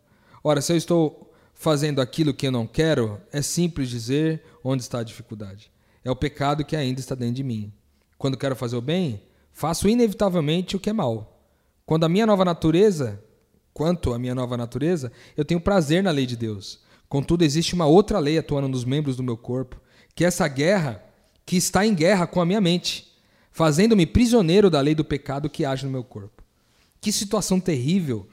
Ora, 0.42 0.60
se 0.60 0.72
eu 0.72 0.76
estou 0.76 1.32
fazendo 1.52 2.00
aquilo 2.00 2.32
que 2.32 2.46
eu 2.46 2.52
não 2.52 2.64
quero, 2.64 3.20
é 3.32 3.42
simples 3.42 3.90
dizer 3.90 4.44
onde 4.62 4.82
está 4.82 5.00
a 5.00 5.04
dificuldade. 5.04 5.68
É 6.04 6.10
o 6.10 6.16
pecado 6.16 6.64
que 6.64 6.76
ainda 6.76 7.00
está 7.00 7.16
dentro 7.16 7.34
de 7.34 7.42
mim. 7.42 7.72
Quando 8.16 8.36
quero 8.36 8.54
fazer 8.54 8.76
o 8.76 8.80
bem, 8.80 9.20
faço 9.52 9.88
inevitavelmente 9.88 10.76
o 10.76 10.80
que 10.80 10.90
é 10.90 10.92
mal. 10.92 11.42
Quando 11.84 12.04
a 12.04 12.08
minha 12.08 12.24
nova 12.24 12.44
natureza, 12.44 13.20
quanto 13.74 14.14
à 14.14 14.18
minha 14.18 14.34
nova 14.34 14.56
natureza, 14.56 15.10
eu 15.36 15.44
tenho 15.44 15.60
prazer 15.60 16.04
na 16.04 16.12
lei 16.12 16.24
de 16.24 16.36
Deus. 16.36 16.85
Contudo, 17.08 17.42
existe 17.42 17.74
uma 17.74 17.86
outra 17.86 18.18
lei 18.18 18.38
atuando 18.38 18.68
nos 18.68 18.84
membros 18.84 19.16
do 19.16 19.22
meu 19.22 19.36
corpo, 19.36 19.80
que 20.14 20.24
é 20.24 20.28
essa 20.28 20.48
guerra 20.48 21.02
que 21.44 21.56
está 21.56 21.86
em 21.86 21.94
guerra 21.94 22.26
com 22.26 22.40
a 22.40 22.46
minha 22.46 22.60
mente, 22.60 23.12
fazendo-me 23.52 24.04
prisioneiro 24.06 24.68
da 24.68 24.80
lei 24.80 24.94
do 24.94 25.04
pecado 25.04 25.48
que 25.48 25.64
age 25.64 25.84
no 25.86 25.92
meu 25.92 26.02
corpo. 26.02 26.42
Que 27.00 27.12
situação 27.12 27.60
terrível 27.60 28.26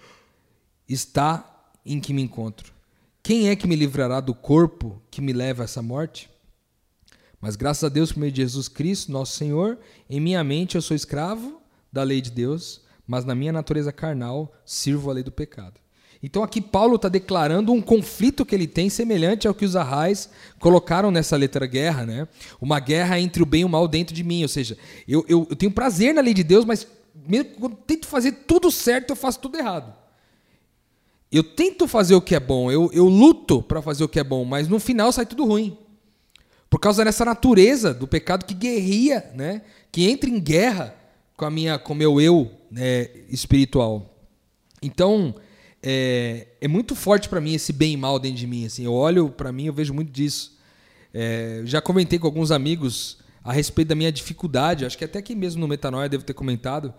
está 0.89 1.69
em 1.85 1.99
que 1.99 2.13
me 2.13 2.21
encontro. 2.21 2.73
Quem 3.21 3.49
é 3.49 3.55
que 3.55 3.67
me 3.67 3.75
livrará 3.75 4.19
do 4.19 4.33
corpo 4.33 5.01
que 5.11 5.21
me 5.21 5.31
leva 5.31 5.63
a 5.63 5.65
essa 5.65 5.81
morte? 5.81 6.29
Mas 7.39 7.55
graças 7.55 7.83
a 7.83 7.89
Deus, 7.89 8.11
por 8.11 8.19
meio 8.19 8.31
de 8.31 8.41
Jesus 8.41 8.67
Cristo, 8.67 9.11
nosso 9.11 9.37
Senhor, 9.37 9.77
em 10.09 10.19
minha 10.19 10.43
mente 10.43 10.75
eu 10.75 10.81
sou 10.81 10.95
escravo 10.95 11.61
da 11.91 12.01
lei 12.01 12.21
de 12.21 12.31
Deus, 12.31 12.81
mas 13.05 13.25
na 13.25 13.35
minha 13.35 13.51
natureza 13.51 13.91
carnal 13.91 14.53
sirvo 14.65 15.09
a 15.09 15.13
lei 15.13 15.23
do 15.23 15.31
pecado. 15.31 15.82
Então 16.23 16.41
aqui 16.41 16.61
Paulo 16.61 16.95
está 16.95 17.09
declarando 17.09 17.73
um 17.73 17.81
conflito 17.81 18.45
que 18.45 18.55
ele 18.55 18.65
tem 18.65 18.89
semelhante 18.89 19.45
ao 19.45 19.53
que 19.53 19.65
os 19.65 19.75
arrais 19.75 20.29
colocaram 20.57 21.11
nessa 21.11 21.35
letra 21.35 21.65
guerra, 21.65 22.05
né? 22.05 22.27
Uma 22.61 22.79
guerra 22.79 23.19
entre 23.19 23.43
o 23.43 23.45
bem 23.45 23.61
e 23.61 23.65
o 23.65 23.69
mal 23.69 23.89
dentro 23.89 24.15
de 24.15 24.23
mim. 24.23 24.41
Ou 24.41 24.47
seja, 24.47 24.77
eu, 25.05 25.25
eu, 25.27 25.45
eu 25.49 25.55
tenho 25.55 25.71
prazer 25.71 26.13
na 26.13 26.21
lei 26.21 26.33
de 26.33 26.43
Deus, 26.43 26.63
mas 26.63 26.87
mesmo 27.27 27.51
quando 27.59 27.75
tento 27.75 28.07
fazer 28.07 28.31
tudo 28.47 28.71
certo, 28.71 29.09
eu 29.09 29.15
faço 29.17 29.39
tudo 29.39 29.57
errado. 29.57 29.93
Eu 31.29 31.43
tento 31.43 31.89
fazer 31.89 32.15
o 32.15 32.21
que 32.21 32.35
é 32.35 32.39
bom, 32.39 32.71
eu, 32.71 32.89
eu 32.93 33.09
luto 33.09 33.61
para 33.61 33.81
fazer 33.81 34.03
o 34.03 34.07
que 34.07 34.19
é 34.19 34.23
bom, 34.23 34.45
mas 34.45 34.69
no 34.69 34.79
final 34.79 35.11
sai 35.11 35.25
tudo 35.25 35.45
ruim. 35.45 35.77
Por 36.69 36.79
causa 36.79 37.03
dessa 37.03 37.25
natureza 37.25 37.93
do 37.93 38.07
pecado 38.07 38.45
que 38.45 38.53
guerria, 38.53 39.29
né? 39.35 39.61
que 39.91 40.09
entra 40.09 40.29
em 40.29 40.39
guerra 40.39 40.95
com 41.35 41.45
a 41.45 41.51
minha, 41.51 41.77
com 41.77 41.93
meu 41.93 42.21
eu 42.21 42.49
né, 42.71 43.09
espiritual. 43.29 44.15
Então, 44.81 45.35
é, 45.83 46.47
é 46.61 46.67
muito 46.67 46.95
forte 46.95 47.27
para 47.27 47.41
mim 47.41 47.53
esse 47.53 47.73
bem 47.73 47.93
e 47.93 47.97
mal 47.97 48.17
dentro 48.17 48.37
de 48.37 48.47
mim. 48.47 48.65
Assim, 48.65 48.85
eu 48.85 48.93
olho 48.93 49.29
para 49.29 49.51
mim, 49.51 49.65
eu 49.65 49.73
vejo 49.73 49.93
muito 49.93 50.11
disso. 50.11 50.57
É, 51.13 51.61
já 51.65 51.81
comentei 51.81 52.17
com 52.17 52.25
alguns 52.25 52.49
amigos 52.49 53.19
a 53.43 53.51
respeito 53.51 53.89
da 53.89 53.95
minha 53.95 54.11
dificuldade, 54.11 54.85
acho 54.85 54.97
que 54.97 55.03
até 55.03 55.19
aqui 55.19 55.35
mesmo 55.35 55.59
no 55.59 55.67
Metanoia 55.67 56.07
devo 56.07 56.23
ter 56.23 56.33
comentado, 56.33 56.93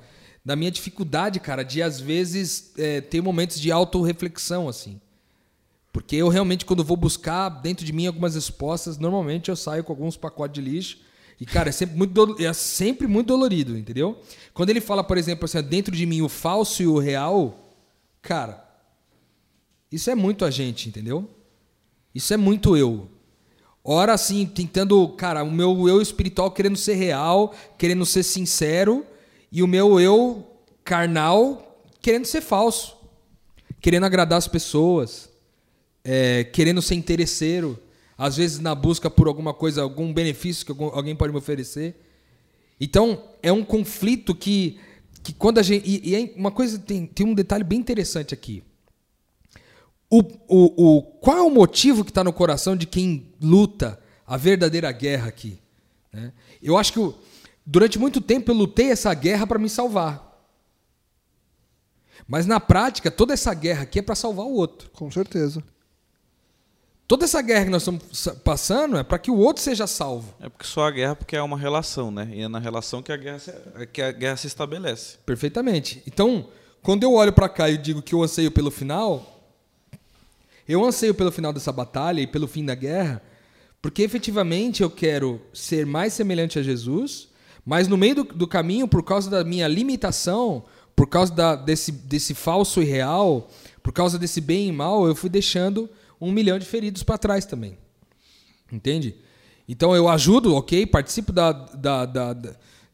da 0.44 0.54
minha 0.54 0.70
dificuldade, 0.70 1.40
cara, 1.40 1.62
de 1.62 1.82
às 1.82 1.98
vezes 1.98 2.74
é, 2.76 3.00
ter 3.00 3.22
momentos 3.22 3.58
de 3.58 3.72
autorreflexão, 3.72 4.68
assim. 4.68 5.00
Porque 5.90 6.16
eu 6.16 6.28
realmente, 6.28 6.66
quando 6.66 6.84
vou 6.84 6.96
buscar 6.96 7.48
dentro 7.48 7.84
de 7.86 7.92
mim 7.92 8.06
algumas 8.06 8.34
respostas, 8.34 8.98
normalmente 8.98 9.48
eu 9.48 9.56
saio 9.56 9.82
com 9.82 9.92
alguns 9.92 10.16
pacotes 10.16 10.62
de 10.62 10.70
lixo. 10.70 10.98
E, 11.40 11.46
cara, 11.46 11.68
é 11.70 11.72
sempre 11.72 11.96
muito, 11.96 12.12
dolo- 12.12 12.36
é 12.42 12.52
sempre 12.52 13.06
muito 13.06 13.28
dolorido, 13.28 13.76
entendeu? 13.78 14.20
Quando 14.52 14.70
ele 14.70 14.80
fala, 14.80 15.02
por 15.02 15.16
exemplo, 15.16 15.46
assim, 15.46 15.62
dentro 15.62 15.96
de 15.96 16.04
mim 16.04 16.20
o 16.20 16.28
falso 16.28 16.82
e 16.82 16.86
o 16.86 16.98
real, 16.98 17.72
cara, 18.20 18.63
isso 19.94 20.10
é 20.10 20.14
muito 20.14 20.44
a 20.44 20.50
gente, 20.50 20.88
entendeu? 20.88 21.30
Isso 22.14 22.34
é 22.34 22.36
muito 22.36 22.76
eu. 22.76 23.08
Ora, 23.84 24.14
assim, 24.14 24.44
tentando, 24.46 25.06
cara, 25.10 25.44
o 25.44 25.50
meu 25.50 25.88
eu 25.88 26.02
espiritual 26.02 26.50
querendo 26.50 26.76
ser 26.76 26.94
real, 26.94 27.54
querendo 27.78 28.04
ser 28.04 28.22
sincero, 28.22 29.06
e 29.52 29.62
o 29.62 29.68
meu 29.68 30.00
eu 30.00 30.44
carnal 30.82 31.80
querendo 32.00 32.24
ser 32.24 32.40
falso, 32.40 32.96
querendo 33.80 34.04
agradar 34.04 34.38
as 34.38 34.48
pessoas, 34.48 35.30
é, 36.02 36.44
querendo 36.44 36.82
ser 36.82 36.96
interesseiro, 36.96 37.78
às 38.18 38.36
vezes 38.36 38.58
na 38.58 38.74
busca 38.74 39.08
por 39.08 39.28
alguma 39.28 39.54
coisa, 39.54 39.82
algum 39.82 40.12
benefício 40.12 40.66
que 40.66 40.72
alguém 40.72 41.14
pode 41.14 41.32
me 41.32 41.38
oferecer. 41.38 41.94
Então, 42.80 43.22
é 43.42 43.52
um 43.52 43.64
conflito 43.64 44.34
que, 44.34 44.78
que 45.22 45.32
quando 45.32 45.58
a 45.58 45.62
gente. 45.62 45.88
E, 45.88 46.10
e 46.10 46.14
é 46.14 46.32
uma 46.36 46.50
coisa, 46.50 46.78
tem, 46.78 47.06
tem 47.06 47.26
um 47.26 47.34
detalhe 47.34 47.62
bem 47.62 47.78
interessante 47.78 48.34
aqui. 48.34 48.62
O, 50.10 50.20
o, 50.48 50.96
o, 50.98 51.02
qual 51.02 51.36
é 51.38 51.42
o 51.42 51.50
motivo 51.50 52.04
que 52.04 52.10
está 52.10 52.22
no 52.22 52.32
coração 52.32 52.76
de 52.76 52.86
quem 52.86 53.32
luta 53.40 53.98
a 54.26 54.36
verdadeira 54.36 54.90
guerra 54.92 55.28
aqui? 55.28 55.58
né? 56.12 56.32
Eu 56.62 56.76
acho 56.76 56.92
que 56.92 56.98
eu- 56.98 57.18
durante 57.66 57.98
muito 57.98 58.20
tempo 58.20 58.50
eu 58.50 58.54
lutei 58.54 58.90
essa 58.90 59.12
guerra 59.14 59.46
para 59.46 59.58
me 59.58 59.68
salvar. 59.68 60.32
Mas 62.26 62.46
na 62.46 62.60
prática, 62.60 63.10
toda 63.10 63.34
essa 63.34 63.52
guerra 63.52 63.82
aqui 63.82 63.98
é 63.98 64.02
para 64.02 64.14
salvar 64.14 64.46
o 64.46 64.52
outro. 64.54 64.88
Com 64.92 65.10
certeza. 65.10 65.62
Toda 67.06 67.24
essa 67.26 67.42
guerra 67.42 67.64
que 67.66 67.70
nós 67.70 67.82
estamos 67.82 68.02
sa- 68.12 68.34
passando 68.34 68.96
é 68.96 69.02
para 69.02 69.18
que 69.18 69.30
o 69.30 69.36
outro 69.36 69.62
seja 69.62 69.86
salvo. 69.86 70.34
É 70.40 70.48
porque 70.48 70.64
só 70.66 70.86
a 70.86 70.90
guerra 70.90 71.14
porque 71.16 71.36
é 71.36 71.42
uma 71.42 71.58
relação, 71.58 72.10
né? 72.10 72.30
E 72.32 72.40
é 72.42 72.48
na 72.48 72.58
relação 72.58 73.02
que 73.02 73.12
a 73.12 73.16
guerra 73.16 73.38
se, 73.38 73.52
que 73.92 74.00
a 74.00 74.10
guerra 74.10 74.36
se 74.38 74.46
estabelece. 74.46 75.18
Perfeitamente. 75.26 76.02
Então, 76.06 76.48
quando 76.82 77.02
eu 77.02 77.12
olho 77.12 77.32
para 77.32 77.48
cá 77.48 77.68
e 77.68 77.76
digo 77.76 78.00
que 78.00 78.14
eu 78.14 78.22
anseio 78.22 78.50
pelo 78.50 78.70
final, 78.70 79.33
eu 80.68 80.84
anseio 80.84 81.14
pelo 81.14 81.30
final 81.32 81.52
dessa 81.52 81.72
batalha 81.72 82.20
e 82.20 82.26
pelo 82.26 82.46
fim 82.46 82.64
da 82.64 82.74
guerra, 82.74 83.22
porque 83.82 84.02
efetivamente 84.02 84.82
eu 84.82 84.90
quero 84.90 85.40
ser 85.52 85.84
mais 85.84 86.12
semelhante 86.14 86.58
a 86.58 86.62
Jesus, 86.62 87.28
mas 87.66 87.86
no 87.88 87.96
meio 87.96 88.16
do, 88.16 88.24
do 88.24 88.46
caminho, 88.46 88.88
por 88.88 89.02
causa 89.02 89.28
da 89.30 89.44
minha 89.44 89.68
limitação, 89.68 90.64
por 90.96 91.06
causa 91.08 91.32
da- 91.34 91.56
desse, 91.56 91.92
desse 91.92 92.34
falso 92.34 92.80
e 92.80 92.84
real, 92.84 93.50
por 93.82 93.92
causa 93.92 94.18
desse 94.18 94.40
bem 94.40 94.68
e 94.68 94.72
mal, 94.72 95.06
eu 95.06 95.14
fui 95.14 95.28
deixando 95.28 95.88
um 96.20 96.30
milhão 96.32 96.58
de 96.58 96.64
feridos 96.64 97.02
para 97.02 97.18
trás 97.18 97.44
também. 97.44 97.76
Entende? 98.72 99.14
Então 99.68 99.94
eu 99.94 100.08
ajudo, 100.08 100.54
ok, 100.54 100.86
participo 100.86 101.32
da, 101.32 101.52
da, 101.52 102.06
da, 102.06 102.36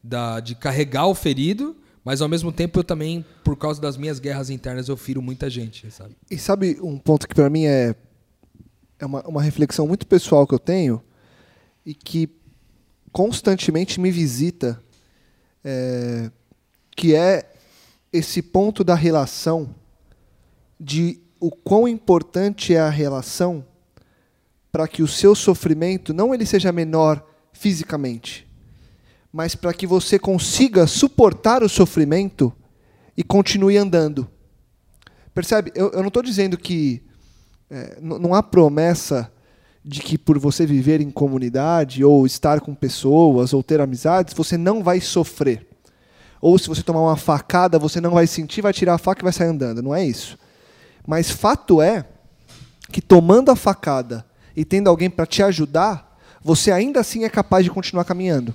da, 0.03 0.39
de 0.39 0.55
carregar 0.55 1.07
o 1.07 1.15
ferido, 1.15 1.75
mas 2.03 2.21
ao 2.21 2.27
mesmo 2.27 2.51
tempo 2.51 2.79
eu 2.79 2.83
também, 2.83 3.23
por 3.43 3.55
causa 3.55 3.79
das 3.79 3.95
minhas 3.95 4.19
guerras 4.19 4.49
internas, 4.49 4.87
eu 4.87 4.97
firo 4.97 5.21
muita 5.21 5.49
gente, 5.49 5.89
sabe? 5.91 6.15
E 6.29 6.37
sabe 6.37 6.77
um 6.81 6.97
ponto 6.97 7.27
que 7.27 7.35
pra 7.35 7.49
mim 7.49 7.65
é, 7.65 7.95
é 8.99 9.05
uma, 9.05 9.21
uma 9.27 9.41
reflexão 9.41 9.87
muito 9.87 10.07
pessoal 10.07 10.47
que 10.47 10.53
eu 10.53 10.59
tenho 10.59 11.01
e 11.85 11.93
que 11.93 12.29
constantemente 13.11 13.99
me 13.99 14.09
visita, 14.09 14.81
é, 15.63 16.31
que 16.95 17.15
é 17.15 17.51
esse 18.11 18.41
ponto 18.41 18.83
da 18.83 18.95
relação, 18.95 19.75
de 20.79 21.19
o 21.39 21.51
quão 21.51 21.87
importante 21.87 22.73
é 22.73 22.79
a 22.79 22.89
relação 22.89 23.65
para 24.71 24.87
que 24.87 25.03
o 25.03 25.07
seu 25.07 25.35
sofrimento 25.35 26.13
não 26.13 26.33
ele 26.33 26.45
seja 26.45 26.71
menor 26.71 27.25
fisicamente, 27.51 28.47
mas 29.31 29.55
para 29.55 29.73
que 29.73 29.87
você 29.87 30.19
consiga 30.19 30.85
suportar 30.85 31.63
o 31.63 31.69
sofrimento 31.69 32.53
e 33.15 33.23
continue 33.23 33.77
andando. 33.77 34.27
Percebe? 35.33 35.71
Eu, 35.73 35.91
eu 35.91 35.99
não 35.99 36.09
estou 36.09 36.21
dizendo 36.21 36.57
que 36.57 37.01
é, 37.69 37.97
não 38.01 38.33
há 38.33 38.43
promessa 38.43 39.31
de 39.83 40.01
que 40.01 40.17
por 40.17 40.37
você 40.37 40.65
viver 40.65 41.01
em 41.01 41.09
comunidade 41.09 42.03
ou 42.03 42.25
estar 42.25 42.59
com 42.61 42.75
pessoas 42.75 43.53
ou 43.53 43.63
ter 43.63 43.79
amizades, 43.79 44.33
você 44.33 44.57
não 44.57 44.83
vai 44.83 44.99
sofrer. 44.99 45.67
Ou 46.41 46.57
se 46.57 46.67
você 46.67 46.83
tomar 46.83 47.01
uma 47.01 47.15
facada, 47.15 47.79
você 47.79 48.01
não 48.01 48.11
vai 48.11 48.27
sentir, 48.27 48.61
vai 48.61 48.73
tirar 48.73 48.95
a 48.95 48.97
faca 48.97 49.21
e 49.21 49.23
vai 49.23 49.33
sair 49.33 49.47
andando. 49.47 49.81
Não 49.81 49.95
é 49.95 50.03
isso. 50.03 50.37
Mas 51.07 51.29
fato 51.29 51.81
é 51.81 52.05
que 52.91 53.01
tomando 53.01 53.49
a 53.49 53.55
facada 53.55 54.25
e 54.55 54.65
tendo 54.65 54.89
alguém 54.89 55.09
para 55.09 55.25
te 55.25 55.41
ajudar, 55.41 56.19
você 56.43 56.71
ainda 56.71 56.99
assim 56.99 57.23
é 57.23 57.29
capaz 57.29 57.63
de 57.63 57.71
continuar 57.71 58.03
caminhando. 58.03 58.53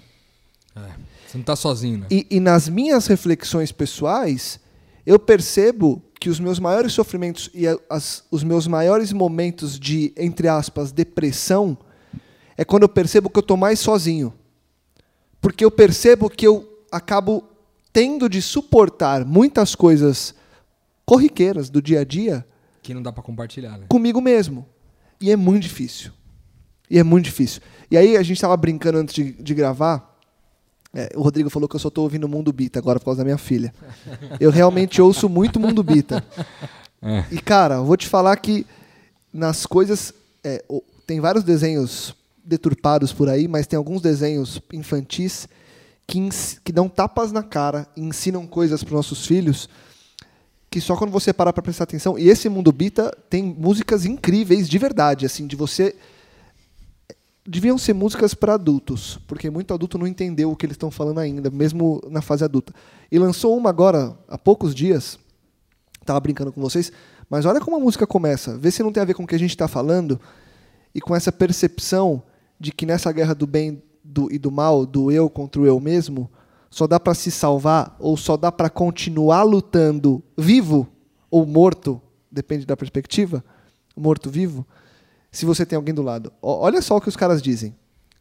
É, 0.76 0.90
você 1.26 1.38
não 1.38 1.44
tá 1.44 1.56
sozinho, 1.56 1.98
né? 1.98 2.06
E, 2.10 2.26
e 2.30 2.40
nas 2.40 2.68
minhas 2.68 3.06
reflexões 3.06 3.72
pessoais, 3.72 4.60
eu 5.04 5.18
percebo 5.18 6.02
que 6.20 6.28
os 6.30 6.38
meus 6.40 6.58
maiores 6.58 6.92
sofrimentos 6.92 7.50
e 7.54 7.64
as- 7.90 8.24
os 8.30 8.42
meus 8.44 8.66
maiores 8.66 9.12
momentos 9.12 9.78
de, 9.78 10.12
entre 10.16 10.48
aspas, 10.48 10.92
depressão, 10.92 11.76
é 12.56 12.64
quando 12.64 12.82
eu 12.84 12.88
percebo 12.88 13.28
que 13.30 13.38
eu 13.38 13.40
estou 13.42 13.56
mais 13.56 13.78
sozinho. 13.80 14.32
Porque 15.40 15.64
eu 15.64 15.70
percebo 15.70 16.28
que 16.30 16.46
eu 16.46 16.66
acabo 16.90 17.44
tendo 17.92 18.28
de 18.28 18.40
suportar 18.42 19.24
muitas 19.24 19.74
coisas 19.74 20.34
corriqueiras 21.04 21.70
do 21.70 21.80
dia 21.80 22.00
a 22.00 22.04
dia 22.04 22.46
Que 22.82 22.92
não 22.94 23.02
dá 23.02 23.12
para 23.12 23.22
compartilhar, 23.22 23.78
né? 23.78 23.86
comigo 23.88 24.20
mesmo. 24.20 24.66
E 25.20 25.30
é 25.30 25.36
muito 25.36 25.62
difícil. 25.62 26.10
E 26.90 26.98
é 26.98 27.02
muito 27.02 27.24
difícil. 27.26 27.60
E 27.90 27.96
aí 27.96 28.16
a 28.16 28.22
gente 28.22 28.36
estava 28.36 28.56
brincando 28.56 28.98
antes 28.98 29.14
de, 29.14 29.32
de 29.32 29.54
gravar. 29.54 30.05
É, 30.96 31.10
o 31.14 31.20
Rodrigo 31.20 31.50
falou 31.50 31.68
que 31.68 31.76
eu 31.76 31.80
só 31.80 31.88
estou 31.88 32.04
ouvindo 32.04 32.26
Mundo 32.26 32.50
Bita 32.50 32.78
agora 32.78 32.98
por 32.98 33.04
causa 33.04 33.18
da 33.18 33.24
minha 33.24 33.36
filha. 33.36 33.74
Eu 34.40 34.50
realmente 34.50 35.02
ouço 35.02 35.28
muito 35.28 35.60
Mundo 35.60 35.82
Bita. 35.82 36.24
E 37.30 37.38
cara, 37.38 37.82
vou 37.82 37.98
te 37.98 38.08
falar 38.08 38.34
que 38.38 38.66
nas 39.30 39.66
coisas. 39.66 40.14
é, 40.42 40.64
tem 41.06 41.20
vários 41.20 41.44
desenhos 41.44 42.14
deturpados 42.42 43.12
por 43.12 43.28
aí, 43.28 43.46
mas 43.46 43.66
tem 43.66 43.76
alguns 43.76 44.00
desenhos 44.00 44.58
infantis 44.72 45.46
que, 46.06 46.18
que 46.64 46.72
dão 46.72 46.88
tapas 46.88 47.30
na 47.30 47.42
cara 47.42 47.86
e 47.94 48.00
ensinam 48.00 48.46
coisas 48.46 48.82
para 48.82 48.94
nossos 48.94 49.26
filhos 49.26 49.68
que 50.70 50.80
só 50.80 50.96
quando 50.96 51.10
você 51.10 51.32
parar 51.32 51.52
para 51.52 51.62
prestar 51.62 51.84
atenção. 51.84 52.18
E 52.18 52.28
esse 52.28 52.48
Mundo 52.48 52.72
Bita 52.72 53.16
tem 53.28 53.42
músicas 53.42 54.06
incríveis 54.06 54.66
de 54.68 54.78
verdade, 54.78 55.26
assim, 55.26 55.46
de 55.46 55.56
você 55.56 55.94
deviam 57.46 57.78
ser 57.78 57.94
músicas 57.94 58.34
para 58.34 58.54
adultos, 58.54 59.18
porque 59.26 59.48
muito 59.48 59.72
adulto 59.72 59.96
não 59.96 60.06
entendeu 60.06 60.50
o 60.50 60.56
que 60.56 60.66
eles 60.66 60.74
estão 60.74 60.90
falando 60.90 61.20
ainda, 61.20 61.50
mesmo 61.50 62.02
na 62.10 62.20
fase 62.20 62.44
adulta. 62.44 62.72
E 63.10 63.18
lançou 63.18 63.56
uma 63.56 63.70
agora 63.70 64.16
há 64.28 64.36
poucos 64.36 64.74
dias. 64.74 65.18
Tava 66.04 66.20
brincando 66.20 66.52
com 66.52 66.60
vocês, 66.60 66.92
mas 67.30 67.44
olha 67.46 67.60
como 67.60 67.76
a 67.76 67.80
música 67.80 68.06
começa. 68.06 68.56
Vê 68.58 68.70
se 68.70 68.82
não 68.82 68.92
tem 68.92 69.02
a 69.02 69.06
ver 69.06 69.14
com 69.14 69.22
o 69.22 69.26
que 69.26 69.34
a 69.34 69.38
gente 69.38 69.50
está 69.50 69.68
falando 69.68 70.20
e 70.94 71.00
com 71.00 71.14
essa 71.14 71.30
percepção 71.30 72.22
de 72.58 72.72
que 72.72 72.86
nessa 72.86 73.12
guerra 73.12 73.34
do 73.34 73.46
bem 73.46 73.82
do, 74.02 74.32
e 74.32 74.38
do 74.38 74.50
mal, 74.50 74.86
do 74.86 75.10
eu 75.10 75.28
contra 75.28 75.60
o 75.60 75.66
eu 75.66 75.78
mesmo, 75.80 76.30
só 76.70 76.86
dá 76.86 76.98
para 76.98 77.14
se 77.14 77.30
salvar 77.30 77.96
ou 77.98 78.16
só 78.16 78.36
dá 78.36 78.50
para 78.50 78.70
continuar 78.70 79.42
lutando 79.42 80.22
vivo 80.36 80.88
ou 81.30 81.44
morto, 81.44 82.00
depende 82.30 82.64
da 82.64 82.76
perspectiva, 82.76 83.44
morto 83.96 84.30
vivo, 84.30 84.66
se 85.36 85.44
você 85.44 85.66
tem 85.66 85.76
alguém 85.76 85.94
do 85.94 86.00
lado. 86.00 86.32
Ó, 86.40 86.60
Olha 86.64 86.80
só 86.80 86.96
o 86.96 87.00
que 87.00 87.10
os 87.10 87.16
caras 87.16 87.42
dizem. 87.42 87.76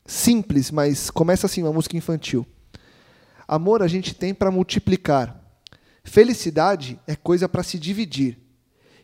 Simples, 0.05 0.69
mas 0.69 1.09
começa 1.09 1.45
assim 1.45 1.63
uma 1.63 1.71
música 1.71 1.95
infantil. 1.95 2.45
Amor 3.47 3.81
a 3.81 3.87
gente 3.87 4.13
tem 4.13 4.33
para 4.33 4.51
multiplicar. 4.51 5.41
Felicidade 6.03 6.99
é 7.07 7.15
coisa 7.15 7.47
para 7.47 7.63
se 7.63 7.79
dividir. 7.79 8.37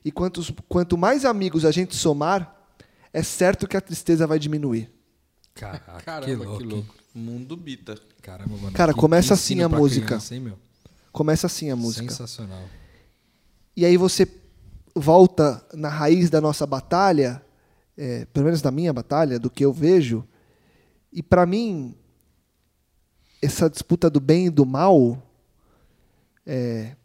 E 0.03 0.11
quantos, 0.11 0.51
quanto 0.67 0.97
mais 0.97 1.23
amigos 1.23 1.63
a 1.63 1.71
gente 1.71 1.95
somar, 1.95 2.53
é 3.13 3.23
certo 3.23 3.65
que 3.65 3.77
a 3.77 3.81
tristeza 3.81 4.27
vai 4.27 4.37
diminuir. 4.37 4.91
Caraca, 5.53 5.93
Caramba, 6.03 6.25
que 6.25 6.35
que 6.37 6.45
louco. 6.45 6.63
louco. 6.63 6.95
Mundo 7.15 7.55
Bita. 7.55 7.97
Caramba, 8.21 8.57
mano. 8.57 8.71
Cara, 8.73 8.93
começa 8.93 9.33
assim 9.35 9.61
a 9.61 9.69
música. 9.69 10.07
criança, 10.07 10.35
hein, 10.35 10.41
meu? 10.41 10.59
Começa 11.13 11.47
assim 11.47 11.71
a 11.71 11.77
música. 11.77 12.09
Sensacional. 12.09 12.63
E 13.75 13.85
aí 13.85 13.95
você 13.95 14.27
volta 14.93 15.65
na 15.73 15.87
raiz 15.87 16.29
da 16.29 16.41
nossa 16.41 16.65
batalha, 16.67 17.41
é, 17.97 18.25
pelo 18.25 18.45
menos 18.45 18.61
da 18.61 18.71
minha 18.71 18.93
batalha, 18.93 19.39
do 19.39 19.49
que 19.49 19.63
eu 19.63 19.73
vejo. 19.73 20.25
E 21.11 21.21
para 21.21 21.45
mim, 21.45 21.95
essa 23.41 23.69
disputa 23.69 24.09
do 24.09 24.19
bem 24.19 24.47
e 24.47 24.49
do 24.49 24.65
mal, 24.65 25.21
é, 26.45 26.95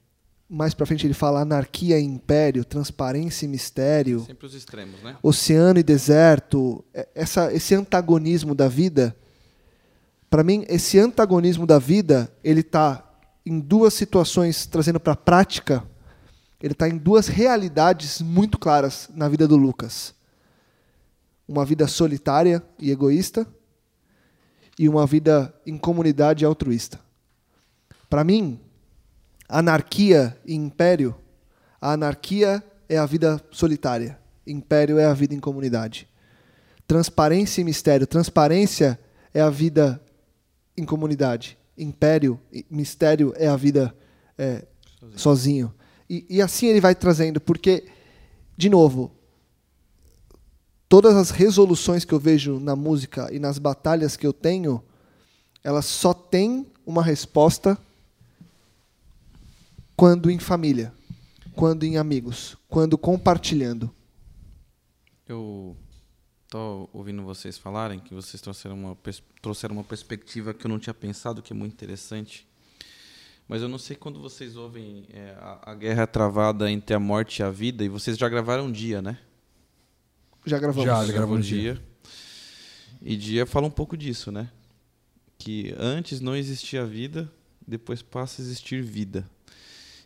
mais 0.48 0.74
para 0.74 0.86
frente 0.86 1.06
ele 1.06 1.14
fala 1.14 1.40
anarquia 1.40 1.98
e 1.98 2.04
império, 2.04 2.64
transparência 2.64 3.46
e 3.46 3.48
mistério, 3.48 4.20
Sempre 4.20 4.46
os 4.46 4.54
extremos, 4.54 5.02
né? 5.02 5.16
oceano 5.22 5.78
e 5.78 5.82
deserto, 5.82 6.84
é- 6.94 7.08
essa, 7.14 7.52
esse 7.52 7.74
antagonismo 7.74 8.54
da 8.54 8.68
vida, 8.68 9.16
para 10.30 10.44
mim, 10.44 10.64
esse 10.68 10.98
antagonismo 10.98 11.66
da 11.66 11.78
vida, 11.78 12.30
ele 12.44 12.60
está 12.60 13.02
em 13.44 13.58
duas 13.60 13.94
situações 13.94 14.66
trazendo 14.66 15.00
para 15.00 15.12
a 15.14 15.16
prática, 15.16 15.82
ele 16.60 16.72
está 16.72 16.88
em 16.88 16.96
duas 16.96 17.28
realidades 17.28 18.20
muito 18.20 18.58
claras 18.58 19.08
na 19.14 19.28
vida 19.28 19.46
do 19.46 19.56
Lucas. 19.56 20.14
Uma 21.48 21.64
vida 21.64 21.86
solitária 21.86 22.62
e 22.78 22.90
egoísta 22.90 23.46
e 24.78 24.88
uma 24.88 25.06
vida 25.06 25.54
em 25.66 25.78
comunidade 25.78 26.44
altruísta. 26.44 27.00
Para 28.10 28.22
mim, 28.24 28.60
anarquia 29.48 30.36
e 30.44 30.54
império, 30.54 31.14
a 31.80 31.92
anarquia 31.92 32.62
é 32.88 32.98
a 32.98 33.06
vida 33.06 33.42
solitária, 33.50 34.18
império 34.46 34.98
é 34.98 35.06
a 35.06 35.14
vida 35.14 35.34
em 35.34 35.40
comunidade. 35.40 36.08
Transparência 36.86 37.60
e 37.60 37.64
mistério, 37.64 38.06
transparência 38.06 38.98
é 39.32 39.40
a 39.40 39.50
vida 39.50 40.00
em 40.76 40.84
comunidade, 40.84 41.58
império, 41.76 42.40
e 42.52 42.64
mistério 42.70 43.32
é 43.36 43.48
a 43.48 43.56
vida 43.56 43.94
é, 44.38 44.64
sozinho. 45.16 45.74
E, 46.08 46.24
e 46.28 46.42
assim 46.42 46.66
ele 46.66 46.80
vai 46.80 46.94
trazendo, 46.94 47.40
porque, 47.40 47.86
de 48.56 48.68
novo, 48.68 49.10
todas 50.88 51.14
as 51.16 51.30
resoluções 51.30 52.04
que 52.04 52.12
eu 52.12 52.18
vejo 52.18 52.58
na 52.60 52.76
música 52.76 53.28
e 53.32 53.38
nas 53.38 53.58
batalhas 53.58 54.16
que 54.16 54.26
eu 54.26 54.32
tenho, 54.32 54.82
elas 55.62 55.84
só 55.84 56.14
têm 56.14 56.66
uma 56.84 57.02
resposta 57.02 57.76
quando 59.96 60.30
em 60.30 60.38
família, 60.38 60.92
quando 61.54 61.84
em 61.84 61.96
amigos, 61.96 62.56
quando 62.68 62.96
compartilhando. 62.96 63.90
Eu 65.26 65.76
tô 66.48 66.88
ouvindo 66.92 67.22
vocês 67.22 67.58
falarem 67.58 67.98
que 67.98 68.14
vocês 68.14 68.40
trouxeram 68.40 68.76
uma, 68.76 68.96
trouxeram 69.42 69.74
uma 69.74 69.84
perspectiva 69.84 70.54
que 70.54 70.66
eu 70.66 70.68
não 70.68 70.78
tinha 70.78 70.94
pensado, 70.94 71.42
que 71.42 71.52
é 71.52 71.56
muito 71.56 71.72
interessante. 71.72 72.46
Mas 73.48 73.62
eu 73.62 73.68
não 73.68 73.78
sei 73.78 73.96
quando 73.96 74.20
vocês 74.20 74.56
ouvem 74.56 75.06
é, 75.12 75.36
a, 75.38 75.72
a 75.72 75.74
guerra 75.74 76.06
travada 76.06 76.70
entre 76.70 76.94
a 76.94 77.00
morte 77.00 77.40
e 77.40 77.42
a 77.42 77.50
vida, 77.50 77.84
e 77.84 77.88
vocês 77.88 78.16
já 78.16 78.28
gravaram 78.28 78.66
um 78.66 78.72
dia, 78.72 79.00
né? 79.00 79.18
Já 80.46 80.58
gravamos. 80.60 80.84
Já, 80.84 81.04
já 81.04 81.12
gravou 81.12 81.36
um 81.36 81.40
dia. 81.40 81.82
E 83.02 83.16
dia 83.16 83.44
fala 83.44 83.66
um 83.66 83.70
pouco 83.70 83.96
disso, 83.96 84.30
né? 84.30 84.48
Que 85.36 85.74
antes 85.76 86.20
não 86.20 86.36
existia 86.36 86.86
vida, 86.86 87.30
depois 87.66 88.00
passa 88.00 88.40
a 88.40 88.44
existir 88.44 88.80
vida. 88.80 89.28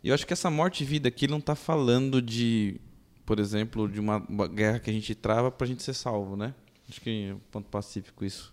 E 0.02 0.08
eu 0.08 0.14
acho 0.14 0.26
que 0.26 0.32
essa 0.32 0.50
morte 0.50 0.82
e 0.82 0.86
vida 0.86 1.08
aqui 1.08 1.28
não 1.28 1.38
está 1.38 1.54
falando 1.54 2.22
de, 2.22 2.80
por 3.26 3.38
exemplo, 3.38 3.86
de 3.86 4.00
uma, 4.00 4.16
uma 4.28 4.48
guerra 4.48 4.78
que 4.78 4.88
a 4.88 4.92
gente 4.92 5.14
trava 5.14 5.50
para 5.50 5.66
a 5.66 5.68
gente 5.68 5.82
ser 5.82 5.94
salvo, 5.94 6.36
né? 6.36 6.54
Acho 6.88 7.00
que 7.00 7.28
é 7.28 7.34
um 7.34 7.40
ponto 7.50 7.68
pacífico 7.68 8.24
isso. 8.24 8.52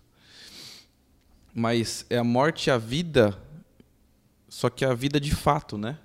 Mas 1.54 2.04
é 2.10 2.18
a 2.18 2.24
morte 2.24 2.66
e 2.66 2.70
a 2.70 2.76
vida, 2.76 3.36
só 4.48 4.68
que 4.68 4.84
a 4.84 4.92
vida 4.92 5.18
de 5.18 5.34
fato, 5.34 5.78
né? 5.78 5.98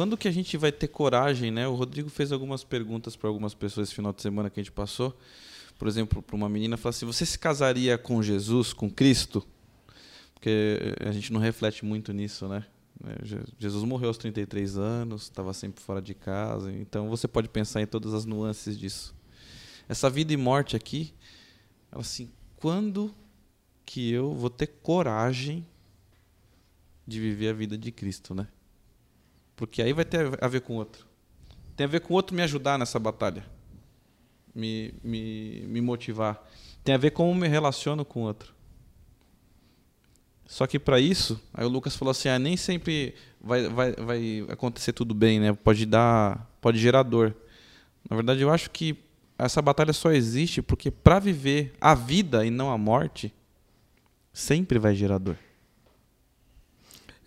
Quando 0.00 0.16
que 0.16 0.26
a 0.26 0.30
gente 0.30 0.56
vai 0.56 0.72
ter 0.72 0.88
coragem, 0.88 1.50
né? 1.50 1.68
O 1.68 1.74
Rodrigo 1.74 2.08
fez 2.08 2.32
algumas 2.32 2.64
perguntas 2.64 3.16
para 3.16 3.28
algumas 3.28 3.52
pessoas 3.52 3.86
esse 3.88 3.94
final 3.94 4.14
de 4.14 4.22
semana 4.22 4.48
que 4.48 4.58
a 4.58 4.62
gente 4.62 4.72
passou. 4.72 5.14
Por 5.78 5.86
exemplo, 5.86 6.22
para 6.22 6.34
uma 6.34 6.48
menina, 6.48 6.78
falou 6.78 6.88
assim: 6.88 7.04
"Você 7.04 7.26
se 7.26 7.38
casaria 7.38 7.98
com 7.98 8.22
Jesus, 8.22 8.72
com 8.72 8.88
Cristo?" 8.90 9.46
Porque 10.32 10.78
a 11.06 11.12
gente 11.12 11.30
não 11.30 11.38
reflete 11.38 11.84
muito 11.84 12.14
nisso, 12.14 12.48
né? 12.48 12.64
É, 13.04 13.26
Je- 13.26 13.44
Jesus 13.58 13.84
morreu 13.84 14.08
aos 14.08 14.16
33 14.16 14.78
anos, 14.78 15.24
estava 15.24 15.52
sempre 15.52 15.82
fora 15.82 16.00
de 16.00 16.14
casa, 16.14 16.72
então 16.72 17.10
você 17.10 17.28
pode 17.28 17.50
pensar 17.50 17.82
em 17.82 17.86
todas 17.86 18.14
as 18.14 18.24
nuances 18.24 18.78
disso. 18.78 19.14
Essa 19.86 20.08
vida 20.08 20.32
e 20.32 20.36
morte 20.38 20.74
aqui, 20.76 21.12
ela 21.92 22.00
assim, 22.00 22.30
quando 22.56 23.14
que 23.84 24.10
eu 24.10 24.32
vou 24.32 24.48
ter 24.48 24.66
coragem 24.66 25.66
de 27.06 27.20
viver 27.20 27.50
a 27.50 27.52
vida 27.52 27.76
de 27.76 27.92
Cristo, 27.92 28.34
né? 28.34 28.48
Porque 29.60 29.82
aí 29.82 29.92
vai 29.92 30.06
ter 30.06 30.26
a 30.42 30.48
ver 30.48 30.62
com 30.62 30.72
o 30.72 30.76
outro. 30.76 31.04
Tem 31.76 31.84
a 31.84 31.86
ver 31.86 32.00
com 32.00 32.14
o 32.14 32.16
outro 32.16 32.34
me 32.34 32.40
ajudar 32.40 32.78
nessa 32.78 32.98
batalha. 32.98 33.44
Me, 34.54 34.94
me, 35.04 35.66
me 35.68 35.82
motivar. 35.82 36.42
Tem 36.82 36.94
a 36.94 36.98
ver 36.98 37.10
com 37.10 37.24
como 37.24 37.38
me 37.38 37.46
relaciono 37.46 38.02
com 38.02 38.22
o 38.22 38.22
outro. 38.22 38.54
Só 40.46 40.66
que 40.66 40.78
para 40.78 40.98
isso, 40.98 41.38
aí 41.52 41.62
o 41.62 41.68
Lucas 41.68 41.94
falou 41.94 42.10
assim, 42.10 42.30
ah, 42.30 42.38
nem 42.38 42.56
sempre 42.56 43.14
vai, 43.38 43.68
vai, 43.68 43.92
vai 43.92 44.46
acontecer 44.48 44.94
tudo 44.94 45.12
bem, 45.12 45.38
né? 45.38 45.52
Pode 45.52 45.84
dar, 45.84 46.50
pode 46.58 46.78
gerar 46.78 47.02
dor. 47.02 47.36
Na 48.08 48.16
verdade, 48.16 48.40
eu 48.40 48.48
acho 48.48 48.70
que 48.70 48.96
essa 49.36 49.60
batalha 49.60 49.92
só 49.92 50.10
existe 50.10 50.62
porque 50.62 50.90
para 50.90 51.18
viver 51.18 51.74
a 51.78 51.94
vida 51.94 52.46
e 52.46 52.50
não 52.50 52.72
a 52.72 52.78
morte, 52.78 53.30
sempre 54.32 54.78
vai 54.78 54.94
gerar 54.94 55.18
dor. 55.18 55.36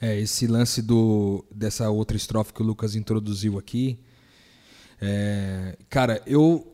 É, 0.04 0.20
esse 0.20 0.48
lance 0.48 0.82
do, 0.82 1.46
dessa 1.50 1.90
outra 1.90 2.18
estrofe 2.18 2.52
que 2.52 2.62
o 2.62 2.66
Lucas 2.66 2.94
introduziu 2.94 3.58
aqui. 3.58 3.98
é, 5.00 5.78
cara, 5.90 6.22
eu, 6.28 6.70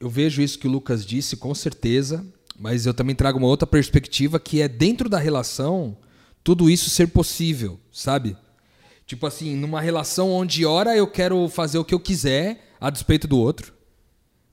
eu 0.00 0.10
vejo 0.10 0.42
isso 0.42 0.58
que 0.58 0.66
o 0.66 0.70
Lucas 0.70 1.06
disse, 1.06 1.36
com 1.36 1.54
certeza, 1.54 2.26
mas 2.58 2.84
eu 2.84 2.92
também 2.92 3.14
trago 3.14 3.38
uma 3.38 3.46
outra 3.46 3.68
perspectiva 3.68 4.40
que 4.40 4.60
é 4.60 4.66
dentro 4.66 5.08
da 5.08 5.16
relação 5.16 5.96
tudo 6.42 6.68
isso 6.68 6.90
ser 6.90 7.06
possível, 7.06 7.78
sabe? 7.92 8.36
Tipo 9.06 9.28
assim, 9.28 9.54
numa 9.54 9.80
relação 9.80 10.32
onde 10.32 10.66
hora 10.66 10.96
eu 10.96 11.06
quero 11.06 11.48
fazer 11.48 11.78
o 11.78 11.84
que 11.84 11.94
eu 11.94 12.00
quiser 12.00 12.74
a 12.80 12.90
despeito 12.90 13.28
do 13.28 13.38
outro, 13.38 13.72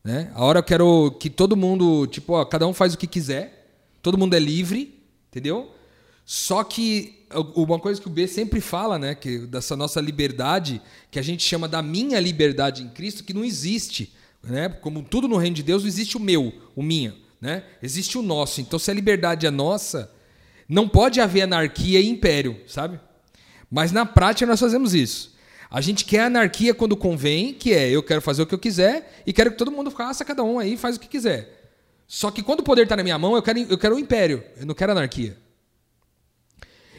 né? 0.03 0.32
A 0.36 0.45
hora 0.45 0.59
eu 0.59 0.63
quero 0.63 1.17
que 1.19 1.32
todo 1.32 1.57
mundo, 1.57 2.05
tipo, 2.05 2.34
ó, 2.34 2.45
cada 2.45 2.67
um 2.67 2.75
faz 2.75 2.93
o 2.93 2.97
que 2.99 3.07
quiser, 3.07 3.88
todo 4.03 4.19
mundo 4.19 4.36
é 4.36 4.39
livre, 4.39 5.03
entendeu? 5.30 5.78
Só 6.32 6.63
que 6.63 7.25
uma 7.55 7.80
coisa 7.80 7.99
que 7.99 8.05
o 8.05 8.11
B 8.11 8.27
sempre 8.27 8.61
fala, 8.61 8.99
né, 8.99 9.15
que 9.15 9.39
dessa 9.47 9.75
nossa 9.75 9.99
liberdade, 9.99 10.80
que 11.09 11.17
a 11.17 11.23
gente 11.23 11.41
chama 11.41 11.67
da 11.67 11.82
minha 11.82 12.19
liberdade 12.19 12.84
em 12.84 12.88
Cristo, 12.88 13.23
que 13.23 13.34
não 13.34 13.43
existe, 13.43 14.13
né? 14.43 14.69
Como 14.69 15.01
tudo 15.01 15.27
no 15.27 15.38
reino 15.38 15.55
de 15.55 15.63
Deus, 15.63 15.82
não 15.82 15.88
existe 15.88 16.17
o 16.17 16.19
meu, 16.19 16.53
o 16.75 16.84
minha, 16.84 17.15
né? 17.41 17.63
Existe 17.82 18.15
o 18.15 18.21
nosso. 18.21 18.61
Então, 18.61 18.77
se 18.77 18.91
a 18.91 18.93
liberdade 18.93 19.47
é 19.47 19.49
nossa, 19.49 20.13
não 20.67 20.88
pode 20.88 21.19
haver 21.19 21.41
anarquia 21.41 21.99
e 21.99 22.07
império, 22.07 22.61
sabe? 22.67 22.99
Mas 23.67 23.91
na 23.91 24.05
prática 24.05 24.45
nós 24.45 24.59
fazemos 24.59 24.93
isso. 24.93 25.36
A 25.67 25.82
gente 25.82 26.05
quer 26.05 26.25
anarquia 26.25 26.75
quando 26.75 26.95
convém, 26.95 27.55
que 27.55 27.73
é 27.73 27.89
eu 27.89 28.03
quero 28.03 28.21
fazer 28.21 28.43
o 28.43 28.45
que 28.45 28.53
eu 28.53 28.59
quiser 28.59 29.23
e 29.25 29.34
quero 29.34 29.49
que 29.49 29.57
todo 29.57 29.71
mundo 29.71 29.89
faça, 29.89 30.23
cada 30.23 30.43
um 30.43 30.59
aí 30.59 30.77
faz 30.77 30.95
o 30.95 30.99
que 30.99 31.07
quiser. 31.07 31.71
Só 32.07 32.30
que 32.30 32.43
quando 32.43 32.59
o 32.59 32.63
poder 32.63 32.84
está 32.84 32.95
na 32.95 33.01
minha 33.01 33.17
mão, 33.17 33.36
eu 33.36 33.41
quero, 33.41 33.57
eu 33.61 33.77
quero 33.80 33.95
o 33.95 33.99
império, 33.99 34.43
eu 34.57 34.67
não 34.67 34.75
quero 34.75 34.91
anarquia. 34.91 35.36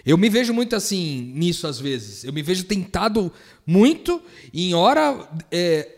Eu 0.05 0.16
me 0.16 0.28
vejo 0.28 0.53
muito 0.53 0.74
assim 0.74 1.32
nisso 1.34 1.66
às 1.66 1.78
vezes. 1.78 2.24
Eu 2.24 2.32
me 2.32 2.42
vejo 2.42 2.64
tentado 2.64 3.32
muito 3.66 4.22
em 4.53 4.74
hora 4.74 5.28
é, 5.51 5.88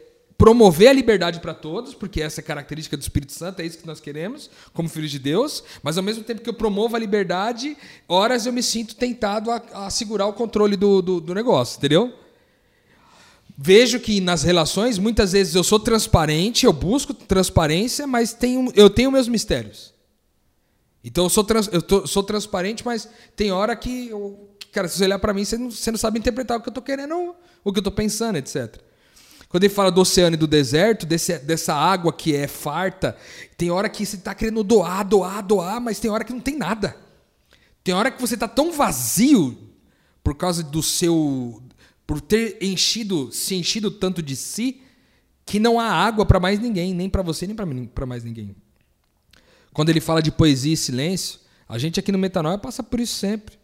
promover 0.43 0.89
a 0.89 0.93
liberdade 0.93 1.39
para 1.39 1.55
todos, 1.55 1.95
porque 1.95 2.21
essa 2.21 2.41
é 2.41 2.43
a 2.43 2.45
característica 2.45 2.97
do 2.97 3.01
Espírito 3.01 3.33
Santo, 3.33 3.61
é 3.61 3.65
isso 3.65 3.79
que 3.79 3.87
nós 3.87 4.01
queremos 4.01 4.51
como 4.73 4.89
filhos 4.89 5.13
de 5.13 5.21
Deus. 5.21 5.63
Mas 5.85 5.97
ao 5.97 6.03
mesmo 6.03 6.25
tempo 6.25 6.41
que 6.41 6.51
eu 6.51 6.55
promovo 6.55 6.97
a 6.97 6.99
liberdade, 6.99 7.77
horas 8.09 8.45
eu 8.45 8.53
me 8.53 8.61
sinto 8.61 8.97
tentado 8.97 9.53
a, 9.53 9.63
a 9.73 9.91
segurar 9.91 10.27
o 10.27 10.33
controle 10.33 10.77
do, 10.77 11.01
do, 11.01 11.21
do 11.21 11.33
negócio, 11.33 11.79
entendeu? 11.79 12.13
Vejo 13.57 14.01
que 14.01 14.21
nas 14.21 14.43
relações, 14.43 14.99
muitas 14.99 15.31
vezes 15.31 15.55
eu 15.55 15.63
sou 15.63 15.79
transparente, 15.79 16.67
eu 16.67 16.73
busco 16.73 17.15
transparência, 17.15 18.05
mas 18.05 18.33
tenho, 18.33 18.73
eu 18.75 18.91
tenho 18.91 19.13
meus 19.13 19.29
mistérios. 19.29 19.92
Então 21.05 21.25
eu 21.25 21.31
sou, 21.31 21.43
trans, 21.43 21.69
eu 21.73 21.83
tô, 21.83 22.07
sou 22.07 22.23
transparente, 22.23 22.85
mas 22.85 23.09
tem 23.35 23.51
hora 23.51 23.75
que, 23.75 24.09
eu, 24.09 24.49
cara, 24.71 24.89
se 24.89 24.99
você 24.99 25.05
olhar 25.05 25.19
para 25.19 25.35
mim, 25.35 25.45
você 25.45 25.59
não, 25.59 25.71
você 25.71 25.91
não 25.91 25.99
sabe 25.99 26.19
interpretar 26.19 26.59
o 26.59 26.63
que 26.63 26.69
eu 26.69 26.73
tô 26.73 26.83
querendo, 26.83 27.35
o 27.65 27.73
que 27.73 27.79
eu 27.81 27.83
tô 27.83 27.91
pensando, 27.91 28.37
etc. 28.37 28.81
Quando 29.49 29.65
ele 29.65 29.75
fala 29.75 29.91
do 29.91 30.01
oceano 30.01 30.35
e 30.35 30.39
do 30.39 30.47
deserto, 30.47 31.05
desse, 31.05 31.39
dessa 31.41 31.75
água 31.75 32.11
que 32.11 32.35
é 32.35 32.47
farta, 32.47 33.17
tem 33.57 33.71
hora 33.71 33.89
que 33.89 34.07
você 34.07 34.17
está 34.17 34.35
querendo 34.35 34.65
doar, 34.65 35.05
doar, 35.05 35.43
doar, 35.43 35.81
mas 35.81 36.01
tem 36.01 36.11
hora 36.11 36.25
que 36.25 36.33
não 36.33 36.41
tem 36.41 36.57
nada. 36.57 36.97
Tem 37.85 37.95
hora 37.95 38.11
que 38.11 38.21
você 38.21 38.33
está 38.35 38.49
tão 38.49 38.73
vazio 38.73 39.59
por 40.23 40.35
causa 40.37 40.63
do 40.63 40.83
seu. 40.83 41.63
por 42.07 42.21
ter 42.21 42.57
enchido, 42.63 43.31
se 43.33 43.55
enchido 43.55 43.91
tanto 43.91 44.23
de 44.23 44.37
si, 44.37 44.81
que 45.45 45.59
não 45.59 45.79
há 45.79 45.91
água 45.91 46.25
para 46.25 46.41
mais 46.41 46.59
ninguém, 46.59 46.95
nem 46.95 47.11
para 47.11 47.23
você, 47.23 47.47
nem 47.47 47.55
para 47.55 48.07
mais 48.07 48.25
ninguém. 48.25 48.57
Quando 49.73 49.89
ele 49.89 50.01
fala 50.01 50.23
de 50.23 50.31
poesia 50.31 50.75
e 50.75 50.77
silêncio, 50.77 51.41
a 51.69 51.79
gente 51.79 51.99
aqui 51.99 52.13
no 52.13 52.19
Metanoia 52.19 52.59
passa 52.59 52.83
por 52.83 53.01
isso 53.01 53.15
sempre. 53.15 53.57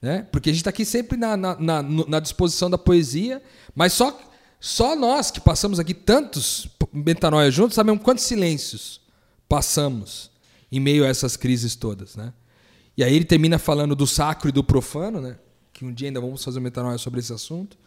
Né? 0.00 0.26
Porque 0.30 0.50
a 0.50 0.52
gente 0.52 0.60
está 0.60 0.70
aqui 0.70 0.84
sempre 0.84 1.18
na, 1.18 1.36
na, 1.36 1.56
na, 1.58 1.82
na 1.82 2.20
disposição 2.20 2.70
da 2.70 2.78
poesia, 2.78 3.42
mas 3.74 3.92
só 3.92 4.18
só 4.58 4.94
nós 4.94 5.30
que 5.30 5.40
passamos 5.40 5.80
aqui 5.80 5.94
tantos 5.94 6.68
metanoia 6.92 7.50
juntos 7.50 7.74
sabemos 7.74 8.02
quantos 8.02 8.24
silêncios 8.24 9.00
passamos 9.48 10.30
em 10.70 10.78
meio 10.78 11.02
a 11.02 11.08
essas 11.08 11.34
crises 11.34 11.74
todas, 11.74 12.14
né? 12.14 12.32
E 12.96 13.02
aí 13.02 13.14
ele 13.14 13.24
termina 13.24 13.58
falando 13.58 13.96
do 13.96 14.06
sacro 14.06 14.50
e 14.50 14.52
do 14.52 14.62
profano, 14.62 15.20
né? 15.20 15.38
Que 15.72 15.84
um 15.84 15.92
dia 15.92 16.08
ainda 16.08 16.20
vamos 16.20 16.44
fazer 16.44 16.60
metanoia 16.60 16.98
sobre 16.98 17.20
esse 17.20 17.32
assunto. 17.32 17.78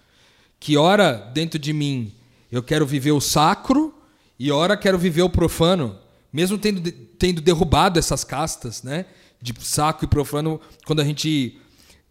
Que 0.59 0.75
ora 0.75 1.13
dentro 1.33 1.59
de 1.59 1.71
mim 1.71 2.11
eu 2.51 2.63
quero 2.63 2.85
viver 2.87 3.11
o 3.11 3.21
sacro 3.21 3.93
e 4.39 4.51
ora 4.51 4.75
quero 4.75 4.97
viver 4.97 5.21
o 5.21 5.29
profano, 5.29 5.99
mesmo 6.33 6.57
tendo, 6.57 6.91
tendo 6.91 7.39
derrubado 7.39 7.99
essas 7.99 8.23
castas, 8.23 8.81
né? 8.81 9.05
De 9.39 9.53
sacro 9.59 10.05
e 10.05 10.09
profano, 10.09 10.59
quando 10.83 11.01
a 11.01 11.05
gente 11.05 11.59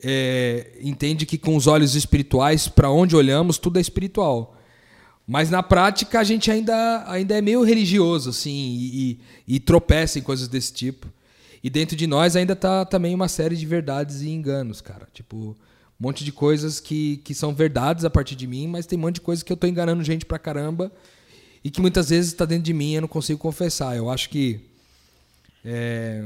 é, 0.00 0.78
entende 0.80 1.26
que 1.26 1.36
com 1.36 1.56
os 1.56 1.66
olhos 1.66 1.96
espirituais, 1.96 2.68
para 2.68 2.88
onde 2.88 3.16
olhamos, 3.16 3.58
tudo 3.58 3.78
é 3.78 3.80
espiritual. 3.80 4.56
Mas 5.26 5.50
na 5.50 5.62
prática 5.62 6.20
a 6.20 6.24
gente 6.24 6.50
ainda, 6.50 7.04
ainda 7.10 7.36
é 7.36 7.40
meio 7.40 7.62
religioso, 7.64 8.30
assim, 8.30 8.50
e, 8.50 9.20
e, 9.48 9.54
e 9.56 9.60
tropeça 9.60 10.18
em 10.18 10.22
coisas 10.22 10.46
desse 10.46 10.72
tipo. 10.72 11.08
E 11.64 11.70
dentro 11.70 11.96
de 11.96 12.06
nós 12.06 12.36
ainda 12.36 12.54
tá 12.54 12.84
também 12.84 13.14
uma 13.14 13.28
série 13.28 13.56
de 13.56 13.66
verdades 13.66 14.20
e 14.22 14.28
enganos, 14.28 14.80
cara. 14.80 15.08
Tipo, 15.12 15.36
um 15.36 15.56
monte 15.98 16.24
de 16.24 16.32
coisas 16.32 16.80
que, 16.80 17.18
que 17.18 17.34
são 17.34 17.54
verdades 17.54 18.04
a 18.04 18.10
partir 18.10 18.34
de 18.34 18.46
mim, 18.46 18.66
mas 18.66 18.86
tem 18.86 18.98
um 18.98 19.02
monte 19.02 19.16
de 19.16 19.20
coisas 19.20 19.42
que 19.42 19.52
eu 19.52 19.56
tô 19.56 19.66
enganando 19.66 20.02
gente 20.02 20.26
pra 20.26 20.38
caramba 20.38 20.92
e 21.64 21.70
que 21.70 21.80
muitas 21.80 22.10
vezes 22.10 22.32
está 22.32 22.44
dentro 22.44 22.64
de 22.64 22.72
mim 22.72 22.92
e 22.92 22.94
eu 22.94 23.00
não 23.02 23.08
consigo 23.08 23.38
confessar. 23.38 23.96
Eu 23.96 24.10
acho 24.10 24.28
que 24.28 24.60
é, 25.64 26.24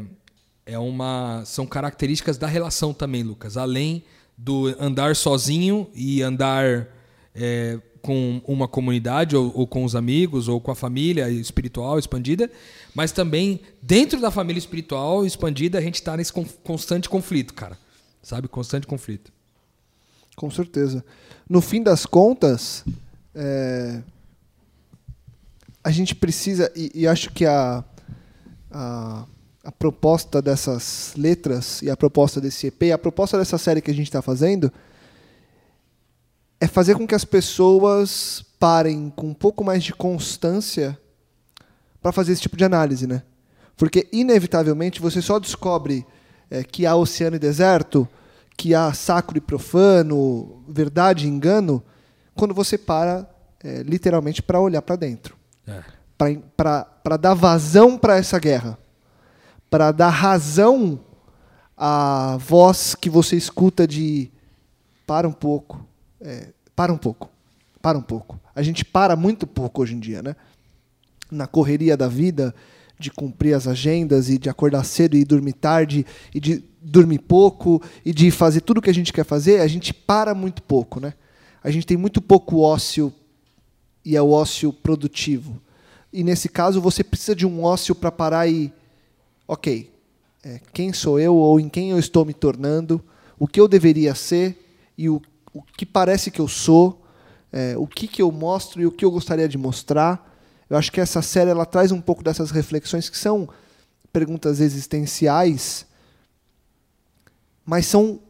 é 0.64 0.78
uma 0.78 1.42
são 1.44 1.66
características 1.66 2.38
da 2.38 2.46
relação 2.46 2.94
também, 2.94 3.22
Lucas. 3.22 3.56
Além 3.56 4.02
do 4.36 4.74
andar 4.78 5.16
sozinho 5.16 5.88
e 5.94 6.22
andar 6.22 6.88
é, 7.34 7.78
com 8.02 8.40
uma 8.46 8.68
comunidade 8.68 9.36
ou, 9.36 9.50
ou, 9.54 9.66
com 9.66 9.84
os 9.84 9.96
amigos 9.96 10.48
ou 10.48 10.60
com 10.60 10.70
a 10.70 10.74
família 10.74 11.28
espiritual 11.30 11.98
expandida, 11.98 12.50
mas 12.94 13.12
também 13.12 13.60
dentro 13.82 14.20
da 14.20 14.30
família 14.30 14.58
espiritual 14.58 15.26
expandida 15.26 15.78
a 15.78 15.80
gente 15.80 15.96
está 15.96 16.16
nesse 16.16 16.32
constante 16.32 17.08
conflito, 17.08 17.52
cara, 17.52 17.76
sabe, 18.22 18.46
constante 18.48 18.86
conflito. 18.86 19.32
Com 20.36 20.50
certeza. 20.50 21.04
No 21.48 21.60
fim 21.62 21.82
das 21.82 22.04
contas, 22.04 22.84
é, 23.34 24.02
a 25.86 25.90
gente 25.90 26.14
precisa 26.14 26.72
e, 26.74 26.90
e 26.94 27.06
acho 27.06 27.32
que 27.32 27.46
a, 27.46 27.84
a 28.70 29.26
a 29.66 29.72
proposta 29.72 30.40
dessas 30.40 31.12
letras 31.16 31.82
e 31.82 31.90
a 31.90 31.96
proposta 31.96 32.40
desse 32.40 32.68
EP, 32.68 32.92
a 32.94 32.96
proposta 32.96 33.36
dessa 33.36 33.58
série 33.58 33.80
que 33.80 33.90
a 33.90 33.94
gente 33.94 34.06
está 34.06 34.22
fazendo 34.22 34.72
é 36.60 36.68
fazer 36.68 36.94
com 36.94 37.04
que 37.04 37.16
as 37.16 37.24
pessoas 37.24 38.44
parem 38.60 39.10
com 39.10 39.26
um 39.26 39.34
pouco 39.34 39.64
mais 39.64 39.82
de 39.82 39.92
constância 39.92 40.96
para 42.00 42.12
fazer 42.12 42.32
esse 42.32 42.42
tipo 42.42 42.56
de 42.56 42.64
análise, 42.64 43.08
né? 43.08 43.24
Porque 43.76 44.06
inevitavelmente 44.12 45.02
você 45.02 45.20
só 45.20 45.40
descobre 45.40 46.06
é, 46.48 46.62
que 46.62 46.86
há 46.86 46.94
oceano 46.94 47.34
e 47.34 47.40
deserto, 47.40 48.08
que 48.56 48.72
há 48.72 48.92
sacro 48.92 49.36
e 49.36 49.40
profano, 49.40 50.62
verdade 50.68 51.26
e 51.26 51.28
engano, 51.28 51.82
quando 52.36 52.54
você 52.54 52.78
para 52.78 53.28
é, 53.64 53.82
literalmente 53.82 54.40
para 54.40 54.60
olhar 54.60 54.80
para 54.80 54.94
dentro, 54.94 55.35
é. 55.66 55.82
para 56.56 57.16
dar 57.18 57.34
vazão 57.34 57.98
para 57.98 58.16
essa 58.16 58.38
guerra 58.38 58.78
para 59.70 59.92
dar 59.92 60.10
razão 60.10 60.98
à 61.76 62.36
voz 62.38 62.94
que 62.94 63.10
você 63.10 63.36
escuta 63.36 63.86
de 63.86 64.30
para 65.06 65.28
um 65.28 65.32
pouco, 65.32 65.86
é, 66.20 66.48
para 66.74 66.92
um 66.92 66.96
pouco, 66.96 67.30
para 67.80 67.98
um 67.98 68.02
pouco. 68.02 68.40
A 68.54 68.62
gente 68.62 68.84
para 68.84 69.14
muito 69.14 69.46
pouco 69.46 69.82
hoje 69.82 69.94
em 69.94 70.00
dia, 70.00 70.22
né? 70.22 70.34
Na 71.30 71.46
correria 71.46 71.96
da 71.96 72.08
vida, 72.08 72.54
de 72.98 73.10
cumprir 73.10 73.54
as 73.54 73.68
agendas 73.68 74.28
e 74.28 74.38
de 74.38 74.48
acordar 74.48 74.84
cedo 74.84 75.16
e 75.16 75.24
dormir 75.24 75.52
tarde 75.52 76.06
e 76.34 76.40
de 76.40 76.64
dormir 76.80 77.18
pouco 77.18 77.82
e 78.04 78.12
de 78.12 78.30
fazer 78.30 78.62
tudo 78.62 78.78
o 78.78 78.82
que 78.82 78.90
a 78.90 78.94
gente 78.94 79.12
quer 79.12 79.24
fazer, 79.24 79.60
a 79.60 79.66
gente 79.66 79.92
para 79.92 80.34
muito 80.34 80.62
pouco, 80.62 80.98
né? 81.00 81.14
A 81.62 81.70
gente 81.70 81.86
tem 81.86 81.96
muito 81.96 82.22
pouco 82.22 82.60
ócio 82.60 83.12
e 84.06 84.14
é 84.14 84.22
o 84.22 84.30
ócio 84.30 84.72
produtivo. 84.72 85.60
E 86.12 86.22
nesse 86.22 86.48
caso 86.48 86.80
você 86.80 87.02
precisa 87.02 87.34
de 87.34 87.44
um 87.44 87.64
ócio 87.64 87.92
para 87.92 88.12
parar 88.12 88.46
e, 88.46 88.72
ok, 89.48 89.92
é, 90.44 90.60
quem 90.72 90.92
sou 90.92 91.18
eu 91.18 91.34
ou 91.34 91.58
em 91.58 91.68
quem 91.68 91.90
eu 91.90 91.98
estou 91.98 92.24
me 92.24 92.32
tornando, 92.32 93.04
o 93.36 93.48
que 93.48 93.60
eu 93.60 93.66
deveria 93.66 94.14
ser 94.14 94.56
e 94.96 95.08
o, 95.08 95.20
o 95.52 95.60
que 95.60 95.84
parece 95.84 96.30
que 96.30 96.40
eu 96.40 96.46
sou, 96.46 97.04
é, 97.52 97.76
o 97.76 97.84
que, 97.84 98.06
que 98.06 98.22
eu 98.22 98.30
mostro 98.30 98.80
e 98.80 98.86
o 98.86 98.92
que 98.92 99.04
eu 99.04 99.10
gostaria 99.10 99.48
de 99.48 99.58
mostrar. 99.58 100.38
Eu 100.70 100.76
acho 100.76 100.92
que 100.92 101.00
essa 101.00 101.20
série 101.20 101.50
ela 101.50 101.66
traz 101.66 101.90
um 101.90 102.00
pouco 102.00 102.22
dessas 102.22 102.52
reflexões 102.52 103.10
que 103.10 103.18
são 103.18 103.48
perguntas 104.12 104.60
existenciais, 104.60 105.84
mas 107.64 107.86
são 107.86 108.20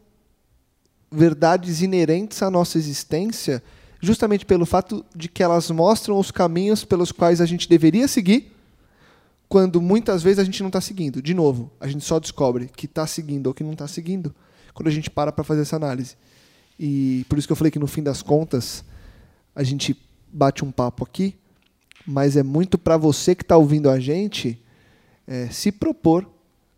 verdades 1.11 1.83
inerentes 1.83 2.41
à 2.41 2.49
nossa 2.49 2.79
existência, 2.79 3.63
justamente 4.01 4.45
pelo 4.45 4.65
fato 4.65 5.05
de 5.15 5.27
que 5.27 5.43
elas 5.43 5.69
mostram 5.71 6.19
os 6.19 6.31
caminhos 6.31 6.85
pelos 6.85 7.11
quais 7.11 7.41
a 7.41 7.45
gente 7.45 7.67
deveria 7.67 8.07
seguir, 8.07 8.53
quando 9.49 9.81
muitas 9.81 10.21
vezes 10.21 10.39
a 10.39 10.43
gente 10.43 10.61
não 10.61 10.67
está 10.67 10.81
seguindo. 10.81 11.21
De 11.21 11.33
novo, 11.33 11.71
a 11.79 11.87
gente 11.87 12.03
só 12.03 12.19
descobre 12.19 12.69
que 12.75 12.85
está 12.85 13.07
seguindo 13.07 13.47
ou 13.47 13.53
que 13.53 13.63
não 13.63 13.73
está 13.73 13.87
seguindo 13.87 14.35
quando 14.73 14.87
a 14.87 14.91
gente 14.91 15.09
para 15.09 15.31
para 15.31 15.43
fazer 15.43 15.61
essa 15.61 15.75
análise. 15.75 16.15
E 16.79 17.25
por 17.27 17.37
isso 17.37 17.47
que 17.47 17.51
eu 17.51 17.55
falei 17.55 17.71
que 17.71 17.79
no 17.79 17.87
fim 17.87 18.03
das 18.03 18.21
contas 18.21 18.83
a 19.55 19.63
gente 19.63 19.99
bate 20.31 20.63
um 20.63 20.71
papo 20.71 21.03
aqui, 21.03 21.35
mas 22.05 22.37
é 22.37 22.43
muito 22.43 22.77
para 22.77 22.97
você 22.97 23.33
que 23.33 23.41
está 23.41 23.57
ouvindo 23.57 23.89
a 23.89 23.99
gente 23.99 24.61
é, 25.25 25.47
se 25.47 25.71
propor 25.71 26.29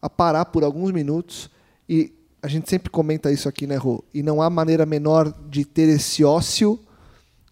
a 0.01 0.09
parar 0.09 0.45
por 0.45 0.63
alguns 0.63 0.91
minutos 0.91 1.49
e 1.89 2.13
a 2.41 2.47
gente 2.47 2.69
sempre 2.69 2.89
comenta 2.89 3.31
isso 3.31 3.49
aqui, 3.49 3.67
né, 3.67 3.75
Rô? 3.75 4.01
E 4.13 4.23
não 4.23 4.41
há 4.41 4.49
maneira 4.49 4.85
menor 4.85 5.33
de 5.49 5.65
ter 5.65 5.89
esse 5.89 6.23
ócio 6.23 6.79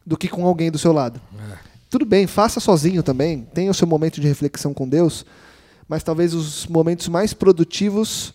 do 0.07 0.17
que 0.17 0.29
com 0.29 0.47
alguém 0.47 0.71
do 0.71 0.77
seu 0.77 0.93
lado. 0.93 1.19
É. 1.51 1.57
Tudo 1.89 2.05
bem, 2.05 2.25
faça 2.25 2.59
sozinho 2.59 3.03
também, 3.03 3.47
tenha 3.53 3.69
o 3.69 3.73
seu 3.73 3.85
momento 3.85 4.21
de 4.21 4.27
reflexão 4.27 4.73
com 4.73 4.87
Deus, 4.87 5.25
mas 5.87 6.01
talvez 6.01 6.33
os 6.33 6.65
momentos 6.65 7.07
mais 7.09 7.33
produtivos 7.33 8.33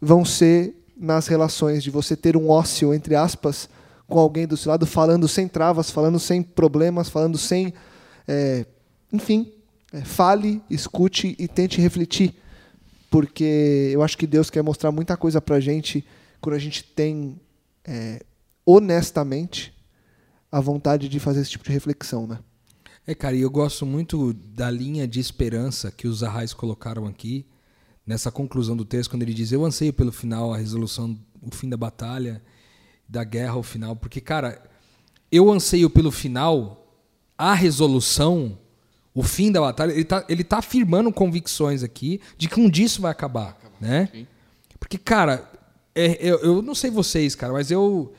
vão 0.00 0.24
ser 0.24 0.74
nas 0.96 1.28
relações 1.28 1.82
de 1.82 1.90
você 1.90 2.16
ter 2.16 2.36
um 2.36 2.50
ócio, 2.50 2.92
entre 2.92 3.14
aspas, 3.14 3.68
com 4.08 4.18
alguém 4.18 4.46
do 4.46 4.56
seu 4.56 4.70
lado, 4.70 4.84
falando 4.84 5.28
sem 5.28 5.46
travas, 5.46 5.90
falando 5.90 6.18
sem 6.18 6.42
problemas, 6.42 7.08
falando 7.08 7.38
sem. 7.38 7.72
É, 8.26 8.66
enfim, 9.12 9.52
é, 9.92 10.00
fale, 10.00 10.60
escute 10.68 11.36
e 11.38 11.48
tente 11.48 11.80
refletir 11.80 12.34
porque 13.12 13.90
eu 13.92 14.02
acho 14.02 14.16
que 14.16 14.26
Deus 14.26 14.48
quer 14.48 14.62
mostrar 14.62 14.90
muita 14.90 15.18
coisa 15.18 15.38
para 15.38 15.56
a 15.56 15.60
gente 15.60 16.02
quando 16.40 16.56
a 16.56 16.58
gente 16.58 16.82
tem 16.82 17.38
é, 17.84 18.22
honestamente 18.64 19.74
a 20.52 20.60
vontade 20.60 21.08
de 21.08 21.18
fazer 21.18 21.40
esse 21.40 21.50
tipo 21.50 21.64
de 21.64 21.72
reflexão, 21.72 22.26
né? 22.26 22.38
É, 23.06 23.14
cara, 23.14 23.34
e 23.34 23.40
eu 23.40 23.50
gosto 23.50 23.84
muito 23.84 24.32
da 24.32 24.70
linha 24.70 25.08
de 25.08 25.18
esperança 25.18 25.90
que 25.90 26.06
os 26.06 26.22
Arrais 26.22 26.52
colocaram 26.52 27.06
aqui, 27.06 27.44
nessa 28.06 28.30
conclusão 28.30 28.76
do 28.76 28.84
texto, 28.84 29.10
quando 29.10 29.22
ele 29.22 29.34
diz: 29.34 29.50
Eu 29.50 29.64
anseio 29.64 29.92
pelo 29.92 30.12
final, 30.12 30.52
a 30.52 30.58
resolução, 30.58 31.18
o 31.40 31.52
fim 31.52 31.68
da 31.68 31.76
batalha, 31.76 32.42
da 33.08 33.24
guerra 33.24 33.54
ao 33.54 33.62
final. 33.62 33.96
Porque, 33.96 34.20
cara, 34.20 34.62
eu 35.32 35.50
anseio 35.50 35.90
pelo 35.90 36.12
final, 36.12 36.86
a 37.36 37.54
resolução 37.54 38.58
o 39.14 39.22
fim 39.22 39.52
da 39.52 39.60
batalha, 39.60 39.92
ele 39.92 40.02
está 40.02 40.24
ele 40.28 40.44
tá 40.44 40.58
afirmando 40.58 41.12
convicções 41.12 41.82
aqui 41.82 42.20
de 42.36 42.48
que 42.48 42.58
um 42.58 42.70
dia 42.70 42.86
isso 42.86 43.02
vai 43.02 43.10
acabar, 43.10 43.50
acabar 43.50 43.76
né? 43.80 44.08
Sim. 44.10 44.26
Porque, 44.78 44.96
cara, 44.96 45.50
é, 45.94 46.16
eu, 46.20 46.38
eu 46.38 46.62
não 46.62 46.74
sei 46.74 46.90
vocês, 46.90 47.34
cara, 47.34 47.52
mas 47.52 47.70
eu... 47.70 48.12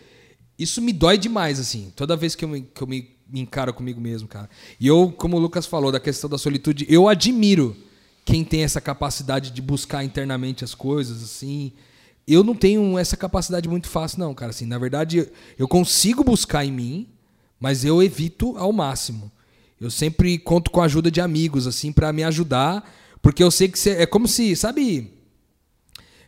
Isso 0.58 0.82
me 0.82 0.94
dói 0.94 1.18
demais, 1.18 1.60
assim, 1.60 1.92
toda 1.96 2.16
vez 2.16 2.36
que 2.36 2.46
eu, 2.46 2.50
me, 2.50 2.62
que 2.62 2.82
eu 2.82 2.88
me, 2.88 3.16
me 3.28 3.42
encaro 3.42 3.74
comigo 3.74 4.00
mesmo, 4.00 4.28
cara. 4.28 4.50
E 4.80 4.88
eu, 4.88 5.12
como 5.18 5.38
o 5.38 5.40
Lucas 5.40 5.66
falou, 5.66 5.92
da 5.92 6.00
questão 6.00 6.30
da 6.30 6.38
solitude, 6.38 6.86
eu 6.90 7.08
admiro 7.08 7.76
quem 8.24 8.44
tem 8.44 8.64
essa 8.64 8.80
capacidade 8.80 9.52
de 9.52 9.62
buscar 9.62 10.04
internamente 10.04 10.64
as 10.64 10.74
coisas, 10.74 11.24
assim... 11.24 11.74
Eu 12.26 12.42
não 12.42 12.56
tenho 12.56 12.98
essa 12.98 13.18
capacidade 13.18 13.68
muito 13.68 13.90
fácil, 13.90 14.20
não, 14.20 14.34
cara. 14.34 14.52
Assim, 14.52 14.66
na 14.66 14.78
verdade, 14.78 15.30
eu 15.60 15.68
consigo 15.68 16.24
buscar 16.24 16.64
em 16.64 16.72
mim, 16.72 17.10
mas 17.60 17.84
eu 17.84 18.02
evito 18.02 18.58
ao 18.58 18.72
máximo. 18.72 19.30
Eu 19.78 19.92
sempre 19.92 20.38
conto 20.38 20.72
com 20.72 20.80
a 20.80 20.86
ajuda 20.86 21.12
de 21.12 21.20
amigos, 21.20 21.68
assim, 21.68 21.92
para 21.92 22.14
me 22.14 22.24
ajudar, 22.24 22.90
porque 23.22 23.44
eu 23.44 23.52
sei 23.52 23.68
que 23.68 23.90
é 23.90 24.06
como 24.06 24.26
se, 24.26 24.56
sabe? 24.56 25.12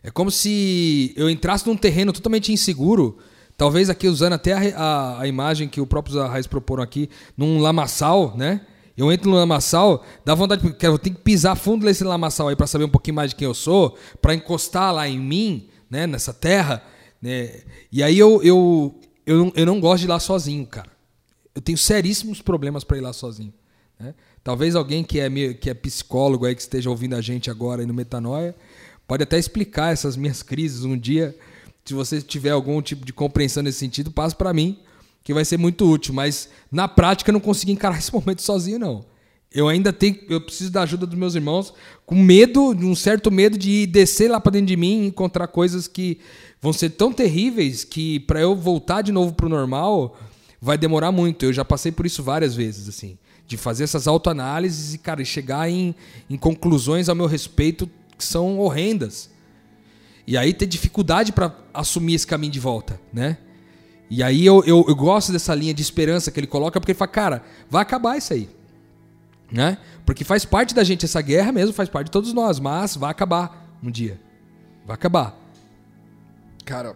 É 0.03 0.11
como 0.11 0.29
se 0.29 1.13
eu 1.15 1.29
entrasse 1.29 1.65
num 1.65 1.77
terreno 1.77 2.11
totalmente 2.11 2.51
inseguro, 2.51 3.17
talvez 3.57 3.89
aqui 3.89 4.07
usando 4.07 4.33
até 4.33 4.53
a, 4.53 4.77
a, 4.77 5.21
a 5.21 5.27
imagem 5.27 5.67
que 5.67 5.81
o 5.81 5.87
próprio 5.87 6.19
Arraiz 6.21 6.47
proporam 6.47 6.83
aqui, 6.83 7.09
num 7.37 7.59
lamaçal, 7.59 8.35
né? 8.35 8.61
Eu 8.97 9.11
entro 9.11 9.29
no 9.29 9.35
lamaçal, 9.35 10.05
dá 10.23 10.33
vontade, 10.33 10.61
porque 10.61 10.87
eu 10.87 10.97
tenho 10.97 11.15
que 11.15 11.21
pisar 11.21 11.55
fundo 11.55 11.85
nesse 11.85 12.03
lamaçal 12.03 12.47
aí 12.47 12.55
para 12.55 12.67
saber 12.67 12.85
um 12.85 12.89
pouquinho 12.89 13.15
mais 13.15 13.31
de 13.31 13.35
quem 13.35 13.45
eu 13.45 13.53
sou, 13.53 13.97
para 14.21 14.33
encostar 14.33 14.93
lá 14.93 15.07
em 15.07 15.19
mim, 15.19 15.67
né, 15.89 16.07
nessa 16.07 16.33
terra, 16.33 16.81
né? 17.21 17.61
E 17.91 18.01
aí 18.01 18.17
eu, 18.17 18.41
eu, 18.41 18.99
eu, 19.25 19.37
não, 19.37 19.53
eu 19.55 19.65
não 19.65 19.79
gosto 19.81 19.99
de 19.99 20.07
ir 20.07 20.09
lá 20.09 20.19
sozinho, 20.19 20.65
cara 20.65 20.95
eu 21.55 21.61
tenho 21.61 21.77
seríssimos 21.77 22.41
problemas 22.41 22.83
para 22.83 22.97
ir 22.97 23.01
lá 23.01 23.13
sozinho. 23.13 23.53
Né? 23.97 24.13
Talvez 24.43 24.75
alguém 24.75 25.03
que 25.03 25.21
é, 25.21 25.29
que 25.53 25.69
é 25.69 25.73
psicólogo 25.73 26.45
aí, 26.45 26.53
que 26.53 26.61
esteja 26.61 26.89
ouvindo 26.89 27.15
a 27.15 27.21
gente 27.21 27.49
agora 27.49 27.81
aí 27.81 27.87
no 27.87 27.93
Metanoia, 27.93 28.53
pode 29.07 29.23
até 29.23 29.39
explicar 29.39 29.93
essas 29.93 30.17
minhas 30.17 30.43
crises 30.43 30.83
um 30.83 30.97
dia. 30.97 31.35
Se 31.85 31.93
você 31.93 32.19
tiver 32.19 32.49
algum 32.49 32.81
tipo 32.81 33.05
de 33.05 33.13
compreensão 33.13 33.61
nesse 33.61 33.77
sentido, 33.77 34.09
passe 34.09 34.35
para 34.35 34.51
mim, 34.51 34.79
que 35.23 35.33
vai 35.33 35.45
ser 35.45 35.57
muito 35.57 35.87
útil. 35.89 36.13
Mas 36.13 36.49
na 36.71 36.87
prática 36.87 37.29
eu 37.29 37.33
não 37.33 37.39
consegui 37.39 37.71
encarar 37.71 37.97
esse 37.99 38.11
momento 38.11 38.41
sozinho, 38.41 38.79
não. 38.79 39.05
Eu 39.53 39.69
ainda 39.69 39.93
tenho, 39.93 40.17
eu 40.27 40.41
preciso 40.41 40.71
da 40.71 40.81
ajuda 40.81 41.05
dos 41.05 41.17
meus 41.17 41.35
irmãos, 41.35 41.73
com 42.05 42.15
medo, 42.15 42.71
um 42.71 42.95
certo 42.95 43.31
medo 43.31 43.57
de 43.57 43.85
descer 43.85 44.29
lá 44.29 44.37
para 44.39 44.53
dentro 44.53 44.67
de 44.67 44.75
mim 44.75 45.03
e 45.03 45.07
encontrar 45.07 45.47
coisas 45.47 45.87
que 45.87 46.19
vão 46.61 46.73
ser 46.73 46.89
tão 46.89 47.13
terríveis 47.13 47.83
que 47.85 48.19
para 48.21 48.41
eu 48.41 48.53
voltar 48.55 49.01
de 49.01 49.13
novo 49.13 49.33
pro 49.33 49.47
normal, 49.47 50.17
vai 50.59 50.77
demorar 50.77 51.11
muito. 51.11 51.45
Eu 51.45 51.53
já 51.53 51.63
passei 51.63 51.91
por 51.91 52.05
isso 52.05 52.23
várias 52.23 52.55
vezes, 52.55 52.89
assim. 52.89 53.17
De 53.47 53.55
fazer 53.55 53.83
essas 53.83 54.07
autoanálises 54.07 54.95
e, 54.95 54.97
cara, 54.97 55.23
chegar 55.23 55.69
em, 55.69 55.93
em 56.27 56.35
conclusões 56.35 57.07
ao 57.07 57.15
meu 57.15 57.27
respeito 57.27 57.89
que 58.17 58.25
são 58.25 58.59
horrendas. 58.59 59.29
E 60.27 60.37
aí 60.37 60.53
ter 60.53 60.65
dificuldade 60.65 61.31
para 61.31 61.55
assumir 61.73 62.15
esse 62.15 62.25
caminho 62.25 62.51
de 62.51 62.59
volta, 62.59 62.99
né? 63.13 63.37
E 64.09 64.21
aí 64.21 64.45
eu, 64.45 64.63
eu, 64.65 64.85
eu, 64.87 64.95
gosto 64.95 65.31
dessa 65.31 65.53
linha 65.55 65.73
de 65.73 65.81
esperança 65.81 66.31
que 66.31 66.39
ele 66.39 66.47
coloca, 66.47 66.79
porque 66.79 66.91
ele 66.91 66.97
fala, 66.97 67.11
cara, 67.11 67.43
vai 67.69 67.81
acabar 67.81 68.17
isso 68.17 68.33
aí. 68.33 68.49
Né? 69.51 69.77
Porque 70.05 70.23
faz 70.23 70.45
parte 70.45 70.75
da 70.75 70.83
gente 70.83 71.05
essa 71.05 71.21
guerra 71.21 71.51
mesmo, 71.51 71.73
faz 71.73 71.89
parte 71.89 72.07
de 72.07 72.11
todos 72.11 72.33
nós, 72.33 72.59
mas 72.59 72.95
vai 72.95 73.09
acabar 73.09 73.77
um 73.81 73.89
dia. 73.89 74.19
Vai 74.85 74.95
acabar. 74.95 75.35
Cara, 76.63 76.95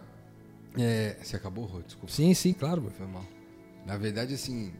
é... 0.78 1.16
você 1.20 1.36
acabou, 1.36 1.64
Rô? 1.64 1.80
Desculpa. 1.82 2.12
Sim, 2.12 2.32
sim, 2.34 2.52
claro. 2.52 2.92
Foi 2.96 3.06
mal. 3.06 3.24
Na 3.84 3.96
verdade, 3.96 4.34
assim, 4.34 4.72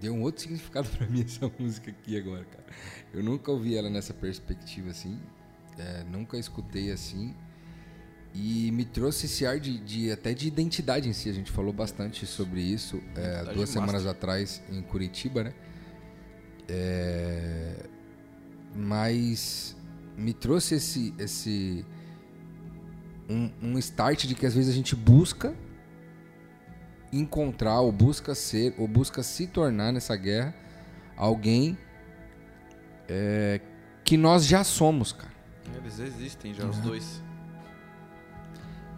deu 0.00 0.12
um 0.14 0.22
outro 0.22 0.42
significado 0.42 0.88
para 0.96 1.06
mim 1.06 1.22
essa 1.22 1.50
música 1.58 1.90
aqui 1.90 2.18
agora, 2.18 2.44
cara. 2.44 2.64
Eu 3.12 3.22
nunca 3.22 3.50
ouvi 3.50 3.76
ela 3.76 3.88
nessa 3.88 4.12
perspectiva 4.12 4.90
assim, 4.90 5.18
é, 5.78 6.04
nunca 6.04 6.36
escutei 6.36 6.90
assim. 6.90 7.34
E 8.34 8.72
me 8.72 8.84
trouxe 8.84 9.26
esse 9.26 9.46
ar 9.46 9.60
de, 9.60 9.78
de, 9.78 10.10
até 10.10 10.34
de 10.34 10.48
identidade 10.48 11.08
em 11.08 11.12
si. 11.12 11.30
A 11.30 11.32
gente 11.32 11.52
falou 11.52 11.72
bastante 11.72 12.26
sobre 12.26 12.60
isso 12.60 13.00
é, 13.14 13.52
duas 13.54 13.70
semanas 13.70 14.06
atrás 14.06 14.60
em 14.70 14.82
Curitiba, 14.82 15.44
né? 15.44 15.54
É, 16.68 17.86
mas 18.74 19.76
me 20.16 20.32
trouxe 20.32 20.74
esse, 20.74 21.14
esse 21.16 21.86
um, 23.28 23.50
um 23.62 23.78
start 23.78 24.26
de 24.26 24.34
que 24.34 24.46
às 24.46 24.54
vezes 24.54 24.70
a 24.70 24.74
gente 24.74 24.96
busca 24.96 25.54
encontrar 27.12 27.80
ou 27.80 27.92
busca 27.92 28.34
ser 28.34 28.74
ou 28.76 28.88
busca 28.88 29.22
se 29.22 29.46
tornar 29.46 29.92
nessa 29.92 30.16
guerra 30.16 30.54
alguém 31.16 31.78
é, 33.08 33.60
que 34.04 34.16
nós 34.16 34.44
já 34.44 34.64
somos, 34.64 35.12
cara. 35.12 35.32
Eles 35.76 35.98
existem 35.98 36.52
já, 36.52 36.66
os 36.66 36.78
dois. 36.78 37.22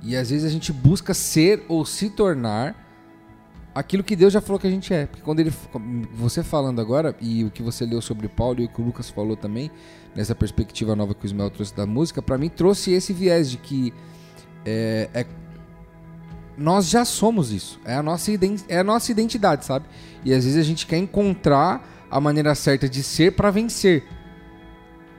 E 0.03 0.17
às 0.17 0.31
vezes 0.31 0.45
a 0.45 0.49
gente 0.49 0.73
busca 0.73 1.15
ser 1.15 1.65
ou 1.69 1.85
se 1.85 2.11
tornar 2.11 2.87
aquilo 3.75 4.03
que 4.03 4.17
Deus 4.17 4.33
já 4.33 4.41
falou 4.41 4.59
que 4.59 4.67
a 4.67 4.71
gente 4.71 4.93
é. 4.93 5.07
Porque 5.07 5.23
quando 5.23 5.41
ele. 5.41 5.53
Você 6.15 6.43
falando 6.43 6.81
agora, 6.81 7.15
e 7.21 7.45
o 7.45 7.51
que 7.51 7.63
você 7.63 7.85
leu 7.85 8.01
sobre 8.01 8.29
Paulo 8.29 8.61
e 8.61 8.65
o 8.65 8.69
que 8.69 8.81
o 8.81 8.85
Lucas 8.85 9.11
falou 9.11 9.37
também, 9.37 9.71
nessa 10.15 10.35
perspectiva 10.35 10.97
nova 10.97 11.15
que 11.15 11.25
o 11.25 11.27
Ismael 11.27 11.51
trouxe 11.51 11.75
da 11.77 11.87
música, 11.87 12.23
para 12.23 12.39
mim 12.39 12.49
trouxe 12.49 12.93
esse 12.93 13.13
viés 13.13 13.51
de 13.51 13.59
que 13.59 13.93
é, 14.65 15.11
é 15.13 15.27
nós 16.57 16.89
já 16.89 17.05
somos 17.05 17.53
isso. 17.53 17.79
É 17.85 17.95
a, 17.95 18.03
nossa 18.03 18.31
é 18.69 18.79
a 18.79 18.85
nossa 18.85 19.13
identidade, 19.13 19.67
sabe? 19.67 19.85
E 20.25 20.33
às 20.33 20.45
vezes 20.45 20.59
a 20.59 20.63
gente 20.63 20.87
quer 20.87 20.97
encontrar 20.97 21.87
a 22.11 22.19
maneira 22.19 22.55
certa 22.55 22.89
de 22.89 23.03
ser 23.03 23.33
pra 23.33 23.51
vencer. 23.51 24.05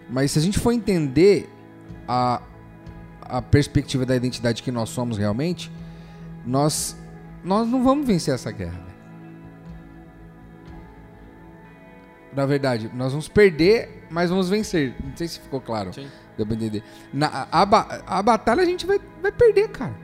Mas 0.09 0.31
se 0.31 0.39
a 0.39 0.41
gente 0.41 0.57
for 0.57 0.71
entender 0.71 1.47
a, 2.07 2.41
a 3.29 3.41
perspectiva 3.41 4.05
da 4.05 4.15
identidade 4.15 4.63
que 4.63 4.71
nós 4.71 4.89
somos 4.89 5.17
realmente, 5.17 5.71
nós, 6.45 6.97
nós 7.43 7.67
não 7.67 7.83
vamos 7.83 8.07
vencer 8.07 8.33
essa 8.33 8.51
guerra. 8.51 8.71
velho. 8.71 8.87
Na 12.33 12.45
verdade, 12.45 12.91
nós 12.93 13.11
vamos 13.11 13.27
perder, 13.27 14.05
mas 14.09 14.29
vamos 14.29 14.49
vencer. 14.49 14.95
Não 15.03 15.15
sei 15.15 15.27
se 15.27 15.39
ficou 15.39 15.59
claro. 15.59 15.93
Sim. 15.93 16.07
Deu 16.37 16.45
pra 16.45 16.55
entender. 16.55 16.83
Na, 17.11 17.47
a, 17.51 17.63
a 17.63 18.19
a 18.19 18.21
batalha 18.21 18.61
a 18.61 18.65
gente 18.65 18.85
vai, 18.85 18.99
vai 19.21 19.31
perder, 19.31 19.69
cara. 19.69 19.95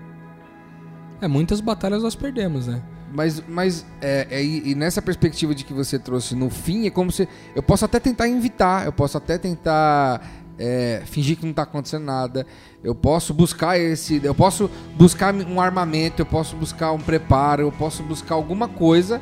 É, 1.22 1.28
muitas 1.28 1.62
batalhas 1.62 2.02
nós 2.02 2.16
perdemos, 2.16 2.68
né? 2.68 2.82
Mas, 3.14 3.44
mas 3.48 3.86
é, 4.02 4.28
é, 4.32 4.44
e 4.44 4.72
e 4.72 4.76
nessa 4.76 5.00
perspectiva 5.00 5.54
de 5.54 5.64
que 5.64 5.72
você 5.72 6.00
trouxe 6.00 6.34
no 6.36 6.50
fim, 6.50 6.88
é 6.88 6.90
como 6.90 7.12
se. 7.12 7.30
Eu 7.56 7.62
posso 7.62 7.86
até 7.86 8.00
tentar 8.00 8.28
evitar, 8.28 8.86
eu 8.86 8.92
posso 8.92 9.16
até 9.16 9.38
tentar 9.38 10.28
é, 10.58 11.02
fingir 11.06 11.38
que 11.38 11.46
não 11.46 11.54
tá 11.54 11.64
acontecendo 11.64 12.04
nada. 12.04 12.46
Eu 12.84 12.94
posso 12.96 13.34
buscar 13.34 13.80
esse. 13.80 14.20
Eu 14.24 14.36
posso 14.36 14.70
buscar 14.96 15.34
um 15.34 15.60
armamento, 15.62 16.22
eu 16.22 16.26
posso 16.26 16.56
buscar 16.56 16.92
um 16.92 17.00
preparo, 17.00 17.62
eu 17.64 17.72
posso 17.72 18.04
buscar 18.04 18.36
alguma 18.36 18.68
coisa. 18.68 19.22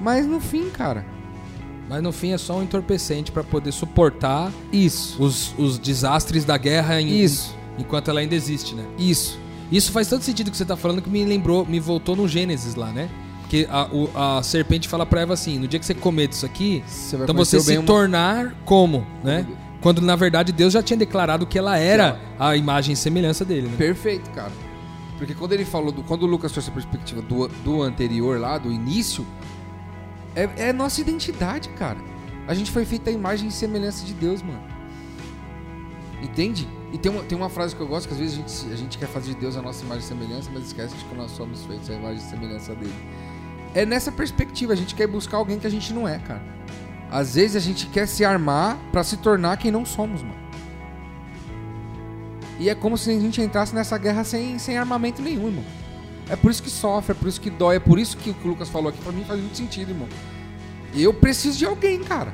Mas 0.00 0.26
no 0.26 0.40
fim, 0.40 0.68
cara. 0.70 1.04
Mas 1.88 2.02
no 2.02 2.12
fim 2.12 2.32
é 2.32 2.38
só 2.38 2.56
um 2.58 2.62
entorpecente 2.62 3.30
pra 3.30 3.42
poder 3.44 3.72
suportar 3.72 4.50
Isso. 4.72 5.22
os, 5.22 5.54
os 5.58 5.78
desastres 5.78 6.44
da 6.44 6.56
guerra 6.56 7.00
em- 7.00 7.20
Isso. 7.22 7.54
enquanto 7.78 8.08
ela 8.10 8.20
ainda 8.20 8.34
existe, 8.34 8.74
né? 8.74 8.84
Isso. 8.98 9.38
Isso 9.70 9.90
faz 9.92 10.08
tanto 10.08 10.24
sentido 10.24 10.50
que 10.50 10.56
você 10.56 10.64
tá 10.64 10.76
falando 10.76 11.02
que 11.02 11.10
me 11.10 11.24
lembrou, 11.24 11.66
me 11.66 11.80
voltou 11.80 12.14
no 12.16 12.26
Gênesis 12.28 12.74
lá, 12.74 12.90
né? 12.92 13.08
Que 13.48 13.66
a, 13.70 14.38
a 14.38 14.42
serpente 14.42 14.88
fala 14.88 15.04
pra 15.04 15.20
Eva 15.22 15.34
assim: 15.34 15.58
no 15.58 15.68
dia 15.68 15.78
que 15.78 15.84
você 15.84 15.94
comer 15.94 16.28
disso 16.28 16.46
aqui, 16.46 16.82
Você 16.86 17.16
vai 17.16 17.24
então 17.24 17.34
você 17.34 17.60
se 17.60 17.82
tornar 17.82 18.54
como, 18.64 19.06
né? 19.22 19.46
Quando 19.82 20.00
na 20.00 20.14
verdade 20.14 20.52
Deus 20.52 20.72
já 20.72 20.82
tinha 20.82 20.96
declarado 20.96 21.44
que 21.44 21.58
ela 21.58 21.76
era 21.76 22.18
a 22.38 22.56
imagem 22.56 22.92
e 22.92 22.96
semelhança 22.96 23.44
dele, 23.44 23.68
né? 23.68 23.76
Perfeito, 23.76 24.30
cara. 24.30 24.52
Porque 25.18 25.34
quando 25.34 25.52
ele 25.52 25.64
falou, 25.64 25.92
do, 25.92 26.02
quando 26.02 26.22
o 26.22 26.26
Lucas 26.26 26.52
trouxe 26.52 26.70
a 26.70 26.72
perspectiva 26.72 27.20
do, 27.20 27.48
do 27.48 27.82
anterior 27.82 28.38
lá, 28.40 28.58
do 28.58 28.72
início, 28.72 29.26
é, 30.34 30.48
é 30.68 30.72
nossa 30.72 31.00
identidade, 31.00 31.68
cara. 31.70 31.98
A 32.46 32.54
gente 32.54 32.70
foi 32.70 32.84
feita 32.84 33.10
a 33.10 33.12
imagem 33.12 33.48
e 33.48 33.52
semelhança 33.52 34.04
de 34.04 34.14
Deus, 34.14 34.40
mano. 34.40 34.62
Entende? 36.22 36.68
E 36.92 36.98
tem 36.98 37.10
uma, 37.10 37.22
tem 37.22 37.36
uma 37.36 37.48
frase 37.48 37.74
que 37.74 37.80
eu 37.80 37.86
gosto, 37.88 38.06
que 38.06 38.14
às 38.14 38.20
vezes 38.20 38.34
a 38.34 38.36
gente, 38.38 38.72
a 38.72 38.76
gente 38.76 38.98
quer 38.98 39.08
fazer 39.08 39.34
de 39.34 39.40
Deus 39.40 39.56
a 39.56 39.62
nossa 39.62 39.84
imagem 39.84 40.04
e 40.04 40.06
semelhança, 40.06 40.50
mas 40.52 40.66
esquece 40.66 40.94
de 40.94 41.04
que 41.04 41.14
nós 41.14 41.30
somos 41.32 41.64
feitos 41.64 41.90
a 41.90 41.94
imagem 41.94 42.18
e 42.18 42.30
semelhança 42.30 42.74
dele. 42.74 42.94
É 43.74 43.86
nessa 43.86 44.12
perspectiva, 44.12 44.74
a 44.74 44.76
gente 44.76 44.94
quer 44.94 45.06
buscar 45.06 45.38
alguém 45.38 45.58
que 45.58 45.66
a 45.66 45.70
gente 45.70 45.92
não 45.92 46.06
é, 46.06 46.18
cara. 46.18 46.42
Às 47.12 47.34
vezes 47.34 47.56
a 47.56 47.60
gente 47.60 47.86
quer 47.88 48.06
se 48.08 48.24
armar 48.24 48.78
pra 48.90 49.04
se 49.04 49.18
tornar 49.18 49.58
quem 49.58 49.70
não 49.70 49.84
somos, 49.84 50.22
mano. 50.22 50.40
E 52.58 52.70
é 52.70 52.74
como 52.74 52.96
se 52.96 53.10
a 53.10 53.20
gente 53.20 53.40
entrasse 53.42 53.74
nessa 53.74 53.98
guerra 53.98 54.24
sem, 54.24 54.58
sem 54.58 54.78
armamento 54.78 55.20
nenhum, 55.20 55.48
irmão. 55.48 55.64
É 56.30 56.36
por 56.36 56.50
isso 56.50 56.62
que 56.62 56.70
sofre, 56.70 57.12
é 57.12 57.14
por 57.14 57.28
isso 57.28 57.38
que 57.40 57.50
dói, 57.50 57.76
é 57.76 57.80
por 57.80 57.98
isso 57.98 58.16
que 58.16 58.30
o 58.30 58.34
que 58.34 58.46
o 58.46 58.50
Lucas 58.50 58.70
falou 58.70 58.88
aqui 58.88 58.98
pra 59.02 59.12
mim 59.12 59.24
faz 59.24 59.38
muito 59.38 59.56
sentido, 59.56 59.90
irmão. 59.90 60.08
Eu 60.94 61.12
preciso 61.12 61.58
de 61.58 61.66
alguém, 61.66 62.02
cara. 62.02 62.32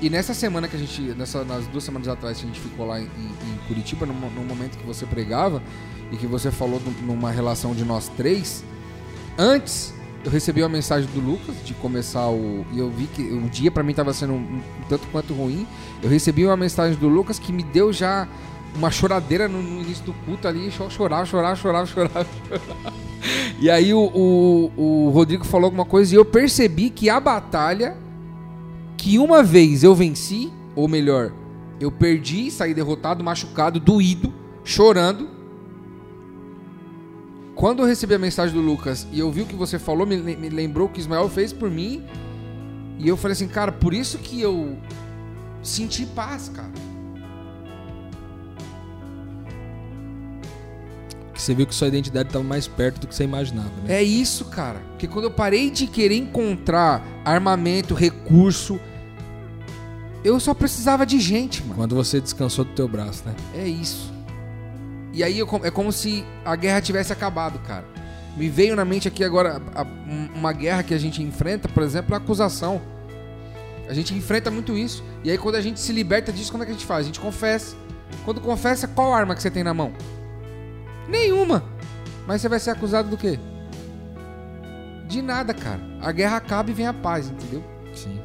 E 0.00 0.08
nessa 0.10 0.32
semana 0.34 0.68
que 0.68 0.76
a 0.76 0.78
gente, 0.78 1.00
nessa, 1.16 1.44
nas 1.44 1.66
duas 1.66 1.82
semanas 1.82 2.06
atrás 2.06 2.38
que 2.38 2.44
a 2.44 2.46
gente 2.48 2.60
ficou 2.60 2.86
lá 2.86 3.00
em, 3.00 3.04
em 3.04 3.58
Curitiba, 3.66 4.06
no, 4.06 4.12
no 4.12 4.44
momento 4.44 4.78
que 4.78 4.86
você 4.86 5.06
pregava 5.06 5.60
e 6.12 6.16
que 6.16 6.26
você 6.26 6.50
falou 6.52 6.80
num- 6.80 7.06
numa 7.14 7.30
relação 7.30 7.74
de 7.74 7.84
nós 7.84 8.08
três, 8.16 8.62
antes 9.38 9.94
eu 10.24 10.30
recebi 10.30 10.62
uma 10.62 10.68
mensagem 10.68 11.08
do 11.10 11.20
Lucas 11.20 11.56
de 11.64 11.74
começar 11.74 12.28
o. 12.28 12.64
E 12.72 12.78
eu 12.78 12.90
vi 12.90 13.06
que 13.06 13.22
o 13.22 13.48
dia 13.48 13.70
pra 13.70 13.82
mim 13.82 13.92
tava 13.92 14.12
sendo 14.12 14.34
um, 14.34 14.36
um 14.36 14.60
tanto 14.88 15.06
quanto 15.08 15.34
ruim. 15.34 15.66
Eu 16.02 16.08
recebi 16.08 16.44
uma 16.44 16.56
mensagem 16.56 16.98
do 16.98 17.08
Lucas 17.08 17.38
que 17.38 17.52
me 17.52 17.62
deu 17.62 17.92
já 17.92 18.28
uma 18.74 18.90
choradeira 18.90 19.48
no, 19.48 19.60
no 19.60 19.82
início 19.82 20.04
do 20.04 20.12
culto 20.12 20.48
ali, 20.48 20.70
chorar, 20.70 21.26
chorar, 21.26 21.56
chorar, 21.56 21.56
chorar, 21.86 21.86
chorar. 21.86 22.92
E 23.60 23.70
aí 23.70 23.92
o, 23.92 24.00
o, 24.00 24.72
o 24.76 25.10
Rodrigo 25.10 25.44
falou 25.44 25.66
alguma 25.66 25.84
coisa 25.84 26.14
e 26.14 26.16
eu 26.16 26.24
percebi 26.24 26.90
que 26.90 27.08
a 27.08 27.20
batalha 27.20 27.96
que 28.96 29.18
uma 29.18 29.42
vez 29.42 29.82
eu 29.82 29.94
venci, 29.94 30.52
ou 30.76 30.86
melhor, 30.86 31.32
eu 31.80 31.90
perdi, 31.90 32.50
saí 32.52 32.72
derrotado, 32.72 33.24
machucado, 33.24 33.80
doído, 33.80 34.32
chorando. 34.64 35.28
Quando 37.54 37.82
eu 37.82 37.86
recebi 37.86 38.14
a 38.14 38.18
mensagem 38.18 38.54
do 38.54 38.60
Lucas 38.60 39.06
e 39.12 39.20
eu 39.20 39.30
vi 39.30 39.42
o 39.42 39.46
que 39.46 39.54
você 39.54 39.78
falou, 39.78 40.06
me, 40.06 40.16
me 40.16 40.48
lembrou 40.48 40.86
o 40.88 40.90
que 40.90 41.00
Ismael 41.00 41.28
fez 41.28 41.52
por 41.52 41.70
mim. 41.70 42.02
E 42.98 43.08
eu 43.08 43.16
falei 43.16 43.32
assim, 43.32 43.48
cara, 43.48 43.70
por 43.70 43.92
isso 43.92 44.18
que 44.18 44.40
eu 44.40 44.78
senti 45.62 46.06
paz, 46.06 46.48
cara. 46.48 46.70
Que 51.34 51.40
você 51.40 51.54
viu 51.54 51.66
que 51.66 51.74
sua 51.74 51.88
identidade 51.88 52.28
estava 52.28 52.44
mais 52.44 52.66
perto 52.66 53.00
do 53.00 53.06
que 53.06 53.14
você 53.14 53.24
imaginava, 53.24 53.70
né? 53.82 53.96
É 53.96 54.02
isso, 54.02 54.44
cara. 54.46 54.80
Porque 54.90 55.06
quando 55.06 55.26
eu 55.26 55.30
parei 55.30 55.70
de 55.70 55.86
querer 55.86 56.16
encontrar 56.16 57.04
armamento, 57.24 57.94
recurso, 57.94 58.78
eu 60.24 60.38
só 60.38 60.54
precisava 60.54 61.04
de 61.04 61.18
gente, 61.18 61.62
mano. 61.62 61.74
Quando 61.74 61.94
você 61.94 62.20
descansou 62.20 62.64
do 62.64 62.72
teu 62.72 62.86
braço, 62.86 63.24
né? 63.26 63.34
É 63.54 63.66
isso. 63.66 64.12
E 65.12 65.22
aí 65.22 65.38
eu 65.38 65.48
é 65.62 65.70
como 65.70 65.92
se 65.92 66.24
a 66.44 66.56
guerra 66.56 66.80
tivesse 66.80 67.12
acabado, 67.12 67.58
cara. 67.60 67.84
Me 68.36 68.48
veio 68.48 68.74
na 68.74 68.84
mente 68.84 69.06
aqui 69.08 69.22
agora 69.22 69.60
a- 69.74 69.82
um- 69.82 70.30
uma 70.34 70.52
guerra 70.52 70.82
que 70.82 70.94
a 70.94 70.98
gente 70.98 71.22
enfrenta, 71.22 71.68
por 71.68 71.82
exemplo, 71.82 72.14
a 72.14 72.18
acusação. 72.18 72.80
A 73.88 73.92
gente 73.92 74.14
enfrenta 74.14 74.50
muito 74.50 74.76
isso. 74.76 75.04
E 75.22 75.30
aí 75.30 75.36
quando 75.36 75.56
a 75.56 75.60
gente 75.60 75.78
se 75.80 75.92
liberta 75.92 76.32
disso, 76.32 76.50
como 76.50 76.62
é 76.62 76.66
que 76.66 76.72
a 76.72 76.74
gente 76.74 76.86
faz? 76.86 77.00
A 77.00 77.06
gente 77.06 77.20
confessa. 77.20 77.76
Quando 78.24 78.40
confessa, 78.40 78.88
qual 78.88 79.12
arma 79.12 79.34
que 79.34 79.42
você 79.42 79.50
tem 79.50 79.62
na 79.62 79.74
mão? 79.74 79.92
Nenhuma. 81.08 81.62
Mas 82.26 82.40
você 82.40 82.48
vai 82.48 82.58
ser 82.58 82.70
acusado 82.70 83.08
do 83.10 83.16
quê? 83.18 83.38
De 85.08 85.20
nada, 85.20 85.52
cara. 85.52 85.80
A 86.00 86.10
guerra 86.10 86.36
acaba 86.38 86.70
e 86.70 86.74
vem 86.74 86.86
a 86.86 86.94
paz, 86.94 87.28
entendeu? 87.28 87.62
Sim. 87.94 88.18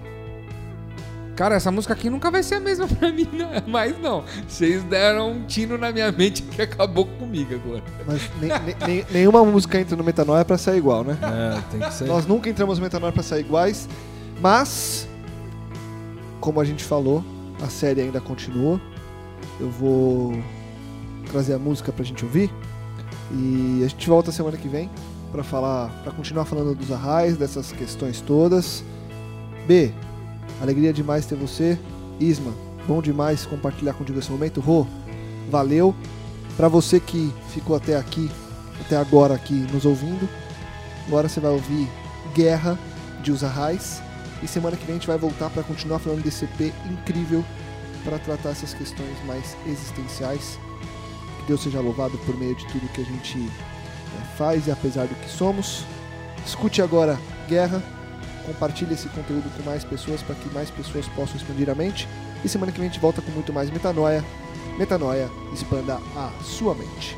Cara, 1.37 1.55
essa 1.55 1.71
música 1.71 1.93
aqui 1.93 2.09
nunca 2.09 2.29
vai 2.31 2.41
ser 2.43 2.55
a 2.55 2.59
mesma 2.59 2.87
pra 2.89 3.11
mim, 3.11 3.27
não. 3.31 3.47
Mas 3.67 3.97
não. 4.01 4.23
Vocês 4.47 4.83
deram 4.83 5.31
um 5.33 5.45
tino 5.45 5.77
na 5.77 5.91
minha 5.91 6.11
mente 6.11 6.41
que 6.41 6.61
acabou 6.61 7.05
comigo 7.05 7.53
agora. 7.55 7.83
Mas 8.05 8.21
nem- 8.41 8.49
nem- 8.49 8.75
nem- 8.87 9.05
nenhuma 9.11 9.45
música 9.45 9.79
entra 9.79 9.95
no 9.95 10.03
Metanoia 10.03 10.43
pra 10.43 10.57
sair 10.57 10.79
igual, 10.79 11.03
né? 11.03 11.15
É, 11.21 11.61
tem 11.71 11.79
que 11.79 11.93
ser. 11.93 12.05
Nós 12.07 12.25
nunca 12.25 12.49
entramos 12.49 12.79
no 12.79 12.83
Metanoia 12.83 13.13
pra 13.13 13.21
sair 13.21 13.41
iguais, 13.41 13.87
mas, 14.41 15.07
como 16.41 16.59
a 16.59 16.65
gente 16.65 16.83
falou, 16.83 17.23
a 17.61 17.67
série 17.69 18.01
ainda 18.01 18.19
continua. 18.19 18.81
Eu 19.59 19.69
vou 19.69 20.37
trazer 21.31 21.53
a 21.53 21.59
música 21.59 21.91
pra 21.91 22.03
gente 22.03 22.25
ouvir 22.25 22.51
e 23.31 23.81
a 23.83 23.87
gente 23.87 24.07
volta 24.09 24.31
semana 24.31 24.57
que 24.57 24.67
vem 24.67 24.89
pra 25.31 25.43
falar, 25.43 25.89
para 26.03 26.11
continuar 26.11 26.45
falando 26.45 26.73
dos 26.73 26.91
arrais, 26.91 27.37
dessas 27.37 27.71
questões 27.71 28.21
todas. 28.21 28.83
B, 29.67 29.91
alegria 30.61 30.93
demais 30.93 31.25
ter 31.25 31.35
você. 31.35 31.77
Isma, 32.19 32.53
bom 32.87 33.01
demais 33.01 33.45
compartilhar 33.45 33.93
contigo 33.93 34.19
esse 34.19 34.31
momento. 34.31 34.61
Rô, 34.61 34.85
valeu. 35.49 35.95
Pra 36.55 36.67
você 36.67 36.99
que 36.99 37.31
ficou 37.49 37.75
até 37.75 37.95
aqui, 37.95 38.31
até 38.81 38.97
agora 38.97 39.35
aqui 39.35 39.53
nos 39.53 39.85
ouvindo, 39.85 40.27
Agora 41.07 41.29
você 41.29 41.39
vai 41.39 41.51
ouvir 41.51 41.89
Guerra 42.35 42.77
de 43.23 43.31
Os 43.31 43.43
Arrais. 43.43 44.01
E 44.43 44.47
semana 44.47 44.75
que 44.75 44.85
vem 44.85 44.95
a 44.95 44.97
gente 44.97 45.07
vai 45.07 45.17
voltar 45.17 45.49
para 45.49 45.63
continuar 45.63 45.99
falando 45.99 46.21
desse 46.21 46.45
EP 46.45 46.73
incrível 46.91 47.43
para 48.03 48.19
tratar 48.19 48.49
essas 48.49 48.73
questões 48.73 49.17
mais 49.25 49.55
existenciais. 49.65 50.59
Que 51.39 51.47
Deus 51.47 51.63
seja 51.63 51.79
louvado 51.79 52.17
por 52.19 52.37
meio 52.37 52.55
de 52.55 52.67
tudo 52.67 52.91
que 52.91 53.01
a 53.01 53.05
gente 53.05 53.39
eh, 53.39 54.37
faz 54.37 54.67
e 54.67 54.71
apesar 54.71 55.07
do 55.07 55.15
que 55.15 55.29
somos. 55.29 55.85
Escute 56.45 56.81
agora 56.81 57.17
Guerra. 57.47 57.96
Compartilhe 58.47 58.93
esse 58.93 59.09
conteúdo 59.09 59.51
com 59.57 59.63
mais 59.63 59.83
pessoas 59.83 60.21
para 60.23 60.33
que 60.33 60.49
mais 60.53 60.71
pessoas 60.71 61.05
possam 61.09 61.35
expandir 61.35 61.69
a 61.69 61.75
mente. 61.75 62.07
E 62.45 62.47
semana 62.47 62.71
que 62.71 62.79
vem 62.79 62.87
a 62.87 62.91
gente 62.91 63.01
volta 63.01 63.21
com 63.21 63.29
muito 63.31 63.51
mais 63.51 63.69
metanoia. 63.69 64.23
Metanoia, 64.79 65.29
expanda 65.53 65.99
a 66.15 66.31
sua 66.41 66.73
mente. 66.73 67.17